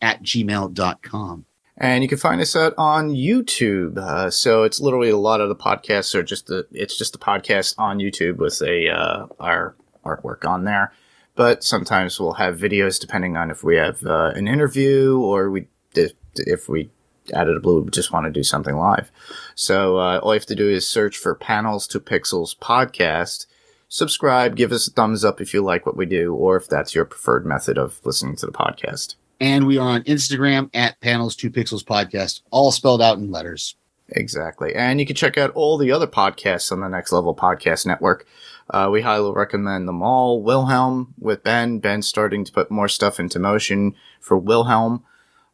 at 0.01 0.21
gmail.com. 0.21 1.45
And 1.79 2.03
you 2.03 2.09
can 2.09 2.17
find 2.17 2.41
us 2.41 2.55
out 2.55 2.73
on 2.77 3.09
YouTube. 3.09 3.97
Uh, 3.97 4.31
so 4.31 4.63
it's 4.63 4.79
literally 4.79 5.09
a 5.09 5.17
lot 5.17 5.41
of 5.41 5.49
the 5.49 5.55
podcasts 5.55 6.15
are 6.15 6.23
just 6.23 6.47
the 6.47 6.67
it's 6.71 6.97
just 6.97 7.13
the 7.13 7.19
podcast 7.19 7.75
on 7.77 7.99
YouTube 7.99 8.37
with 8.37 8.61
a 8.63 8.89
uh, 8.89 9.27
our 9.39 9.75
artwork 10.03 10.43
on 10.43 10.63
there. 10.63 10.91
But 11.35 11.63
sometimes 11.63 12.19
we'll 12.19 12.33
have 12.33 12.57
videos 12.57 12.99
depending 12.99 13.37
on 13.37 13.51
if 13.51 13.63
we 13.63 13.75
have 13.75 14.03
uh, 14.03 14.31
an 14.35 14.47
interview 14.47 15.19
or 15.19 15.51
we 15.51 15.67
if, 15.93 16.13
if 16.35 16.67
we 16.67 16.89
out 17.33 17.47
of 17.47 17.55
the 17.55 17.59
blue 17.59 17.89
just 17.89 18.11
want 18.11 18.25
to 18.25 18.31
do 18.31 18.43
something 18.43 18.75
live. 18.75 19.11
So 19.55 19.97
uh, 19.97 20.19
all 20.19 20.33
you 20.33 20.39
have 20.39 20.45
to 20.47 20.55
do 20.55 20.69
is 20.69 20.87
search 20.87 21.17
for 21.17 21.35
Panels 21.35 21.87
to 21.87 21.99
Pixels 21.99 22.57
podcast. 22.57 23.45
Subscribe, 23.89 24.55
give 24.55 24.71
us 24.71 24.87
a 24.87 24.91
thumbs 24.91 25.23
up 25.23 25.39
if 25.39 25.53
you 25.53 25.61
like 25.61 25.85
what 25.85 25.95
we 25.95 26.05
do, 26.05 26.33
or 26.33 26.57
if 26.57 26.67
that's 26.67 26.93
your 26.93 27.05
preferred 27.05 27.45
method 27.45 27.77
of 27.77 27.99
listening 28.03 28.35
to 28.35 28.45
the 28.45 28.51
podcast. 28.51 29.15
And 29.39 29.67
we 29.67 29.77
are 29.77 29.87
on 29.87 30.03
Instagram 30.03 30.69
at 30.73 30.99
panels2pixels 30.99 31.83
podcast, 31.83 32.41
all 32.51 32.71
spelled 32.71 33.01
out 33.01 33.17
in 33.17 33.31
letters. 33.31 33.75
Exactly. 34.09 34.73
And 34.73 34.99
you 34.99 35.05
can 35.05 35.15
check 35.15 35.37
out 35.37 35.51
all 35.51 35.77
the 35.77 35.91
other 35.91 36.07
podcasts 36.07 36.71
on 36.71 36.79
the 36.79 36.87
Next 36.87 37.11
Level 37.11 37.35
Podcast 37.35 37.85
Network. 37.85 38.25
Uh, 38.69 38.89
we 38.91 39.01
highly 39.01 39.31
recommend 39.31 39.87
them 39.87 40.01
all. 40.01 40.41
Wilhelm 40.41 41.13
with 41.19 41.43
Ben. 41.43 41.79
Ben's 41.79 42.07
starting 42.07 42.43
to 42.45 42.51
put 42.51 42.71
more 42.71 42.87
stuff 42.87 43.19
into 43.19 43.39
motion 43.39 43.95
for 44.19 44.37
Wilhelm. 44.37 45.03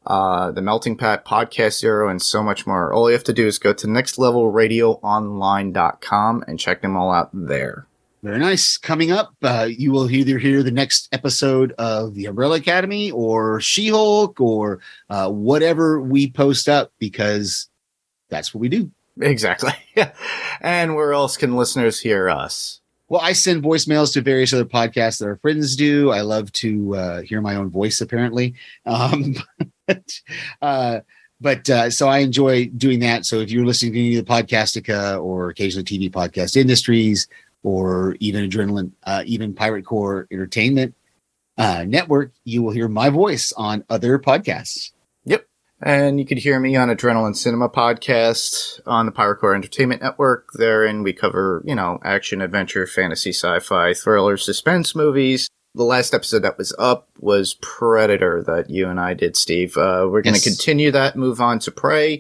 Uh, 0.06 0.52
the 0.52 0.62
Melting 0.62 0.98
Pot, 0.98 1.24
Podcast 1.26 1.80
Zero 1.80 2.10
and 2.10 2.22
so 2.22 2.44
much 2.44 2.68
more. 2.68 2.94
All 2.94 3.10
you 3.10 3.14
have 3.14 3.24
to 3.26 3.34
do 3.34 3.48
is 3.48 3.58
go 3.58 3.74
to 3.74 3.88
nextlevelradioonline.com 3.88 6.44
and 6.48 6.60
check 6.60 6.82
them 6.82 6.98
all 6.98 7.12
out 7.12 7.30
there. 7.34 7.88
Very 8.24 8.40
nice. 8.40 8.78
Coming 8.78 9.12
up, 9.12 9.36
uh, 9.42 9.68
you 9.70 9.92
will 9.92 10.10
either 10.10 10.38
hear 10.38 10.64
the 10.64 10.72
next 10.72 11.10
episode 11.12 11.74
of 11.74 12.16
The 12.16 12.28
Umbrella 12.28 12.56
Academy 12.56 13.12
or 13.12 13.60
She 13.60 13.90
Hulk 13.90 14.40
or 14.40 14.80
uh, 15.10 15.30
whatever 15.30 16.00
we 16.00 16.32
post 16.32 16.70
up 16.70 16.94
because 17.00 17.68
that's 18.30 18.54
what 18.54 18.62
we 18.62 18.70
do. 18.70 18.92
Exactly. 19.20 19.74
and 20.62 20.96
where 20.96 21.12
else 21.12 21.36
can 21.36 21.58
listeners 21.58 22.00
hear 22.00 22.30
us? 22.30 22.80
Well, 23.10 23.22
I 23.22 23.34
send 23.34 23.62
voicemails 23.62 24.14
to 24.14 24.22
various 24.22 24.54
other 24.54 24.66
podcasts 24.66 25.20
that 25.20 25.28
our 25.28 25.36
friends 25.36 25.76
do. 25.76 26.10
I 26.10 26.22
love 26.22 26.52
to 26.54 26.96
uh, 26.96 27.22
hear 27.22 27.42
my 27.42 27.56
own 27.56 27.70
voice, 27.70 28.00
apparently. 28.00 28.56
Um, 28.86 29.36
uh, 30.62 31.00
but 31.42 31.70
uh, 31.70 31.90
so 31.90 32.08
I 32.08 32.20
enjoy 32.20 32.68
doing 32.68 33.00
that. 33.02 33.26
So 33.26 33.40
if 33.40 33.52
you're 33.52 33.66
listening 33.66 33.94
to 33.94 34.00
any 34.00 34.16
of 34.16 34.26
the 34.26 34.32
Podcastica 34.32 35.22
or 35.22 35.50
occasionally 35.50 35.84
TV 35.84 36.10
Podcast 36.10 36.56
Industries 36.56 37.28
or 37.64 38.16
even 38.20 38.50
Adrenaline, 38.50 38.92
uh, 39.04 39.24
even 39.26 39.54
Pirate 39.54 39.86
Core 39.86 40.28
Entertainment 40.32 40.96
uh, 41.58 41.84
Network, 41.86 42.32
you 42.46 42.62
will 42.64 42.72
hear 42.72 42.88
my 42.88 43.10
voice 43.10 43.52
on 43.58 43.84
other 43.90 44.20
podcasts. 44.20 44.92
Yep. 45.26 45.46
And 45.82 46.18
you 46.18 46.26
could 46.26 46.38
hear 46.38 46.60
me 46.60 46.78
on 46.78 46.88
Adrenaline 46.88 47.36
Cinema 47.36 47.68
Podcast 47.68 48.80
on 48.86 49.06
the 49.06 49.12
Pirate 49.12 49.38
Core 49.38 49.54
Entertainment 49.54 50.02
Network. 50.02 50.48
Therein, 50.54 51.04
we 51.04 51.12
cover, 51.12 51.62
you 51.66 51.76
know, 51.76 52.00
action, 52.04 52.42
adventure, 52.42 52.88
fantasy, 52.88 53.32
sci 53.32 53.60
fi, 53.60 53.94
thriller, 53.94 54.38
suspense 54.38 54.96
movies. 54.96 55.50
The 55.76 55.84
last 55.84 56.14
episode 56.14 56.44
that 56.44 56.58
was 56.58 56.74
up 56.78 57.10
was 57.20 57.56
Predator 57.56 58.44
that 58.46 58.70
you 58.70 58.88
and 58.88 59.00
I 59.00 59.16
did, 59.16 59.36
Steve. 59.36 59.76
Uh, 59.76 60.06
we're 60.10 60.22
going 60.22 60.36
to 60.36 60.40
Yes. 60.40 60.44
continue 60.44 60.92
that, 60.92 61.16
move 61.16 61.42
on 61.42 61.58
to 61.60 61.72
Prey. 61.72 62.20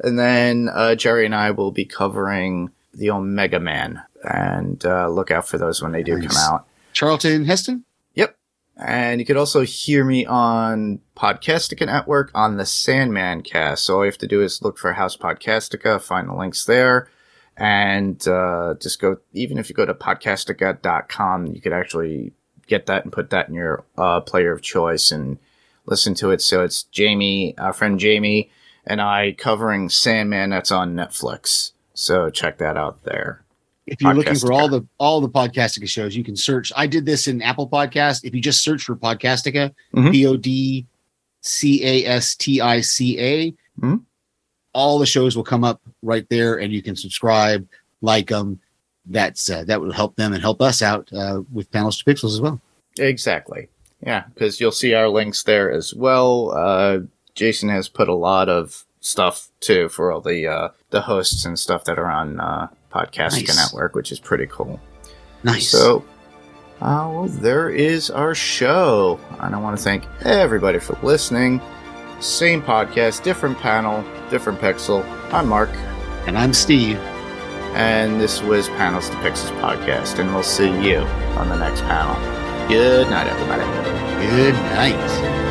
And 0.00 0.18
then 0.18 0.70
uh, 0.72 0.94
Jerry 0.94 1.26
and 1.26 1.34
I 1.34 1.50
will 1.50 1.70
be 1.70 1.84
covering 1.84 2.70
the 2.94 3.10
Omega 3.10 3.60
Man. 3.60 4.02
And 4.22 4.82
uh, 4.86 5.08
look 5.10 5.30
out 5.30 5.46
for 5.46 5.58
those 5.58 5.82
when 5.82 5.92
they 5.92 6.02
do 6.02 6.16
Nice. 6.16 6.28
come 6.34 6.54
out. 6.54 6.66
Charlton 6.94 7.44
Heston. 7.44 7.84
Yep. 8.14 8.34
And 8.78 9.20
you 9.20 9.26
could 9.26 9.36
also 9.36 9.60
hear 9.60 10.02
me 10.04 10.24
on 10.24 11.00
Podcastica 11.14 11.84
Network 11.86 12.30
on 12.34 12.56
the 12.56 12.64
Sandman 12.64 13.42
cast. 13.42 13.84
So 13.84 13.96
all 13.96 14.04
you 14.04 14.10
have 14.10 14.18
to 14.18 14.26
do 14.26 14.40
is 14.42 14.62
look 14.62 14.78
for 14.78 14.94
House 14.94 15.16
Podcastica, 15.16 16.00
find 16.00 16.28
the 16.28 16.34
links 16.34 16.64
there, 16.64 17.08
and 17.56 18.26
uh, 18.26 18.74
just 18.80 18.98
go, 19.00 19.18
even 19.34 19.58
if 19.58 19.68
you 19.68 19.74
go 19.76 19.84
to 19.84 19.94
podcastica.com, 19.94 21.46
you 21.48 21.60
could 21.60 21.72
actually 21.74 22.32
get 22.66 22.86
that 22.86 23.04
and 23.04 23.12
put 23.12 23.30
that 23.30 23.48
in 23.48 23.54
your 23.54 23.84
uh, 23.96 24.20
player 24.20 24.52
of 24.52 24.62
choice 24.62 25.10
and 25.10 25.38
listen 25.86 26.14
to 26.14 26.30
it. 26.30 26.40
So 26.40 26.62
it's 26.62 26.86
Jayme, 26.92 27.54
our 27.58 27.72
friend 27.72 27.98
Jayme, 28.00 28.48
and 28.86 29.00
I 29.00 29.32
covering 29.32 29.88
Sandman 29.88 30.50
that's 30.50 30.70
on 30.72 30.94
Netflix. 30.94 31.72
So 31.94 32.30
check 32.30 32.58
that 32.58 32.76
out 32.76 33.02
there. 33.04 33.40
if 33.86 34.00
you're 34.00 34.14
looking 34.14 34.34
for 34.34 34.50
all 34.52 34.66
the 34.68 34.86
all 34.98 35.20
the 35.20 35.28
Podcastica 35.28 35.86
shows, 35.86 36.16
you 36.16 36.24
can 36.24 36.36
search. 36.36 36.72
I 36.74 36.86
did 36.86 37.04
this 37.04 37.26
in 37.28 37.42
Apple 37.42 37.68
Podcast. 37.68 38.24
If 38.24 38.34
you 38.34 38.40
just 38.40 38.62
search 38.62 38.82
for 38.84 38.96
Podcastica, 38.96 39.72
Mhm. 39.94 40.10
P 40.10 40.26
O 40.26 40.36
D 40.38 40.86
C 41.42 41.84
A 41.84 42.06
S 42.06 42.34
T 42.34 42.62
I 42.62 42.80
C 42.80 43.18
A, 43.20 43.54
Mhm. 43.78 44.00
all 44.72 44.98
the 44.98 45.04
shows 45.06 45.36
will 45.36 45.44
come 45.44 45.64
up 45.64 45.82
right 46.02 46.26
there, 46.30 46.56
and 46.60 46.72
you 46.72 46.80
can 46.82 46.96
subscribe, 46.96 47.68
like 48.00 48.28
them. 48.28 48.58
That's 49.06 49.50
uh, 49.50 49.64
that 49.64 49.80
will 49.80 49.92
help 49.92 50.16
them 50.16 50.32
and 50.32 50.40
help 50.42 50.62
us 50.62 50.80
out 50.82 51.12
uh, 51.12 51.42
with 51.52 51.70
panels 51.70 52.02
to 52.02 52.04
pixels 52.04 52.32
as 52.32 52.40
well. 52.40 52.60
Exactly. 52.98 53.68
Yeah, 54.00 54.24
because 54.34 54.60
you'll 54.60 54.72
see 54.72 54.94
our 54.94 55.08
links 55.08 55.42
there 55.42 55.70
as 55.70 55.94
well. 55.94 56.52
Uh, 56.52 57.00
Jason 57.34 57.68
has 57.68 57.88
put 57.88 58.08
a 58.08 58.14
lot 58.14 58.48
of 58.48 58.84
stuff 59.00 59.48
too 59.60 59.88
for 59.88 60.10
all 60.10 60.20
the 60.20 60.46
uh, 60.46 60.68
the 60.90 61.02
hosts 61.02 61.44
and 61.44 61.58
stuff 61.58 61.84
that 61.84 61.98
are 61.98 62.10
on 62.10 62.40
uh, 62.40 62.68
Podcastica 62.92 63.48
Nice. 63.48 63.72
Network, 63.72 63.94
which 63.94 64.12
is 64.12 64.20
pretty 64.20 64.46
cool. 64.46 64.80
Nice. 65.42 65.68
So, 65.68 66.04
uh, 66.80 67.10
well, 67.12 67.26
there 67.26 67.68
is 67.68 68.10
our 68.10 68.34
show. 68.34 69.20
And 69.40 69.54
I 69.54 69.58
want 69.58 69.76
to 69.76 69.82
thank 69.82 70.04
everybody 70.22 70.78
for 70.78 70.98
listening. 71.02 71.60
Same 72.20 72.62
podcast, 72.62 73.22
different 73.22 73.58
panel, 73.58 74.02
different 74.30 74.60
pixel. 74.60 75.04
I'm 75.32 75.48
Mark, 75.48 75.70
and 76.26 76.38
I'm 76.38 76.54
Steve. 76.54 76.98
And 77.74 78.20
this 78.20 78.40
was 78.42 78.68
Panels 78.70 79.10
to 79.10 79.16
Pixels 79.16 79.50
podcast, 79.60 80.18
and 80.18 80.32
we'll 80.32 80.42
see 80.42 80.70
you 80.88 80.98
on 81.38 81.48
the 81.48 81.56
next 81.56 81.82
panel. 81.82 82.14
Good 82.68 83.10
night, 83.10 83.26
everybody. 83.26 83.64
Good 84.26 84.54
night. 84.54 85.43